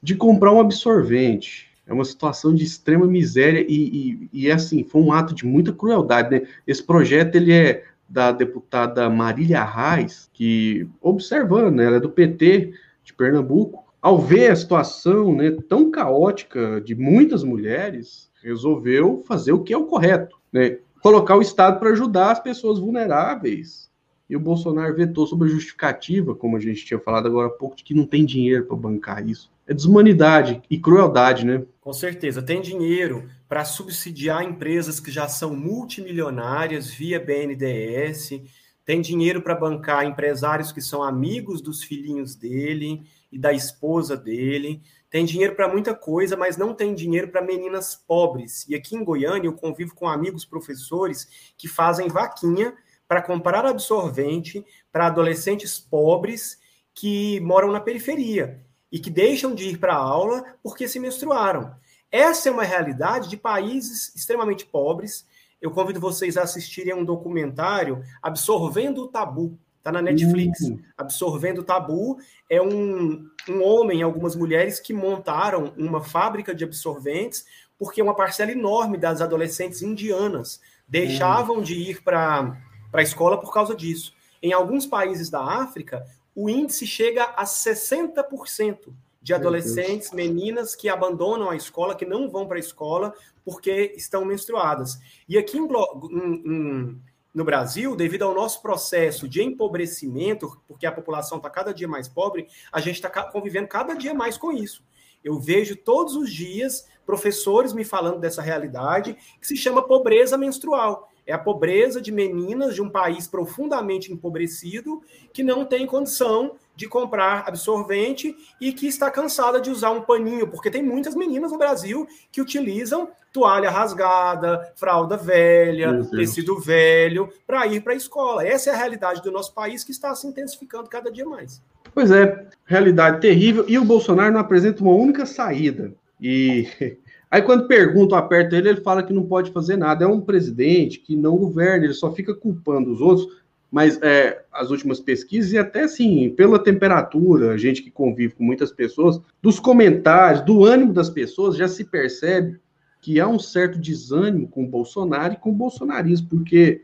de 0.01 0.15
comprar 0.15 0.51
um 0.51 0.59
absorvente. 0.59 1.69
É 1.87 1.93
uma 1.93 2.03
situação 2.03 2.53
de 2.53 2.63
extrema 2.63 3.05
miséria 3.05 3.63
e, 3.67 3.73
e, 3.73 4.29
e 4.33 4.49
é 4.49 4.53
assim, 4.53 4.83
foi 4.83 5.01
um 5.01 5.13
ato 5.13 5.33
de 5.35 5.45
muita 5.45 5.71
crueldade. 5.71 6.31
Né? 6.31 6.47
Esse 6.65 6.83
projeto 6.83 7.35
ele 7.35 7.53
é 7.53 7.83
da 8.09 8.31
deputada 8.31 9.09
Marília 9.09 9.63
Reis, 9.63 10.29
que, 10.33 10.87
observando, 11.01 11.75
né, 11.75 11.85
ela 11.85 11.97
é 11.97 11.99
do 11.99 12.09
PT 12.09 12.73
de 13.03 13.13
Pernambuco, 13.13 13.84
ao 14.05 14.19
ver 14.19 14.51
a 14.51 14.55
situação 14.55 15.33
né, 15.33 15.49
tão 15.67 15.89
caótica 15.89 16.79
de 16.79 16.93
muitas 16.93 17.43
mulheres, 17.43 18.29
resolveu 18.43 19.23
fazer 19.27 19.51
o 19.51 19.63
que 19.63 19.73
é 19.73 19.77
o 19.77 19.87
correto, 19.87 20.37
né? 20.53 20.77
Colocar 21.01 21.35
o 21.35 21.41
Estado 21.41 21.79
para 21.79 21.89
ajudar 21.89 22.29
as 22.29 22.39
pessoas 22.39 22.77
vulneráveis. 22.77 23.89
E 24.29 24.35
o 24.35 24.39
Bolsonaro 24.39 24.95
vetou 24.95 25.25
sobre 25.25 25.47
a 25.47 25.51
justificativa, 25.51 26.35
como 26.35 26.55
a 26.55 26.59
gente 26.59 26.85
tinha 26.85 26.99
falado 26.99 27.25
agora 27.27 27.47
há 27.47 27.49
pouco, 27.49 27.75
de 27.75 27.83
que 27.83 27.95
não 27.95 28.05
tem 28.05 28.23
dinheiro 28.23 28.65
para 28.65 28.77
bancar 28.77 29.27
isso. 29.27 29.51
É 29.65 29.73
desumanidade 29.73 30.61
e 30.69 30.77
crueldade, 30.77 31.43
né? 31.43 31.63
Com 31.81 31.91
certeza. 31.91 32.43
Tem 32.43 32.61
dinheiro 32.61 33.27
para 33.49 33.65
subsidiar 33.65 34.43
empresas 34.43 34.99
que 34.99 35.09
já 35.09 35.27
são 35.27 35.55
multimilionárias 35.55 36.91
via 36.91 37.19
BNDES, 37.19 38.39
tem 38.85 39.01
dinheiro 39.01 39.41
para 39.41 39.55
bancar 39.55 40.05
empresários 40.05 40.71
que 40.71 40.79
são 40.79 41.01
amigos 41.01 41.59
dos 41.59 41.81
filhinhos 41.81 42.35
dele 42.35 43.01
e 43.35 43.37
da 43.37 43.51
esposa 43.51 44.15
dele, 44.15 44.81
tem 45.09 45.25
dinheiro 45.25 45.55
para 45.55 45.67
muita 45.67 45.93
coisa, 45.93 46.37
mas 46.37 46.55
não 46.55 46.73
tem 46.73 46.95
dinheiro 46.95 47.27
para 47.27 47.41
meninas 47.41 47.93
pobres. 47.93 48.65
E 48.69 48.73
aqui 48.73 48.95
em 48.95 49.03
Goiânia 49.03 49.49
eu 49.49 49.53
convivo 49.53 49.93
com 49.93 50.07
amigos 50.07 50.45
professores 50.45 51.53
que 51.57 51.67
fazem 51.67 52.07
vaquinha 52.07 52.73
para 53.05 53.21
comprar 53.21 53.65
absorvente 53.65 54.65
para 54.89 55.07
adolescentes 55.07 55.77
pobres 55.77 56.57
que 56.93 57.41
moram 57.41 57.73
na 57.73 57.81
periferia 57.81 58.65
e 58.89 58.99
que 58.99 59.09
deixam 59.09 59.53
de 59.53 59.67
ir 59.67 59.79
para 59.79 59.95
a 59.95 60.01
aula 60.01 60.55
porque 60.63 60.87
se 60.87 60.97
menstruaram. 60.97 61.75
Essa 62.09 62.47
é 62.47 62.51
uma 62.53 62.63
realidade 62.63 63.29
de 63.29 63.35
países 63.35 64.15
extremamente 64.15 64.65
pobres. 64.65 65.27
Eu 65.59 65.71
convido 65.71 65.99
vocês 65.99 66.37
a 66.37 66.43
assistirem 66.43 66.93
a 66.93 66.95
um 66.95 67.03
documentário 67.03 68.01
Absorvendo 68.21 69.01
o 69.01 69.07
Tabu, 69.09 69.59
Está 69.85 69.91
na 69.91 70.01
Netflix. 70.01 70.61
Uhum. 70.61 70.79
Absorvendo 70.97 71.61
Tabu 71.61 72.17
é 72.49 72.59
um, 72.59 73.29
um 73.47 73.63
homem 73.63 73.99
e 73.99 74.01
algumas 74.03 74.35
mulheres 74.35 74.79
que 74.79 74.91
montaram 74.91 75.75
uma 75.77 76.01
fábrica 76.01 76.55
de 76.55 76.63
absorventes 76.63 77.45
porque 77.77 78.01
uma 78.01 78.15
parcela 78.15 78.51
enorme 78.51 78.97
das 78.97 79.21
adolescentes 79.21 79.83
indianas 79.83 80.59
deixavam 80.87 81.57
uhum. 81.57 81.61
de 81.61 81.75
ir 81.75 82.01
para 82.01 82.57
a 82.91 83.01
escola 83.03 83.39
por 83.39 83.53
causa 83.53 83.75
disso. 83.75 84.11
Em 84.41 84.53
alguns 84.53 84.87
países 84.87 85.29
da 85.29 85.43
África, 85.43 86.03
o 86.33 86.49
índice 86.49 86.87
chega 86.87 87.23
a 87.23 87.43
60% 87.43 88.91
de 89.21 89.35
adolescentes, 89.35 90.11
meninas 90.11 90.75
que 90.75 90.89
abandonam 90.89 91.51
a 91.51 91.55
escola, 91.55 91.93
que 91.93 92.07
não 92.07 92.27
vão 92.27 92.47
para 92.47 92.57
a 92.57 92.59
escola 92.59 93.13
porque 93.43 93.93
estão 93.95 94.25
menstruadas. 94.25 94.99
E 95.29 95.37
aqui 95.37 95.59
em, 95.59 95.67
em, 95.67 96.41
em 96.43 97.01
no 97.35 97.43
Brasil, 97.43 97.97
devido 97.97 98.23
ao 98.23 98.33
nosso 98.33 98.61
processo 98.61 99.27
de 99.27 99.43
empobrecimento, 99.43 100.57
porque 100.65 100.85
a 100.85 100.91
população 100.91 101.37
está 101.37 101.49
cada 101.49 101.73
dia 101.73 101.87
mais 101.87 102.07
pobre, 102.07 102.47
a 102.71 102.79
gente 102.79 102.95
está 102.95 103.09
convivendo 103.09 103.67
cada 103.67 103.93
dia 103.93 104.13
mais 104.13 104.37
com 104.37 104.53
isso. 104.53 104.81
Eu 105.21 105.37
vejo 105.37 105.75
todos 105.75 106.15
os 106.15 106.31
dias 106.31 106.87
professores 107.05 107.73
me 107.73 107.83
falando 107.83 108.19
dessa 108.19 108.41
realidade, 108.41 109.17
que 109.39 109.45
se 109.45 109.57
chama 109.57 109.85
pobreza 109.85 110.37
menstrual. 110.37 111.11
É 111.25 111.33
a 111.33 111.39
pobreza 111.39 111.99
de 112.01 112.11
meninas 112.11 112.75
de 112.75 112.81
um 112.81 112.89
país 112.89 113.27
profundamente 113.27 114.11
empobrecido 114.11 115.01
que 115.33 115.43
não 115.43 115.65
tem 115.65 115.87
condição 115.87 116.55
de 116.75 116.87
comprar 116.87 117.45
absorvente 117.47 118.35
e 118.59 118.71
que 118.73 118.87
está 118.87 119.09
cansada 119.09 119.59
de 119.59 119.69
usar 119.69 119.91
um 119.91 120.01
paninho, 120.01 120.47
porque 120.47 120.69
tem 120.69 120.83
muitas 120.83 121.15
meninas 121.15 121.51
no 121.51 121.57
Brasil 121.57 122.07
que 122.31 122.41
utilizam 122.41 123.09
toalha 123.31 123.69
rasgada, 123.69 124.71
fralda 124.75 125.17
velha, 125.17 126.05
tecido 126.11 126.59
velho, 126.59 127.29
para 127.45 127.65
ir 127.67 127.81
para 127.81 127.93
a 127.93 127.97
escola. 127.97 128.45
Essa 128.45 128.69
é 128.69 128.73
a 128.73 128.77
realidade 128.77 129.21
do 129.21 129.31
nosso 129.31 129.53
país 129.53 129.83
que 129.83 129.91
está 129.91 130.13
se 130.15 130.27
intensificando 130.27 130.89
cada 130.89 131.11
dia 131.11 131.25
mais. 131.25 131.61
Pois 131.93 132.11
é, 132.11 132.47
realidade 132.65 133.21
terrível. 133.21 133.65
E 133.67 133.77
o 133.77 133.85
Bolsonaro 133.85 134.31
não 134.31 134.39
apresenta 134.39 134.81
uma 134.81 134.93
única 134.93 135.25
saída. 135.25 135.93
E 136.19 136.97
aí, 137.29 137.41
quando 137.41 137.67
perguntam, 137.67 138.17
aperta 138.17 138.55
ele, 138.55 138.69
ele 138.69 138.81
fala 138.81 139.03
que 139.03 139.13
não 139.13 139.25
pode 139.25 139.51
fazer 139.51 139.77
nada. 139.77 140.05
É 140.05 140.07
um 140.07 140.21
presidente 140.21 140.99
que 140.99 141.15
não 141.15 141.37
governa, 141.37 141.85
ele 141.85 141.93
só 141.93 142.11
fica 142.11 142.33
culpando 142.33 142.91
os 142.91 143.01
outros. 143.01 143.27
Mas 143.71 143.99
é, 144.01 144.43
as 144.53 144.69
últimas 144.69 144.99
pesquisas, 144.99 145.51
e 145.51 145.57
até 145.57 145.83
assim, 145.83 146.29
pela 146.29 146.57
temperatura, 146.57 147.51
a 147.51 147.57
gente 147.57 147.81
que 147.81 147.91
convive 147.91 148.35
com 148.35 148.43
muitas 148.43 148.71
pessoas, 148.71 149.19
dos 149.41 149.59
comentários, 149.59 150.45
do 150.45 150.63
ânimo 150.63 150.93
das 150.93 151.09
pessoas, 151.09 151.57
já 151.57 151.67
se 151.67 151.83
percebe 151.83 152.57
que 153.01 153.19
há 153.19 153.27
um 153.27 153.37
certo 153.37 153.77
desânimo 153.77 154.47
com 154.47 154.63
o 154.63 154.67
Bolsonaro 154.67 155.33
e 155.33 155.37
com 155.37 155.49
o 155.49 155.53
bolsonarismo, 155.53 156.29
porque 156.29 156.81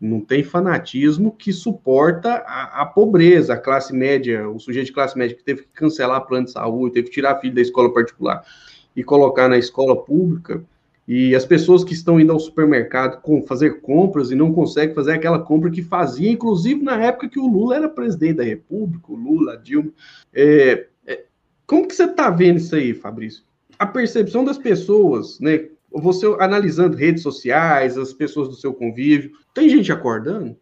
não 0.00 0.20
tem 0.20 0.42
fanatismo 0.42 1.30
que 1.30 1.52
suporta 1.52 2.42
a, 2.46 2.82
a, 2.82 2.86
pobreza, 2.86 3.54
a 3.54 3.58
classe 3.58 3.92
média, 3.92 4.48
o 4.48 4.58
sujeito 4.58 4.86
de 4.86 4.92
classe 4.92 5.16
média 5.16 5.36
que 5.36 5.44
teve 5.44 5.62
que 5.62 5.68
cancelar 5.68 6.26
plano 6.26 6.46
de 6.46 6.52
saúde, 6.52 6.94
teve 6.94 7.08
que 7.08 7.14
tirar 7.14 7.40
filho 7.40 7.54
da 7.54 7.60
escola 7.60 7.92
particular 7.92 8.44
e 8.94 9.02
colocar 9.02 9.48
na 9.48 9.58
escola 9.58 9.96
pública, 9.96 10.64
e 11.06 11.34
as 11.34 11.44
pessoas 11.44 11.84
que 11.84 11.92
estão 11.92 12.18
indo 12.18 12.32
ao 12.32 12.40
supermercado 12.40 13.20
com, 13.20 13.42
fazer 13.42 13.82
compras 13.82 14.30
e 14.30 14.34
não 14.34 14.52
conseguem 14.52 14.94
fazer 14.94 15.12
aquela 15.12 15.38
compra 15.38 15.70
que 15.70 15.82
fazia, 15.82 16.30
inclusive 16.30 16.82
na 16.82 16.98
época 17.02 17.28
que 17.28 17.38
o 17.38 17.46
Lula 17.46 17.76
era 17.76 17.88
presidente 17.88 18.36
da 18.36 18.44
República, 18.44 19.12
o 19.12 19.16
Lula, 19.16 19.52
a 19.52 19.56
Dilma, 19.56 19.92
é, 20.32 20.86
Como 21.66 21.86
que 21.86 21.94
você 21.94 22.04
está 22.04 22.30
vendo 22.30 22.58
isso 22.58 22.74
aí, 22.74 22.94
Fabrício? 22.94 23.42
A 23.78 23.86
percepção 23.86 24.44
das 24.44 24.58
pessoas, 24.58 25.38
né? 25.40 25.68
Você 25.90 26.26
analisando 26.40 26.96
redes 26.96 27.22
sociais, 27.22 27.96
as 27.96 28.12
pessoas 28.12 28.48
do 28.48 28.56
seu 28.56 28.74
convívio, 28.74 29.32
tem 29.54 29.68
gente 29.68 29.92
acordando? 29.92 30.56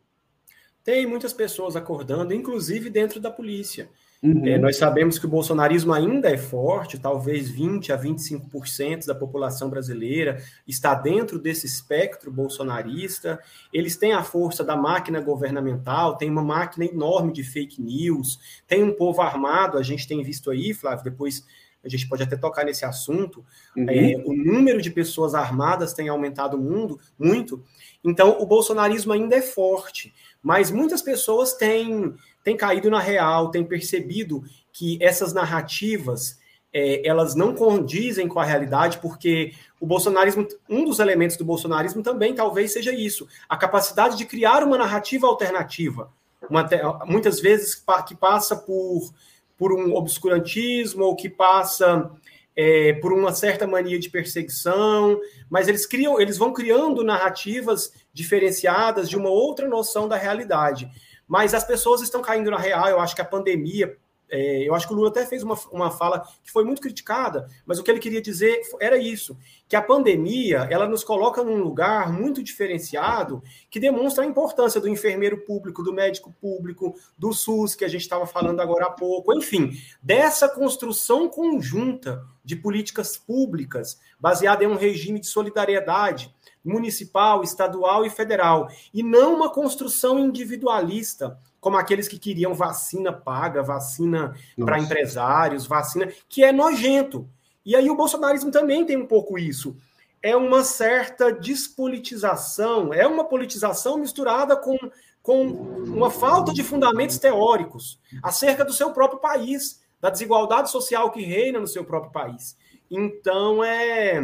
Tem 0.85 1.07
muitas 1.07 1.33
pessoas 1.33 1.77
acordando, 1.77 2.35
inclusive 2.35 2.91
dentro 2.91 3.21
da 3.21 3.31
polícia. 3.31 3.89
Uhum. 4.23 4.47
É, 4.47 4.57
nós 4.57 4.77
sabemos 4.77 5.19
que 5.19 5.27
o 5.27 5.29
bolsonarismo 5.29 5.93
ainda 5.93 6.31
é 6.31 6.39
forte, 6.39 6.97
talvez 6.97 7.51
20 7.51 7.93
a 7.93 7.99
25% 7.99 9.05
da 9.05 9.17
população 9.17 9.69
brasileira 9.69 10.41
está 10.67 10.95
dentro 10.95 11.41
desse 11.41 11.67
espectro 11.67 12.31
bolsonarista. 12.31 13.41
Eles 13.73 13.97
têm 13.97 14.13
a 14.13 14.23
força 14.23 14.63
da 14.63 14.77
máquina 14.77 15.21
governamental, 15.21 16.17
tem 16.17 16.31
uma 16.31 16.43
máquina 16.43 16.85
enorme 16.85 17.33
de 17.33 17.43
fake 17.43 17.83
news, 17.83 18.39
tem 18.69 18.85
um 18.85 18.93
povo 18.93 19.21
armado, 19.21 19.77
a 19.77 19.83
gente 19.83 20.07
tem 20.07 20.23
visto 20.23 20.53
aí, 20.53 20.73
Flávio, 20.73 21.03
depois 21.03 21.45
a 21.85 21.89
gente 21.89 22.09
pode 22.09 22.23
até 22.23 22.37
tocar 22.37 22.65
nesse 22.65 22.85
assunto. 22.85 23.45
Uhum. 23.77 23.87
É, 23.89 24.23
o 24.25 24.33
número 24.33 24.81
de 24.81 24.91
pessoas 24.91 25.35
armadas 25.35 25.93
tem 25.93 26.09
aumentado 26.09 26.57
mundo, 26.57 27.01
muito. 27.19 27.61
Então, 28.05 28.41
o 28.41 28.47
bolsonarismo 28.47 29.13
ainda 29.13 29.35
é 29.35 29.43
forte, 29.43 30.15
mas 30.41 30.71
muitas 30.71 31.03
pessoas 31.03 31.55
têm 31.55 32.15
tem 32.43 32.57
caído 32.57 32.91
na 32.91 33.01
real, 33.01 33.51
tem 33.51 33.65
percebido 33.65 34.43
que 34.73 34.99
essas 35.01 35.33
narrativas 35.33 36.41
é, 36.73 37.07
elas 37.07 37.35
não 37.35 37.55
condizem 37.55 38.27
com 38.27 38.41
a 38.41 38.45
realidade, 38.45 38.99
porque 38.99 39.53
o 39.79 39.87
bolsonarismo, 39.87 40.47
um 40.69 40.85
dos 40.85 40.99
elementos 40.99 41.37
do 41.37 41.45
bolsonarismo 41.45 42.03
também 42.03 42.35
talvez 42.35 42.73
seja 42.73 42.93
isso, 42.93 43.29
a 43.49 43.57
capacidade 43.57 44.17
de 44.17 44.25
criar 44.25 44.63
uma 44.65 44.79
narrativa 44.79 45.27
alternativa, 45.27 46.11
uma, 46.49 46.67
muitas 47.05 47.41
vezes 47.41 47.75
que 48.07 48.15
passa 48.15 48.57
por, 48.57 49.13
por 49.59 49.73
um 49.73 49.95
obscurantismo 49.95 51.05
ou 51.05 51.15
que 51.15 51.29
passa 51.29 52.11
é, 52.57 52.95
por 52.95 53.13
uma 53.13 53.33
certa 53.33 53.67
mania 53.67 53.99
de 53.99 54.11
perseguição, 54.11 55.21
mas 55.51 55.69
eles 55.69 55.87
criam, 55.87 56.21
eles 56.21 56.39
vão 56.39 56.53
criando 56.53 57.05
narrativas 57.05 57.93
diferenciadas 58.13 59.09
de 59.09 59.17
uma 59.17 59.31
outra 59.31 59.69
noção 59.69 60.09
da 60.09 60.17
realidade. 60.17 60.91
Mas 61.33 61.55
as 61.55 61.65
pessoas 61.65 62.03
estão 62.03 62.21
caindo 62.21 62.51
na 62.51 62.59
real. 62.59 62.89
Eu 62.89 63.01
acho 63.01 63.15
que 63.15 63.23
a 63.23 63.25
pandemia. 63.25 63.97
É, 64.29 64.69
eu 64.69 64.75
acho 64.75 64.87
que 64.87 64.93
o 64.93 64.97
Lula 64.97 65.09
até 65.09 65.25
fez 65.25 65.43
uma, 65.43 65.59
uma 65.71 65.91
fala 65.91 66.27
que 66.43 66.51
foi 66.51 66.63
muito 66.63 66.81
criticada, 66.81 67.47
mas 67.67 67.79
o 67.79 67.83
que 67.83 67.91
ele 67.91 68.01
queria 68.01 68.21
dizer 68.21 68.61
era 68.79 68.99
isso: 68.99 69.39
que 69.67 69.75
a 69.75 69.81
pandemia 69.81 70.69
ela 70.71 70.87
nos 70.87 71.03
coloca 71.03 71.43
num 71.43 71.63
lugar 71.63 72.13
muito 72.13 72.43
diferenciado 72.43 73.43
que 73.71 73.81
demonstra 73.81 74.25
a 74.25 74.27
importância 74.27 74.79
do 74.79 74.89
enfermeiro 74.89 75.39
público, 75.47 75.83
do 75.83 75.91
médico 75.91 76.35
público, 76.39 76.95
do 77.17 77.33
SUS, 77.33 77.75
que 77.75 77.85
a 77.87 77.89
gente 77.89 78.03
estava 78.03 78.27
falando 78.27 78.61
agora 78.61 78.87
há 78.87 78.91
pouco, 78.91 79.33
enfim, 79.33 79.73
dessa 80.03 80.51
construção 80.51 81.31
conjunta 81.31 82.23
de 82.45 82.57
políticas 82.57 83.17
públicas 83.17 83.99
baseada 84.21 84.65
em 84.65 84.67
um 84.67 84.77
regime 84.77 85.19
de 85.19 85.29
solidariedade 85.29 86.35
municipal, 86.65 87.43
estadual 87.43 88.05
e 88.05 88.11
federal, 88.11 88.69
e 88.93 89.03
não 89.03 89.35
uma 89.35 89.51
construção 89.51 90.19
individualista, 90.19 91.39
como 91.61 91.77
aqueles 91.77 92.09
que 92.09 92.19
queriam 92.19 92.55
vacina 92.55 93.13
paga, 93.13 93.63
vacina 93.63 94.35
para 94.57 94.79
empresários, 94.79 95.67
vacina, 95.67 96.13
que 96.29 96.43
é 96.43 96.53
nojento. 96.53 97.29
E 97.65 97.77
aí 97.77 97.89
o 97.89 97.97
bolsonarismo 97.97 98.51
também 98.51 98.85
tem 98.85 98.97
um 98.97 99.07
pouco 99.07 99.39
isso. 99.39 99.77
É 100.21 100.37
uma 100.37 100.65
certa 100.65 101.33
despolitização, 101.33 102.93
é 102.93 103.07
uma 103.07 103.25
politização 103.25 103.97
misturada 103.99 104.57
com, 104.57 104.77
com 105.23 105.45
uma 105.45 106.11
falta 106.11 106.53
de 106.53 106.63
fundamentos 106.63 107.19
teóricos 107.19 107.99
acerca 108.23 108.65
do 108.65 108.73
seu 108.73 108.93
próprio 108.93 109.21
país, 109.21 109.83
da 110.01 110.11
desigualdade 110.11 110.71
social 110.71 111.11
que 111.13 111.23
reina 111.23 111.61
no 111.61 111.67
seu 111.69 111.85
próprio 111.85 112.13
país. 112.13 112.57
Então 112.91 113.63
é 113.63 114.21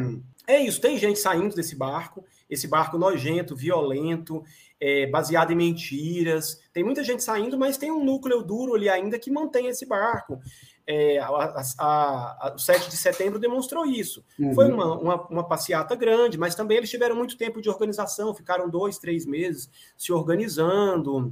é 0.49 0.59
isso, 0.63 0.81
tem 0.81 0.97
gente 0.97 1.19
saindo 1.19 1.55
desse 1.55 1.77
barco, 1.77 2.25
esse 2.49 2.67
barco 2.67 2.97
nojento, 2.97 3.55
violento, 3.55 4.43
é, 4.81 5.07
baseado 5.07 5.51
em 5.53 5.57
mentiras. 5.57 6.59
Tem 6.73 6.83
muita 6.83 7.05
gente 7.05 7.23
saindo, 7.23 7.59
mas 7.59 7.77
tem 7.77 7.93
um 7.93 8.03
núcleo 8.03 8.43
duro 8.43 8.75
ali 8.75 8.89
ainda 8.89 9.19
que 9.19 9.31
mantém 9.31 9.67
esse 9.67 9.85
barco. 9.85 10.41
É, 10.87 11.19
a, 11.19 11.27
a, 11.29 11.63
a, 11.79 12.55
o 12.57 12.59
7 12.59 12.89
de 12.89 12.97
setembro 12.97 13.39
demonstrou 13.39 13.85
isso. 13.85 14.25
Uhum. 14.39 14.55
Foi 14.55 14.73
uma, 14.73 14.99
uma, 14.99 15.29
uma, 15.29 15.45
passeata 15.45 15.95
grande, 15.95 16.39
mas 16.39 16.55
também 16.55 16.79
eles 16.79 16.89
tiveram 16.89 17.15
muito 17.15 17.37
tempo 17.37 17.61
de 17.61 17.69
organização, 17.69 18.35
ficaram 18.35 18.71
dois, 18.71 18.97
três 18.97 19.27
meses 19.27 19.69
se 19.99 20.15
organizando. 20.15 21.31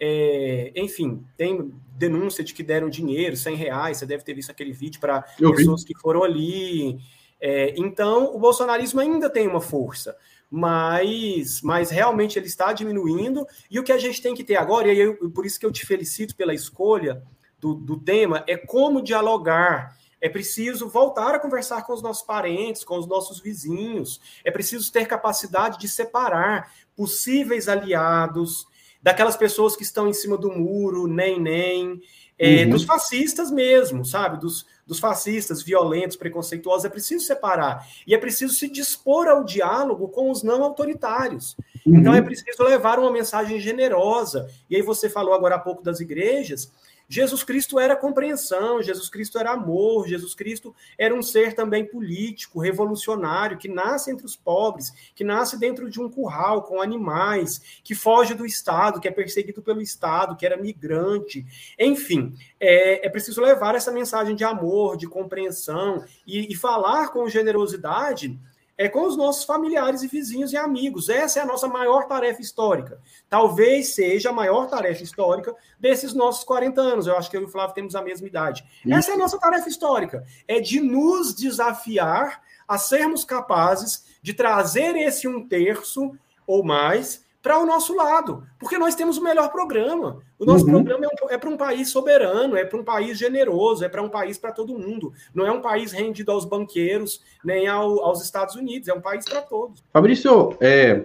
É, 0.00 0.72
enfim, 0.74 1.24
tem 1.36 1.72
denúncia 1.96 2.42
de 2.42 2.52
que 2.52 2.64
deram 2.64 2.90
dinheiro, 2.90 3.36
100 3.36 3.54
reais, 3.54 3.98
você 3.98 4.06
deve 4.06 4.24
ter 4.24 4.34
visto 4.34 4.50
aquele 4.50 4.72
vídeo 4.72 5.00
para 5.00 5.22
pessoas 5.38 5.84
que 5.84 5.96
foram 5.96 6.24
ali. 6.24 6.98
É, 7.40 7.74
então, 7.76 8.34
o 8.34 8.38
bolsonarismo 8.38 9.00
ainda 9.00 9.28
tem 9.28 9.46
uma 9.46 9.60
força, 9.60 10.16
mas, 10.50 11.60
mas 11.60 11.90
realmente 11.90 12.38
ele 12.38 12.46
está 12.46 12.72
diminuindo. 12.72 13.46
E 13.70 13.78
o 13.78 13.84
que 13.84 13.92
a 13.92 13.98
gente 13.98 14.22
tem 14.22 14.34
que 14.34 14.44
ter 14.44 14.56
agora, 14.56 14.92
e 14.92 14.98
eu, 14.98 15.30
por 15.30 15.44
isso 15.44 15.58
que 15.58 15.66
eu 15.66 15.72
te 15.72 15.84
felicito 15.84 16.34
pela 16.34 16.54
escolha 16.54 17.22
do, 17.58 17.74
do 17.74 17.98
tema, 17.98 18.44
é 18.46 18.56
como 18.56 19.02
dialogar. 19.02 19.96
É 20.18 20.28
preciso 20.28 20.88
voltar 20.88 21.34
a 21.34 21.38
conversar 21.38 21.82
com 21.82 21.92
os 21.92 22.02
nossos 22.02 22.24
parentes, 22.24 22.82
com 22.82 22.98
os 22.98 23.06
nossos 23.06 23.38
vizinhos. 23.38 24.20
É 24.44 24.50
preciso 24.50 24.90
ter 24.90 25.06
capacidade 25.06 25.78
de 25.78 25.88
separar 25.88 26.72
possíveis 26.96 27.68
aliados 27.68 28.66
daquelas 29.02 29.36
pessoas 29.36 29.76
que 29.76 29.82
estão 29.82 30.08
em 30.08 30.14
cima 30.14 30.36
do 30.36 30.50
muro, 30.50 31.06
nem 31.06 31.40
nem, 31.40 32.00
é, 32.38 32.64
uhum. 32.64 32.70
dos 32.70 32.84
fascistas 32.84 33.50
mesmo, 33.50 34.04
sabe? 34.04 34.40
Dos, 34.40 34.66
dos 34.86 35.00
fascistas 35.00 35.62
violentos, 35.62 36.16
preconceituosos, 36.16 36.84
é 36.84 36.88
preciso 36.88 37.24
separar. 37.24 37.86
E 38.06 38.14
é 38.14 38.18
preciso 38.18 38.54
se 38.54 38.68
dispor 38.68 39.26
ao 39.26 39.42
diálogo 39.42 40.08
com 40.08 40.30
os 40.30 40.42
não 40.42 40.62
autoritários. 40.62 41.56
Uhum. 41.84 41.96
Então 41.96 42.14
é 42.14 42.22
preciso 42.22 42.62
levar 42.62 42.98
uma 42.98 43.10
mensagem 43.10 43.58
generosa. 43.58 44.48
E 44.70 44.76
aí 44.76 44.82
você 44.82 45.10
falou 45.10 45.34
agora 45.34 45.56
há 45.56 45.58
pouco 45.58 45.82
das 45.82 45.98
igrejas. 45.98 46.72
Jesus 47.08 47.44
Cristo 47.44 47.78
era 47.78 47.94
compreensão, 47.94 48.82
Jesus 48.82 49.08
Cristo 49.08 49.38
era 49.38 49.52
amor, 49.52 50.08
Jesus 50.08 50.34
Cristo 50.34 50.74
era 50.98 51.14
um 51.14 51.22
ser 51.22 51.54
também 51.54 51.84
político, 51.84 52.60
revolucionário, 52.60 53.58
que 53.58 53.68
nasce 53.68 54.10
entre 54.10 54.26
os 54.26 54.34
pobres, 54.34 54.92
que 55.14 55.22
nasce 55.22 55.58
dentro 55.58 55.88
de 55.88 56.00
um 56.00 56.10
curral 56.10 56.62
com 56.62 56.80
animais, 56.80 57.80
que 57.84 57.94
foge 57.94 58.34
do 58.34 58.44
Estado, 58.44 59.00
que 59.00 59.08
é 59.08 59.12
perseguido 59.12 59.62
pelo 59.62 59.80
Estado, 59.80 60.36
que 60.36 60.44
era 60.44 60.56
migrante. 60.56 61.46
Enfim, 61.78 62.34
é, 62.58 63.06
é 63.06 63.08
preciso 63.08 63.40
levar 63.40 63.74
essa 63.74 63.92
mensagem 63.92 64.34
de 64.34 64.44
amor, 64.44 64.96
de 64.96 65.06
compreensão 65.06 66.04
e, 66.26 66.52
e 66.52 66.56
falar 66.56 67.12
com 67.12 67.28
generosidade 67.28 68.38
é 68.78 68.88
com 68.88 69.06
os 69.06 69.16
nossos 69.16 69.44
familiares 69.44 70.02
e 70.02 70.06
vizinhos 70.06 70.52
e 70.52 70.56
amigos. 70.56 71.08
Essa 71.08 71.40
é 71.40 71.42
a 71.42 71.46
nossa 71.46 71.66
maior 71.66 72.06
tarefa 72.06 72.40
histórica. 72.40 73.00
Talvez 73.28 73.94
seja 73.94 74.30
a 74.30 74.32
maior 74.32 74.68
tarefa 74.68 75.02
histórica 75.02 75.54
desses 75.80 76.12
nossos 76.12 76.44
40 76.44 76.80
anos. 76.80 77.06
Eu 77.06 77.16
acho 77.16 77.30
que 77.30 77.36
eu 77.36 77.42
e 77.42 77.44
o 77.44 77.48
Flávio 77.48 77.74
temos 77.74 77.94
a 77.94 78.02
mesma 78.02 78.26
idade. 78.26 78.64
Isso. 78.84 78.94
Essa 78.94 79.10
é 79.12 79.14
a 79.14 79.18
nossa 79.18 79.38
tarefa 79.38 79.68
histórica. 79.68 80.24
É 80.46 80.60
de 80.60 80.80
nos 80.80 81.34
desafiar 81.34 82.42
a 82.68 82.76
sermos 82.76 83.24
capazes 83.24 84.04
de 84.20 84.34
trazer 84.34 84.96
esse 84.96 85.26
um 85.26 85.46
terço 85.46 86.12
ou 86.46 86.62
mais 86.62 87.24
para 87.46 87.60
o 87.60 87.64
nosso 87.64 87.94
lado, 87.94 88.42
porque 88.58 88.76
nós 88.76 88.96
temos 88.96 89.18
o 89.18 89.22
melhor 89.22 89.52
programa. 89.52 90.18
O 90.36 90.44
nosso 90.44 90.64
uhum. 90.64 90.72
programa 90.72 91.04
é, 91.04 91.24
um, 91.24 91.30
é 91.30 91.38
para 91.38 91.48
um 91.48 91.56
país 91.56 91.90
soberano, 91.90 92.56
é 92.56 92.64
para 92.64 92.76
um 92.76 92.82
país 92.82 93.16
generoso, 93.16 93.84
é 93.84 93.88
para 93.88 94.02
um 94.02 94.08
país 94.08 94.36
para 94.36 94.50
todo 94.50 94.76
mundo. 94.76 95.12
Não 95.32 95.46
é 95.46 95.52
um 95.52 95.60
país 95.60 95.92
rendido 95.92 96.32
aos 96.32 96.44
banqueiros 96.44 97.22
nem 97.44 97.68
ao, 97.68 98.00
aos 98.00 98.20
Estados 98.20 98.56
Unidos, 98.56 98.88
é 98.88 98.92
um 98.92 99.00
país 99.00 99.24
para 99.24 99.42
todos. 99.42 99.80
Fabrício, 99.92 100.56
é, 100.60 101.04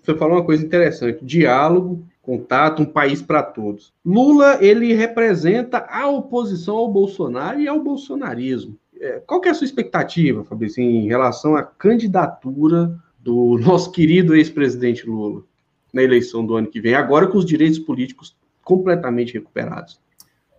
você 0.00 0.14
falou 0.14 0.36
uma 0.36 0.44
coisa 0.44 0.64
interessante: 0.64 1.24
diálogo, 1.24 2.06
contato, 2.22 2.82
um 2.82 2.86
país 2.86 3.20
para 3.20 3.42
todos. 3.42 3.92
Lula 4.06 4.58
ele 4.60 4.92
representa 4.92 5.88
a 5.90 6.06
oposição 6.06 6.76
ao 6.76 6.88
Bolsonaro 6.88 7.58
e 7.58 7.66
ao 7.66 7.80
bolsonarismo. 7.80 8.78
É, 9.00 9.20
qual 9.26 9.40
que 9.40 9.48
é 9.48 9.50
a 9.50 9.54
sua 9.54 9.64
expectativa, 9.64 10.44
Fabrício, 10.44 10.84
em 10.84 11.08
relação 11.08 11.56
à 11.56 11.64
candidatura 11.64 12.96
do 13.28 13.58
nosso 13.60 13.92
querido 13.92 14.34
ex-presidente 14.34 15.06
Lula 15.06 15.44
na 15.92 16.02
eleição 16.02 16.44
do 16.44 16.56
ano 16.56 16.66
que 16.66 16.80
vem, 16.80 16.94
agora 16.94 17.26
com 17.26 17.36
os 17.36 17.44
direitos 17.44 17.78
políticos 17.78 18.34
completamente 18.62 19.34
recuperados? 19.34 20.00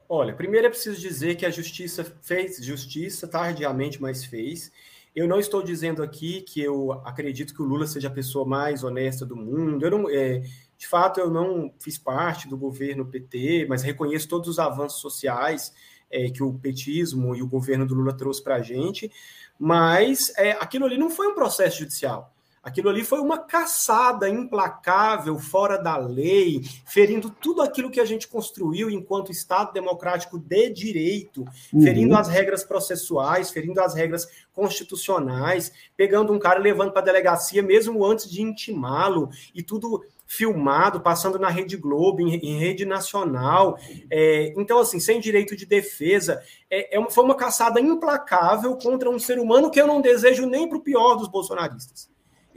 Olha, 0.07 0.33
primeiro 0.33 0.67
é 0.67 0.69
preciso 0.69 0.99
dizer 0.99 1.35
que 1.35 1.45
a 1.45 1.51
justiça 1.51 2.03
fez 2.21 2.57
justiça 2.63 3.27
tardiamente, 3.27 4.01
mas 4.01 4.25
fez. 4.25 4.71
Eu 5.15 5.27
não 5.27 5.39
estou 5.39 5.61
dizendo 5.61 6.01
aqui 6.01 6.41
que 6.41 6.61
eu 6.61 6.93
acredito 7.05 7.53
que 7.53 7.61
o 7.61 7.65
Lula 7.65 7.85
seja 7.85 8.07
a 8.07 8.11
pessoa 8.11 8.45
mais 8.45 8.83
honesta 8.83 9.25
do 9.25 9.35
mundo. 9.35 9.85
Eu 9.85 9.91
não, 9.91 10.09
é, 10.09 10.41
de 10.77 10.87
fato, 10.87 11.19
eu 11.19 11.29
não 11.29 11.71
fiz 11.79 11.97
parte 11.97 12.47
do 12.47 12.57
governo 12.57 13.05
PT, 13.05 13.67
mas 13.69 13.83
reconheço 13.83 14.27
todos 14.27 14.49
os 14.49 14.57
avanços 14.57 14.99
sociais 14.99 15.73
é, 16.09 16.29
que 16.29 16.41
o 16.41 16.53
petismo 16.53 17.35
e 17.35 17.43
o 17.43 17.47
governo 17.47 17.85
do 17.85 17.93
Lula 17.93 18.15
trouxe 18.15 18.43
para 18.43 18.55
a 18.55 18.61
gente. 18.61 19.11
Mas 19.59 20.33
é, 20.37 20.51
aquilo 20.53 20.85
ali 20.85 20.97
não 20.97 21.09
foi 21.09 21.27
um 21.27 21.35
processo 21.35 21.79
judicial. 21.79 22.33
Aquilo 22.63 22.89
ali 22.89 23.03
foi 23.03 23.19
uma 23.19 23.37
caçada 23.37 24.29
implacável, 24.29 25.37
fora 25.39 25.77
da 25.77 25.95
lei, 25.97 26.61
ferindo 26.85 27.29
tudo 27.29 27.61
aquilo 27.61 27.89
que 27.89 27.99
a 27.99 28.05
gente 28.05 28.27
construiu 28.27 28.89
enquanto 28.89 29.31
Estado 29.31 29.71
democrático 29.71 30.37
de 30.37 30.69
direito, 30.69 31.45
uhum. 31.73 31.81
ferindo 31.81 32.15
as 32.15 32.27
regras 32.27 32.63
processuais, 32.63 33.49
ferindo 33.49 33.79
as 33.81 33.93
regras 33.93 34.27
constitucionais, 34.53 35.71
pegando 35.95 36.33
um 36.33 36.39
cara 36.39 36.59
levando 36.59 36.91
para 36.91 37.01
a 37.01 37.05
delegacia 37.05 37.63
mesmo 37.63 38.05
antes 38.05 38.29
de 38.29 38.41
intimá-lo, 38.41 39.29
e 39.55 39.63
tudo 39.63 40.03
filmado, 40.29 41.01
passando 41.01 41.39
na 41.39 41.49
Rede 41.49 41.75
Globo, 41.75 42.21
em, 42.21 42.35
em 42.35 42.59
rede 42.59 42.85
nacional. 42.85 43.79
É, 44.11 44.53
então, 44.55 44.77
assim, 44.77 44.99
sem 44.99 45.19
direito 45.19 45.55
de 45.55 45.65
defesa, 45.65 46.39
é, 46.69 46.95
é 46.95 46.99
uma, 46.99 47.09
foi 47.09 47.23
uma 47.23 47.35
caçada 47.35 47.81
implacável 47.81 48.77
contra 48.77 49.09
um 49.09 49.17
ser 49.17 49.39
humano 49.39 49.71
que 49.71 49.81
eu 49.81 49.87
não 49.87 50.01
desejo 50.01 50.45
nem 50.45 50.69
para 50.69 50.77
o 50.77 50.81
pior 50.81 51.15
dos 51.15 51.27
bolsonaristas. 51.27 52.07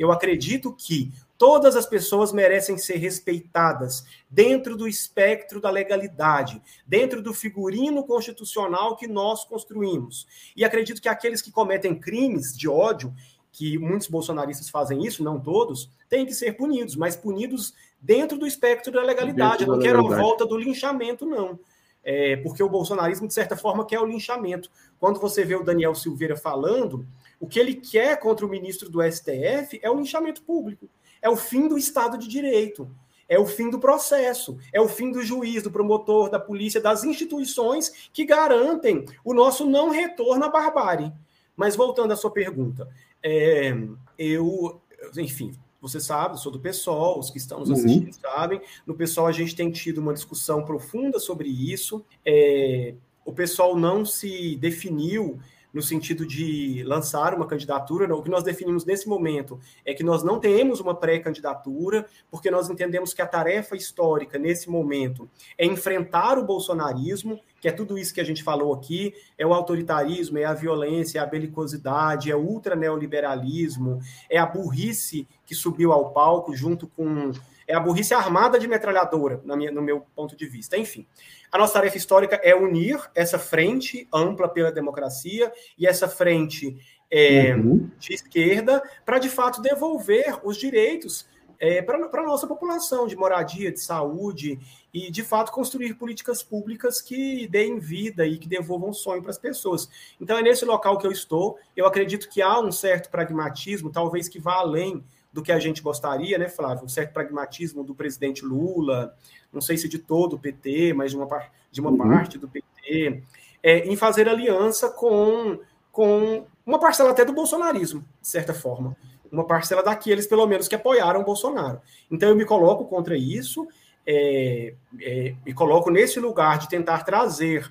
Eu 0.02 0.10
acredito 0.10 0.74
que 0.76 1.12
todas 1.38 1.76
as 1.76 1.86
pessoas 1.86 2.32
merecem 2.32 2.76
ser 2.76 2.96
respeitadas 2.96 4.04
dentro 4.28 4.76
do 4.76 4.88
espectro 4.88 5.60
da 5.60 5.70
legalidade, 5.70 6.60
dentro 6.84 7.22
do 7.22 7.32
figurino 7.32 8.02
constitucional 8.02 8.96
que 8.96 9.06
nós 9.06 9.44
construímos. 9.44 10.26
E 10.56 10.64
acredito 10.64 11.00
que 11.00 11.08
aqueles 11.08 11.40
que 11.40 11.52
cometem 11.52 11.94
crimes 11.94 12.56
de 12.58 12.68
ódio, 12.68 13.14
que 13.52 13.78
muitos 13.78 14.08
bolsonaristas 14.08 14.68
fazem 14.68 15.06
isso, 15.06 15.22
não 15.22 15.38
todos, 15.38 15.88
têm 16.08 16.26
que 16.26 16.34
ser 16.34 16.56
punidos, 16.56 16.96
mas 16.96 17.14
punidos 17.14 17.72
dentro 18.00 18.36
do 18.36 18.46
espectro 18.46 18.90
da 18.90 19.02
legalidade. 19.02 19.62
Eu 19.62 19.68
não 19.68 19.78
quero 19.78 20.04
a 20.04 20.16
volta 20.16 20.44
do 20.44 20.58
linchamento, 20.58 21.24
não. 21.24 21.60
É, 22.02 22.34
porque 22.38 22.60
o 22.60 22.68
bolsonarismo, 22.68 23.28
de 23.28 23.34
certa 23.34 23.56
forma, 23.56 23.86
quer 23.86 24.00
o 24.00 24.06
linchamento. 24.06 24.68
Quando 24.98 25.20
você 25.20 25.44
vê 25.44 25.54
o 25.54 25.62
Daniel 25.62 25.94
Silveira 25.94 26.36
falando, 26.36 27.06
o 27.42 27.48
que 27.48 27.58
ele 27.58 27.74
quer 27.74 28.20
contra 28.20 28.46
o 28.46 28.48
ministro 28.48 28.88
do 28.88 29.02
STF 29.02 29.80
é 29.82 29.90
o 29.90 29.96
linchamento 29.96 30.42
público, 30.42 30.88
é 31.20 31.28
o 31.28 31.34
fim 31.34 31.66
do 31.66 31.76
Estado 31.76 32.16
de 32.16 32.28
Direito, 32.28 32.88
é 33.28 33.36
o 33.36 33.44
fim 33.44 33.68
do 33.68 33.80
processo, 33.80 34.58
é 34.72 34.80
o 34.80 34.88
fim 34.88 35.10
do 35.10 35.20
juiz, 35.22 35.60
do 35.60 35.70
promotor, 35.70 36.30
da 36.30 36.38
polícia, 36.38 36.80
das 36.80 37.02
instituições 37.02 38.08
que 38.12 38.24
garantem 38.24 39.04
o 39.24 39.34
nosso 39.34 39.66
não 39.66 39.90
retorno 39.90 40.44
à 40.44 40.48
barbárie. 40.48 41.12
Mas 41.56 41.74
voltando 41.74 42.12
à 42.12 42.16
sua 42.16 42.30
pergunta, 42.30 42.88
é, 43.20 43.76
eu, 44.16 44.80
enfim, 45.16 45.52
você 45.80 45.98
sabe, 45.98 46.34
eu 46.34 46.38
sou 46.38 46.52
do 46.52 46.60
PSOL, 46.60 47.18
os 47.18 47.28
que 47.28 47.38
estão 47.38 47.58
nos 47.58 47.70
uhum. 47.70 47.74
assistindo 47.74 48.06
uhum. 48.06 48.12
sabem. 48.12 48.60
No 48.86 48.94
PSOL 48.94 49.26
a 49.26 49.32
gente 49.32 49.56
tem 49.56 49.68
tido 49.72 49.98
uma 49.98 50.14
discussão 50.14 50.64
profunda 50.64 51.18
sobre 51.18 51.48
isso. 51.48 52.04
É, 52.24 52.94
o 53.24 53.32
pessoal 53.32 53.74
não 53.74 54.04
se 54.04 54.54
definiu 54.56 55.40
no 55.72 55.80
sentido 55.82 56.26
de 56.26 56.82
lançar 56.84 57.34
uma 57.34 57.46
candidatura. 57.46 58.14
O 58.14 58.22
que 58.22 58.30
nós 58.30 58.42
definimos 58.42 58.84
nesse 58.84 59.08
momento 59.08 59.58
é 59.84 59.94
que 59.94 60.04
nós 60.04 60.22
não 60.22 60.38
temos 60.38 60.80
uma 60.80 60.94
pré-candidatura, 60.94 62.06
porque 62.30 62.50
nós 62.50 62.68
entendemos 62.68 63.14
que 63.14 63.22
a 63.22 63.26
tarefa 63.26 63.76
histórica 63.76 64.38
nesse 64.38 64.68
momento 64.68 65.28
é 65.56 65.64
enfrentar 65.64 66.38
o 66.38 66.44
bolsonarismo, 66.44 67.40
que 67.60 67.68
é 67.68 67.72
tudo 67.72 67.96
isso 67.96 68.12
que 68.12 68.20
a 68.20 68.24
gente 68.24 68.42
falou 68.42 68.74
aqui, 68.74 69.14
é 69.38 69.46
o 69.46 69.54
autoritarismo, 69.54 70.38
é 70.38 70.44
a 70.44 70.54
violência, 70.54 71.18
é 71.18 71.22
a 71.22 71.26
belicosidade, 71.26 72.30
é 72.30 72.36
o 72.36 72.40
ultraneoliberalismo, 72.40 74.00
é 74.28 74.38
a 74.38 74.46
burrice 74.46 75.26
que 75.46 75.54
subiu 75.54 75.92
ao 75.92 76.10
palco 76.10 76.54
junto 76.54 76.86
com 76.86 77.32
é 77.66 77.74
a 77.74 77.80
burrice 77.80 78.12
armada 78.12 78.58
de 78.58 78.66
metralhadora, 78.66 79.40
minha, 79.44 79.70
no 79.70 79.80
meu 79.80 80.04
ponto 80.14 80.36
de 80.36 80.46
vista. 80.46 80.76
Enfim, 80.76 81.06
a 81.52 81.58
nossa 81.58 81.74
tarefa 81.74 81.98
histórica 81.98 82.40
é 82.42 82.54
unir 82.54 82.98
essa 83.14 83.38
frente 83.38 84.08
ampla 84.12 84.48
pela 84.48 84.72
democracia 84.72 85.52
e 85.78 85.86
essa 85.86 86.08
frente 86.08 86.76
é, 87.10 87.54
uhum. 87.54 87.90
de 87.98 88.14
esquerda 88.14 88.82
para, 89.04 89.18
de 89.18 89.28
fato, 89.28 89.60
devolver 89.60 90.40
os 90.42 90.56
direitos 90.56 91.30
é, 91.60 91.82
para 91.82 91.96
a 91.96 92.26
nossa 92.26 92.46
população 92.46 93.06
de 93.06 93.14
moradia, 93.14 93.70
de 93.70 93.80
saúde 93.80 94.58
e, 94.92 95.10
de 95.10 95.22
fato, 95.22 95.52
construir 95.52 95.94
políticas 95.94 96.42
públicas 96.42 97.02
que 97.02 97.46
deem 97.46 97.78
vida 97.78 98.26
e 98.26 98.38
que 98.38 98.48
devolvam 98.48 98.92
sonho 98.92 99.20
para 99.20 99.30
as 99.30 99.38
pessoas. 99.38 99.88
Então, 100.18 100.38
é 100.38 100.42
nesse 100.42 100.64
local 100.64 100.98
que 100.98 101.06
eu 101.06 101.12
estou. 101.12 101.58
Eu 101.76 101.86
acredito 101.86 102.30
que 102.30 102.40
há 102.40 102.58
um 102.58 102.72
certo 102.72 103.10
pragmatismo, 103.10 103.92
talvez 103.92 104.26
que 104.26 104.40
vá 104.40 104.54
além 104.54 105.04
do 105.32 105.42
que 105.42 105.52
a 105.52 105.58
gente 105.58 105.80
gostaria, 105.80 106.36
né, 106.36 106.48
Flávio? 106.48 106.84
Um 106.84 106.88
certo 106.88 107.12
pragmatismo 107.12 107.84
do 107.84 107.94
presidente 107.94 108.44
Lula, 108.44 109.14
não 109.52 109.60
sei 109.60 109.76
se 109.76 109.88
de 109.88 109.98
todo 109.98 110.34
o 110.34 110.38
PT, 110.38 110.92
mas 110.94 111.10
de 111.10 111.16
uma, 111.16 111.28
de 111.70 111.80
uma 111.80 111.90
uhum. 111.90 111.98
parte 111.98 112.38
do 112.38 112.48
PT, 112.48 113.22
é, 113.62 113.78
em 113.80 113.96
fazer 113.96 114.28
aliança 114.28 114.88
com, 114.90 115.58
com 115.90 116.46
uma 116.64 116.78
parcela 116.78 117.10
até 117.10 117.24
do 117.24 117.32
bolsonarismo, 117.32 118.04
de 118.20 118.28
certa 118.28 118.54
forma. 118.54 118.96
Uma 119.30 119.46
parcela 119.46 119.82
daqueles, 119.82 120.26
pelo 120.26 120.46
menos, 120.46 120.68
que 120.68 120.74
apoiaram 120.74 121.20
o 121.20 121.24
Bolsonaro. 121.24 121.80
Então, 122.10 122.28
eu 122.28 122.36
me 122.36 122.44
coloco 122.44 122.84
contra 122.86 123.16
isso, 123.16 123.66
é, 124.06 124.74
é, 125.00 125.34
me 125.44 125.54
coloco 125.54 125.90
nesse 125.90 126.18
lugar 126.18 126.58
de 126.58 126.68
tentar 126.68 127.04
trazer 127.04 127.70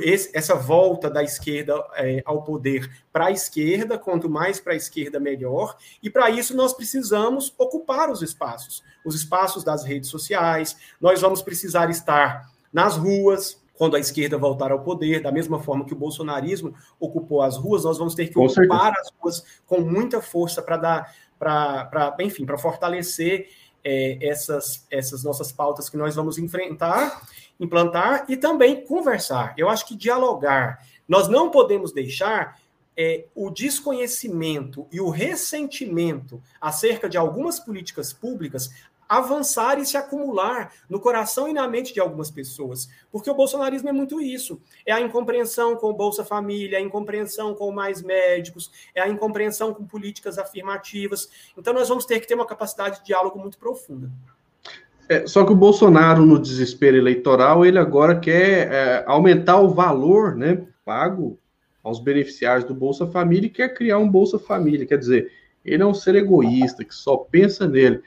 esse, 0.00 0.30
essa 0.36 0.54
volta 0.54 1.10
da 1.10 1.22
esquerda 1.22 1.74
é, 1.94 2.22
ao 2.24 2.42
poder 2.42 2.90
para 3.12 3.26
a 3.26 3.30
esquerda, 3.30 3.98
quanto 3.98 4.28
mais 4.28 4.60
para 4.60 4.72
a 4.72 4.76
esquerda, 4.76 5.18
melhor. 5.18 5.76
E 6.02 6.08
para 6.08 6.30
isso 6.30 6.56
nós 6.56 6.72
precisamos 6.72 7.54
ocupar 7.58 8.10
os 8.10 8.22
espaços, 8.22 8.82
os 9.04 9.14
espaços 9.14 9.64
das 9.64 9.84
redes 9.84 10.08
sociais. 10.08 10.76
Nós 11.00 11.20
vamos 11.20 11.42
precisar 11.42 11.90
estar 11.90 12.50
nas 12.72 12.96
ruas, 12.96 13.60
quando 13.74 13.96
a 13.96 13.98
esquerda 13.98 14.38
voltar 14.38 14.70
ao 14.70 14.84
poder, 14.84 15.20
da 15.20 15.32
mesma 15.32 15.60
forma 15.60 15.84
que 15.84 15.92
o 15.92 15.96
bolsonarismo 15.96 16.74
ocupou 17.00 17.42
as 17.42 17.56
ruas, 17.56 17.84
nós 17.84 17.98
vamos 17.98 18.14
ter 18.14 18.28
que 18.28 18.34
com 18.34 18.46
ocupar 18.46 18.92
certeza. 18.92 19.00
as 19.00 19.10
ruas 19.20 19.44
com 19.66 19.80
muita 19.80 20.20
força 20.20 20.62
para 20.62 20.76
dar, 20.76 21.14
para, 21.38 22.16
enfim, 22.20 22.46
para 22.46 22.56
fortalecer 22.56 23.48
é, 23.82 24.18
essas, 24.20 24.86
essas 24.90 25.24
nossas 25.24 25.50
pautas 25.50 25.88
que 25.88 25.96
nós 25.96 26.14
vamos 26.14 26.38
enfrentar 26.38 27.22
implantar 27.62 28.24
e 28.28 28.36
também 28.36 28.84
conversar. 28.84 29.54
Eu 29.56 29.68
acho 29.68 29.86
que 29.86 29.94
dialogar. 29.94 30.84
Nós 31.08 31.28
não 31.28 31.50
podemos 31.50 31.92
deixar 31.92 32.60
é, 32.96 33.24
o 33.34 33.50
desconhecimento 33.50 34.86
e 34.90 35.00
o 35.00 35.08
ressentimento 35.08 36.42
acerca 36.60 37.08
de 37.08 37.16
algumas 37.16 37.60
políticas 37.60 38.12
públicas 38.12 38.70
avançar 39.08 39.78
e 39.78 39.84
se 39.84 39.96
acumular 39.96 40.72
no 40.88 40.98
coração 40.98 41.46
e 41.46 41.52
na 41.52 41.68
mente 41.68 41.92
de 41.92 42.00
algumas 42.00 42.30
pessoas. 42.30 42.88
Porque 43.10 43.30
o 43.30 43.34
bolsonarismo 43.34 43.88
é 43.88 43.92
muito 43.92 44.20
isso. 44.20 44.60
É 44.86 44.92
a 44.92 45.00
incompreensão 45.00 45.76
com 45.76 45.90
o 45.90 45.92
Bolsa 45.92 46.24
Família, 46.24 46.78
é 46.78 46.80
a 46.80 46.84
incompreensão 46.84 47.54
com 47.54 47.70
mais 47.70 48.00
médicos, 48.02 48.72
é 48.94 49.02
a 49.02 49.08
incompreensão 49.08 49.74
com 49.74 49.84
políticas 49.84 50.38
afirmativas. 50.38 51.28
Então, 51.56 51.74
nós 51.74 51.90
vamos 51.90 52.06
ter 52.06 52.20
que 52.20 52.26
ter 52.26 52.34
uma 52.34 52.46
capacidade 52.46 53.00
de 53.00 53.06
diálogo 53.06 53.38
muito 53.38 53.58
profunda. 53.58 54.10
É, 55.12 55.26
só 55.26 55.44
que 55.44 55.52
o 55.52 55.56
Bolsonaro, 55.56 56.24
no 56.24 56.38
desespero 56.38 56.96
eleitoral, 56.96 57.66
ele 57.66 57.78
agora 57.78 58.18
quer 58.18 58.72
é, 58.72 59.04
aumentar 59.06 59.60
o 59.60 59.68
valor 59.68 60.34
né, 60.34 60.62
pago 60.86 61.38
aos 61.84 62.00
beneficiários 62.00 62.64
do 62.64 62.74
Bolsa 62.74 63.06
Família 63.06 63.46
e 63.46 63.50
quer 63.50 63.74
criar 63.74 63.98
um 63.98 64.08
Bolsa 64.08 64.38
Família. 64.38 64.86
Quer 64.86 64.96
dizer, 64.96 65.30
ele 65.62 65.82
é 65.82 65.86
um 65.86 65.92
ser 65.92 66.14
egoísta 66.14 66.82
que 66.82 66.94
só 66.94 67.18
pensa 67.18 67.68
nele. 67.68 68.00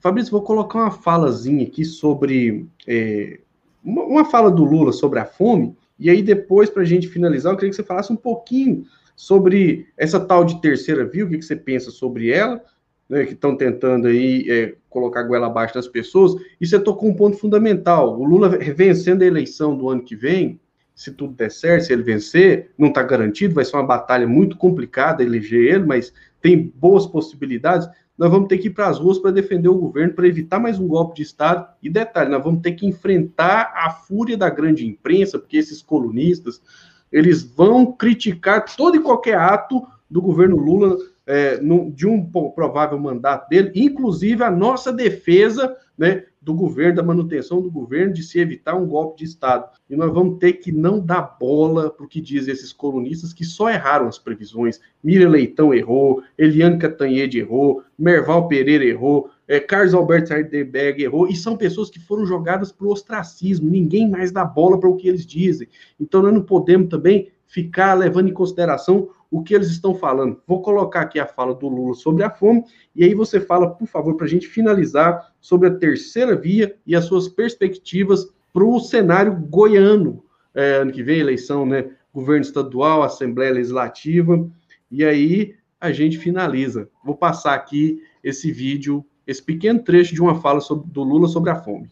Fabrício, 0.00 0.32
vou 0.32 0.42
colocar 0.42 0.80
uma 0.80 0.90
falazinha 0.90 1.64
aqui 1.64 1.84
sobre. 1.84 2.66
É, 2.84 3.38
uma, 3.84 4.02
uma, 4.02 4.24
fala 4.24 4.50
do 4.50 4.64
Lula 4.64 4.92
sobre 4.92 5.20
a 5.20 5.24
fome, 5.24 5.76
e 5.96 6.10
aí 6.10 6.20
depois, 6.20 6.68
para 6.68 6.82
a 6.82 6.86
gente 6.86 7.06
finalizar, 7.06 7.52
eu 7.52 7.56
queria 7.56 7.70
que 7.70 7.76
você 7.76 7.84
falasse 7.84 8.12
um 8.12 8.16
pouquinho 8.16 8.84
sobre 9.14 9.86
essa 9.96 10.18
tal 10.18 10.44
de 10.44 10.60
terceira 10.60 11.04
via, 11.04 11.24
o 11.24 11.28
que, 11.28 11.38
que 11.38 11.44
você 11.44 11.54
pensa 11.54 11.92
sobre 11.92 12.28
ela, 12.32 12.60
né, 13.08 13.24
que 13.24 13.32
estão 13.32 13.56
tentando 13.56 14.06
aí 14.08 14.46
é, 14.48 14.74
colocar 14.88 15.20
a 15.20 15.24
goela 15.24 15.46
abaixo 15.46 15.74
das 15.74 15.88
pessoas, 15.88 16.34
e 16.60 16.66
você 16.66 16.78
tocou 16.78 17.08
um 17.08 17.14
ponto 17.14 17.36
fundamental. 17.36 18.18
O 18.18 18.24
Lula 18.24 18.48
vencendo 18.48 19.22
a 19.22 19.26
eleição 19.26 19.76
do 19.76 19.88
ano 19.88 20.02
que 20.02 20.16
vem, 20.16 20.60
se 20.94 21.10
tudo 21.10 21.34
der 21.34 21.50
certo, 21.50 21.86
se 21.86 21.92
ele 21.92 22.02
vencer, 22.02 22.70
não 22.78 22.88
está 22.88 23.02
garantido, 23.02 23.54
vai 23.54 23.64
ser 23.64 23.76
uma 23.76 23.86
batalha 23.86 24.26
muito 24.26 24.56
complicada 24.56 25.22
eleger 25.22 25.74
ele, 25.74 25.84
mas 25.84 26.12
tem 26.40 26.72
boas 26.76 27.06
possibilidades. 27.06 27.88
Nós 28.16 28.30
vamos 28.30 28.46
ter 28.46 28.58
que 28.58 28.68
ir 28.68 28.70
para 28.70 28.86
as 28.86 28.98
ruas 28.98 29.18
para 29.18 29.32
defender 29.32 29.68
o 29.68 29.74
governo, 29.74 30.14
para 30.14 30.28
evitar 30.28 30.60
mais 30.60 30.78
um 30.78 30.86
golpe 30.86 31.16
de 31.16 31.22
Estado. 31.22 31.66
E 31.82 31.90
detalhe, 31.90 32.30
nós 32.30 32.44
vamos 32.44 32.62
ter 32.62 32.72
que 32.72 32.86
enfrentar 32.86 33.72
a 33.74 33.90
fúria 33.90 34.36
da 34.36 34.48
grande 34.48 34.86
imprensa, 34.86 35.36
porque 35.36 35.56
esses 35.56 35.82
colunistas, 35.82 36.62
eles 37.10 37.42
vão 37.42 37.90
criticar 37.90 38.64
todo 38.76 38.96
e 38.96 39.00
qualquer 39.00 39.36
ato 39.36 39.84
do 40.08 40.22
governo 40.22 40.56
Lula 40.56 40.96
é, 41.26 41.58
no, 41.60 41.90
de 41.90 42.06
um 42.06 42.24
provável 42.24 42.98
mandato 42.98 43.48
dele, 43.48 43.72
inclusive 43.74 44.42
a 44.42 44.50
nossa 44.50 44.92
defesa 44.92 45.76
né, 45.96 46.24
do 46.42 46.52
governo, 46.52 46.96
da 46.96 47.02
manutenção 47.02 47.62
do 47.62 47.70
governo, 47.70 48.12
de 48.12 48.22
se 48.22 48.38
evitar 48.38 48.74
um 48.74 48.86
golpe 48.86 49.18
de 49.18 49.24
Estado. 49.24 49.70
E 49.88 49.96
nós 49.96 50.12
vamos 50.12 50.38
ter 50.38 50.54
que 50.54 50.70
não 50.70 51.00
dar 51.00 51.36
bola 51.40 51.88
para 51.88 52.04
o 52.04 52.08
que 52.08 52.20
dizem 52.20 52.52
esses 52.52 52.72
colunistas 52.72 53.32
que 53.32 53.44
só 53.44 53.70
erraram 53.70 54.06
as 54.06 54.18
previsões. 54.18 54.80
Miriam 55.02 55.30
Leitão 55.30 55.72
errou, 55.72 56.22
Eliane 56.36 56.78
Catanhede 56.78 57.38
errou, 57.38 57.82
Merval 57.98 58.46
Pereira 58.46 58.84
errou, 58.84 59.30
é, 59.48 59.58
Carlos 59.58 59.94
Alberto 59.94 60.28
Sardenberg 60.28 61.02
errou, 61.02 61.28
e 61.28 61.36
são 61.36 61.56
pessoas 61.56 61.88
que 61.88 62.00
foram 62.00 62.26
jogadas 62.26 62.70
para 62.72 62.86
o 62.86 62.90
ostracismo. 62.90 63.70
Ninguém 63.70 64.10
mais 64.10 64.30
dá 64.30 64.44
bola 64.44 64.78
para 64.78 64.88
o 64.88 64.96
que 64.96 65.08
eles 65.08 65.24
dizem. 65.24 65.68
Então 65.98 66.20
nós 66.20 66.34
não 66.34 66.42
podemos 66.42 66.88
também 66.88 67.30
ficar 67.46 67.94
levando 67.94 68.28
em 68.28 68.34
consideração 68.34 69.08
o 69.34 69.42
que 69.42 69.52
eles 69.52 69.68
estão 69.68 69.96
falando. 69.96 70.40
Vou 70.46 70.62
colocar 70.62 71.00
aqui 71.00 71.18
a 71.18 71.26
fala 71.26 71.56
do 71.56 71.66
Lula 71.66 71.94
sobre 71.94 72.22
a 72.22 72.30
fome, 72.30 72.62
e 72.94 73.02
aí 73.02 73.14
você 73.14 73.40
fala, 73.40 73.68
por 73.68 73.88
favor, 73.88 74.16
para 74.16 74.26
a 74.26 74.28
gente 74.28 74.46
finalizar 74.46 75.32
sobre 75.40 75.66
a 75.66 75.74
terceira 75.74 76.36
via 76.36 76.76
e 76.86 76.94
as 76.94 77.06
suas 77.06 77.26
perspectivas 77.26 78.32
para 78.52 78.62
o 78.62 78.78
cenário 78.78 79.34
goiano. 79.34 80.22
É, 80.54 80.76
ano 80.76 80.92
que 80.92 81.02
vem, 81.02 81.18
eleição, 81.18 81.66
né? 81.66 81.90
Governo 82.12 82.42
estadual, 82.42 83.02
Assembleia 83.02 83.54
Legislativa, 83.54 84.48
e 84.88 85.04
aí 85.04 85.56
a 85.80 85.90
gente 85.90 86.16
finaliza. 86.16 86.88
Vou 87.04 87.16
passar 87.16 87.54
aqui 87.54 88.00
esse 88.22 88.52
vídeo, 88.52 89.04
esse 89.26 89.42
pequeno 89.42 89.82
trecho 89.82 90.14
de 90.14 90.22
uma 90.22 90.40
fala 90.40 90.60
sobre, 90.60 90.88
do 90.88 91.02
Lula 91.02 91.26
sobre 91.26 91.50
a 91.50 91.56
fome. 91.56 91.90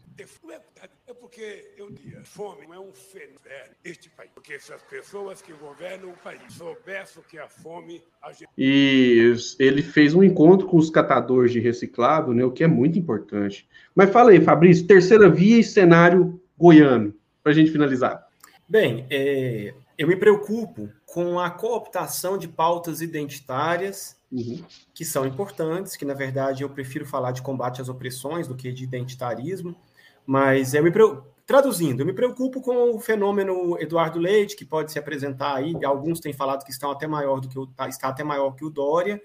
É 1.99 2.11
digo, 2.11 2.24
fome 2.24 2.66
não 2.66 2.74
é 2.74 2.80
um 2.80 2.93
fenômeno 2.93 3.40
este 3.84 4.09
país. 4.11 4.30
Porque 4.34 4.59
se 4.59 4.72
as 4.72 4.82
pessoas 4.82 5.43
que 5.43 5.53
governam 5.53 6.11
o 6.11 6.16
país 6.16 6.55
soubessem 6.55 7.22
que 7.28 7.38
a 7.38 7.49
fome. 7.49 8.03
A 8.22 8.32
gente... 8.32 8.49
E 8.57 9.34
ele 9.59 9.82
fez 9.82 10.14
um 10.14 10.22
encontro 10.22 10.66
com 10.66 10.76
os 10.76 10.90
catadores 10.90 11.53
de 11.53 11.61
reciclado, 11.61 12.32
né, 12.32 12.45
o 12.45 12.51
que 12.51 12.64
é 12.64 12.68
muito 12.68 12.99
importante. 12.99 13.68
Mas 13.95 14.11
fala 14.11 14.30
aí, 14.30 14.40
Fabrício, 14.40 14.86
terceira 14.86 15.28
via 15.28 15.59
e 15.59 15.64
cenário 15.64 16.40
goiano, 16.59 17.14
para 17.43 17.53
a 17.53 17.55
gente 17.55 17.70
finalizar. 17.70 18.26
Bem, 18.68 19.07
é, 19.11 19.74
eu 19.99 20.09
me 20.09 20.16
preocupo 20.16 20.88
com 21.07 21.38
a 21.38 21.51
cooptação 21.51 22.38
de 22.38 22.49
pautas 22.49 23.03
identitárias, 23.03 24.16
uhum. 24.30 24.64
que 24.95 25.05
são 25.05 25.26
importantes, 25.26 25.95
que 25.95 26.05
na 26.05 26.14
verdade 26.14 26.62
eu 26.62 26.70
prefiro 26.70 27.05
falar 27.05 27.32
de 27.32 27.43
combate 27.43 27.82
às 27.82 27.88
opressões 27.88 28.49
do 28.49 28.55
que 28.55 28.72
de 28.72 28.84
identitarismo, 28.84 29.76
mas 30.24 30.72
eu 30.72 30.82
me 30.82 30.90
preocupo 30.90 31.31
Traduzindo, 31.47 32.01
eu 32.01 32.07
me 32.07 32.12
preocupo 32.12 32.61
com 32.61 32.95
o 32.95 33.01
fenômeno 33.01 33.76
Eduardo 33.80 34.18
Leite, 34.18 34.57
que 34.57 34.64
pode 34.64 34.93
se 34.93 34.99
apresentar 34.99 35.57
aí, 35.57 35.74
alguns 35.84 36.20
têm 36.20 36.32
falado 36.32 36.64
que 36.64 36.70
estão 36.70 36.90
até 36.90 37.07
maior 37.07 37.40
do 37.40 37.49
que 37.49 37.59
o, 37.59 37.66
tá, 37.66 37.88
está 37.88 38.09
até 38.09 38.22
maior 38.22 38.53
que 38.53 38.64
o 38.64 38.70
Dória. 38.70 39.20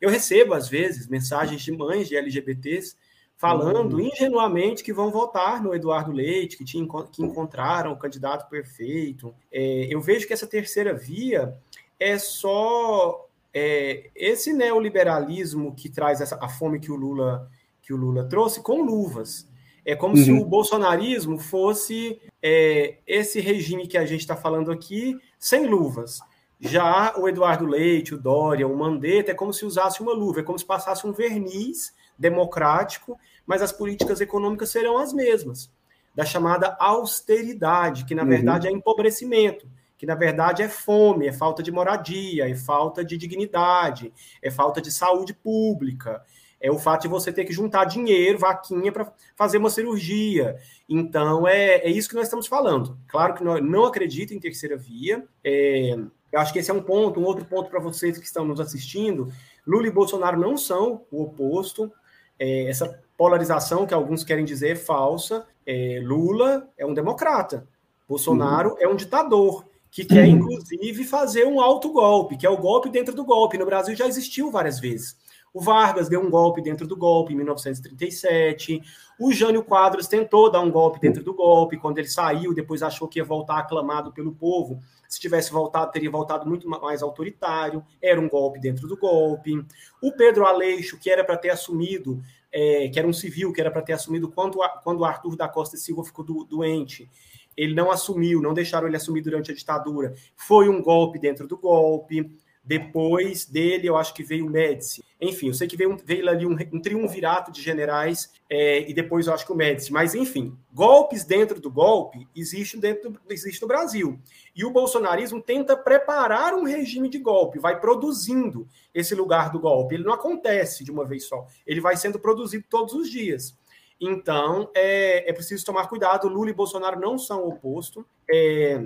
Eu 0.00 0.10
recebo, 0.10 0.54
às 0.54 0.68
vezes, 0.68 1.06
mensagens 1.06 1.62
de 1.62 1.70
mães 1.70 2.08
de 2.08 2.16
LGBTs 2.16 2.96
falando 3.36 3.94
uhum. 3.94 4.00
ingenuamente 4.00 4.84
que 4.84 4.92
vão 4.92 5.10
votar 5.10 5.62
no 5.62 5.74
Eduardo 5.74 6.12
Leite, 6.12 6.58
que, 6.58 6.64
tinha, 6.64 6.86
que 7.10 7.22
encontraram 7.22 7.92
o 7.92 7.96
candidato 7.96 8.50
perfeito. 8.50 9.34
É, 9.50 9.86
eu 9.88 9.98
vejo 10.00 10.26
que 10.26 10.32
essa 10.34 10.46
terceira 10.46 10.92
via 10.92 11.56
é 11.98 12.18
só 12.18 13.26
é, 13.54 14.10
esse 14.14 14.52
neoliberalismo 14.52 15.74
que 15.74 15.88
traz 15.88 16.20
essa, 16.20 16.38
a 16.38 16.48
fome 16.50 16.78
que 16.78 16.92
o 16.92 16.96
Lula 16.96 17.50
que 17.82 17.94
o 17.94 17.96
Lula 17.96 18.28
trouxe 18.28 18.62
com 18.62 18.82
luvas. 18.82 19.49
É 19.84 19.96
como 19.96 20.16
uhum. 20.16 20.24
se 20.24 20.32
o 20.32 20.44
bolsonarismo 20.44 21.38
fosse 21.38 22.20
é, 22.42 22.98
esse 23.06 23.40
regime 23.40 23.86
que 23.86 23.98
a 23.98 24.06
gente 24.06 24.20
está 24.20 24.36
falando 24.36 24.70
aqui, 24.70 25.16
sem 25.38 25.66
luvas. 25.66 26.20
Já 26.60 27.14
o 27.16 27.28
Eduardo 27.28 27.64
Leite, 27.64 28.14
o 28.14 28.18
Dória, 28.18 28.68
o 28.68 28.76
Mandetta, 28.76 29.30
é 29.30 29.34
como 29.34 29.52
se 29.52 29.64
usasse 29.64 30.02
uma 30.02 30.12
luva, 30.12 30.40
é 30.40 30.42
como 30.42 30.58
se 30.58 30.64
passasse 30.64 31.06
um 31.06 31.12
verniz 31.12 31.94
democrático, 32.18 33.18
mas 33.46 33.62
as 33.62 33.72
políticas 33.72 34.20
econômicas 34.20 34.70
serão 34.70 34.98
as 34.98 35.12
mesmas, 35.12 35.72
da 36.14 36.24
chamada 36.24 36.76
austeridade, 36.78 38.04
que 38.04 38.14
na 38.14 38.22
uhum. 38.22 38.28
verdade 38.28 38.68
é 38.68 38.70
empobrecimento, 38.70 39.66
que 39.96 40.04
na 40.04 40.14
verdade 40.14 40.62
é 40.62 40.68
fome, 40.68 41.26
é 41.26 41.32
falta 41.32 41.62
de 41.62 41.72
moradia, 41.72 42.48
é 42.48 42.54
falta 42.54 43.02
de 43.02 43.16
dignidade, 43.16 44.12
é 44.42 44.50
falta 44.50 44.82
de 44.82 44.92
saúde 44.92 45.32
pública, 45.32 46.22
é 46.60 46.70
o 46.70 46.78
fato 46.78 47.02
de 47.02 47.08
você 47.08 47.32
ter 47.32 47.44
que 47.44 47.52
juntar 47.52 47.84
dinheiro, 47.84 48.38
vaquinha, 48.38 48.92
para 48.92 49.10
fazer 49.34 49.58
uma 49.58 49.70
cirurgia. 49.70 50.56
Então, 50.88 51.48
é, 51.48 51.76
é 51.76 51.88
isso 51.88 52.08
que 52.08 52.14
nós 52.14 52.24
estamos 52.24 52.46
falando. 52.46 52.98
Claro 53.08 53.34
que 53.34 53.42
nós 53.42 53.62
não 53.62 53.84
acredito 53.84 54.34
em 54.34 54.38
terceira 54.38 54.76
via. 54.76 55.24
É, 55.42 55.96
eu 56.30 56.38
acho 56.38 56.52
que 56.52 56.58
esse 56.58 56.70
é 56.70 56.74
um 56.74 56.82
ponto. 56.82 57.18
Um 57.18 57.24
outro 57.24 57.44
ponto 57.44 57.70
para 57.70 57.80
vocês 57.80 58.18
que 58.18 58.26
estão 58.26 58.44
nos 58.44 58.60
assistindo: 58.60 59.32
Lula 59.66 59.86
e 59.86 59.90
Bolsonaro 59.90 60.38
não 60.38 60.56
são 60.56 61.02
o 61.10 61.22
oposto. 61.22 61.90
É, 62.38 62.68
essa 62.68 63.02
polarização 63.16 63.86
que 63.86 63.94
alguns 63.94 64.22
querem 64.22 64.44
dizer 64.44 64.72
é 64.72 64.76
falsa. 64.76 65.46
É, 65.66 66.00
Lula 66.02 66.68
é 66.76 66.84
um 66.84 66.94
democrata, 66.94 67.66
Bolsonaro 68.08 68.70
uhum. 68.70 68.76
é 68.80 68.88
um 68.88 68.96
ditador 68.96 69.64
que 69.90 70.04
quer, 70.04 70.26
inclusive, 70.26 71.04
fazer 71.04 71.44
um 71.46 71.60
autogolpe, 71.60 72.36
que 72.36 72.46
é 72.46 72.50
o 72.50 72.56
golpe 72.56 72.88
dentro 72.88 73.14
do 73.14 73.24
golpe. 73.24 73.58
No 73.58 73.66
Brasil 73.66 73.94
já 73.94 74.06
existiu 74.06 74.50
várias 74.50 74.78
vezes. 74.78 75.16
O 75.52 75.60
Vargas 75.60 76.08
deu 76.08 76.20
um 76.20 76.30
golpe 76.30 76.62
dentro 76.62 76.86
do 76.86 76.96
golpe 76.96 77.32
em 77.32 77.36
1937. 77.36 78.80
O 79.18 79.32
Jânio 79.32 79.64
Quadros 79.64 80.06
tentou 80.06 80.50
dar 80.50 80.60
um 80.60 80.70
golpe 80.70 81.00
dentro 81.00 81.24
do 81.24 81.34
golpe. 81.34 81.76
Quando 81.76 81.98
ele 81.98 82.08
saiu, 82.08 82.54
depois 82.54 82.82
achou 82.82 83.08
que 83.08 83.18
ia 83.18 83.24
voltar 83.24 83.58
aclamado 83.58 84.12
pelo 84.12 84.32
povo. 84.32 84.80
Se 85.08 85.18
tivesse 85.18 85.50
voltado, 85.50 85.90
teria 85.90 86.10
voltado 86.10 86.48
muito 86.48 86.68
mais 86.68 87.02
autoritário. 87.02 87.84
Era 88.00 88.20
um 88.20 88.28
golpe 88.28 88.60
dentro 88.60 88.86
do 88.86 88.96
golpe. 88.96 89.64
O 90.00 90.12
Pedro 90.12 90.46
Aleixo, 90.46 90.98
que 90.98 91.10
era 91.10 91.24
para 91.24 91.36
ter 91.36 91.50
assumido, 91.50 92.22
é, 92.52 92.88
que 92.88 92.98
era 92.98 93.08
um 93.08 93.12
civil, 93.12 93.52
que 93.52 93.60
era 93.60 93.72
para 93.72 93.82
ter 93.82 93.92
assumido 93.92 94.30
quando, 94.30 94.58
quando 94.84 95.00
o 95.00 95.04
Arthur 95.04 95.34
da 95.36 95.48
Costa 95.48 95.76
Silva 95.76 96.04
ficou 96.04 96.24
do, 96.24 96.44
doente. 96.44 97.10
Ele 97.56 97.74
não 97.74 97.90
assumiu, 97.90 98.40
não 98.40 98.54
deixaram 98.54 98.86
ele 98.86 98.96
assumir 98.96 99.20
durante 99.20 99.50
a 99.50 99.54
ditadura. 99.54 100.14
Foi 100.36 100.68
um 100.68 100.80
golpe 100.80 101.18
dentro 101.18 101.48
do 101.48 101.58
golpe. 101.58 102.30
Depois 102.70 103.46
dele, 103.46 103.88
eu 103.88 103.96
acho 103.96 104.14
que 104.14 104.22
veio 104.22 104.46
o 104.46 104.48
Médici. 104.48 105.02
Enfim, 105.20 105.48
eu 105.48 105.54
sei 105.54 105.66
que 105.66 105.76
veio, 105.76 105.96
veio 106.04 106.28
ali 106.28 106.46
um, 106.46 106.56
um 106.72 106.80
triunvirato 106.80 107.50
de 107.50 107.60
generais 107.60 108.30
é, 108.48 108.88
e 108.88 108.94
depois 108.94 109.26
eu 109.26 109.34
acho 109.34 109.44
que 109.44 109.50
o 109.50 109.56
Médici. 109.56 109.92
Mas, 109.92 110.14
enfim, 110.14 110.56
golpes 110.72 111.24
dentro 111.24 111.60
do 111.60 111.68
golpe 111.68 112.28
existem, 112.32 112.78
dentro, 112.78 113.18
existe 113.28 113.60
no 113.60 113.66
Brasil. 113.66 114.20
E 114.54 114.64
o 114.64 114.70
bolsonarismo 114.70 115.42
tenta 115.42 115.76
preparar 115.76 116.54
um 116.54 116.62
regime 116.62 117.08
de 117.08 117.18
golpe, 117.18 117.58
vai 117.58 117.80
produzindo 117.80 118.68
esse 118.94 119.16
lugar 119.16 119.50
do 119.50 119.58
golpe. 119.58 119.96
Ele 119.96 120.04
não 120.04 120.12
acontece 120.12 120.84
de 120.84 120.92
uma 120.92 121.04
vez 121.04 121.24
só, 121.24 121.44
ele 121.66 121.80
vai 121.80 121.96
sendo 121.96 122.20
produzido 122.20 122.64
todos 122.70 122.94
os 122.94 123.10
dias. 123.10 123.52
Então, 124.00 124.70
é, 124.76 125.28
é 125.28 125.32
preciso 125.32 125.66
tomar 125.66 125.88
cuidado. 125.88 126.28
Lula 126.28 126.50
e 126.50 126.54
Bolsonaro 126.54 127.00
não 127.00 127.18
são 127.18 127.48
oposto. 127.48 128.06
É, 128.30 128.80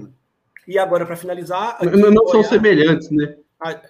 e 0.67 0.79
agora, 0.79 1.05
para 1.05 1.17
finalizar. 1.17 1.79
Não, 1.85 2.11
não 2.11 2.27
são 2.29 2.43
semelhantes, 2.43 3.11
né? 3.11 3.37
Ah, 3.61 3.81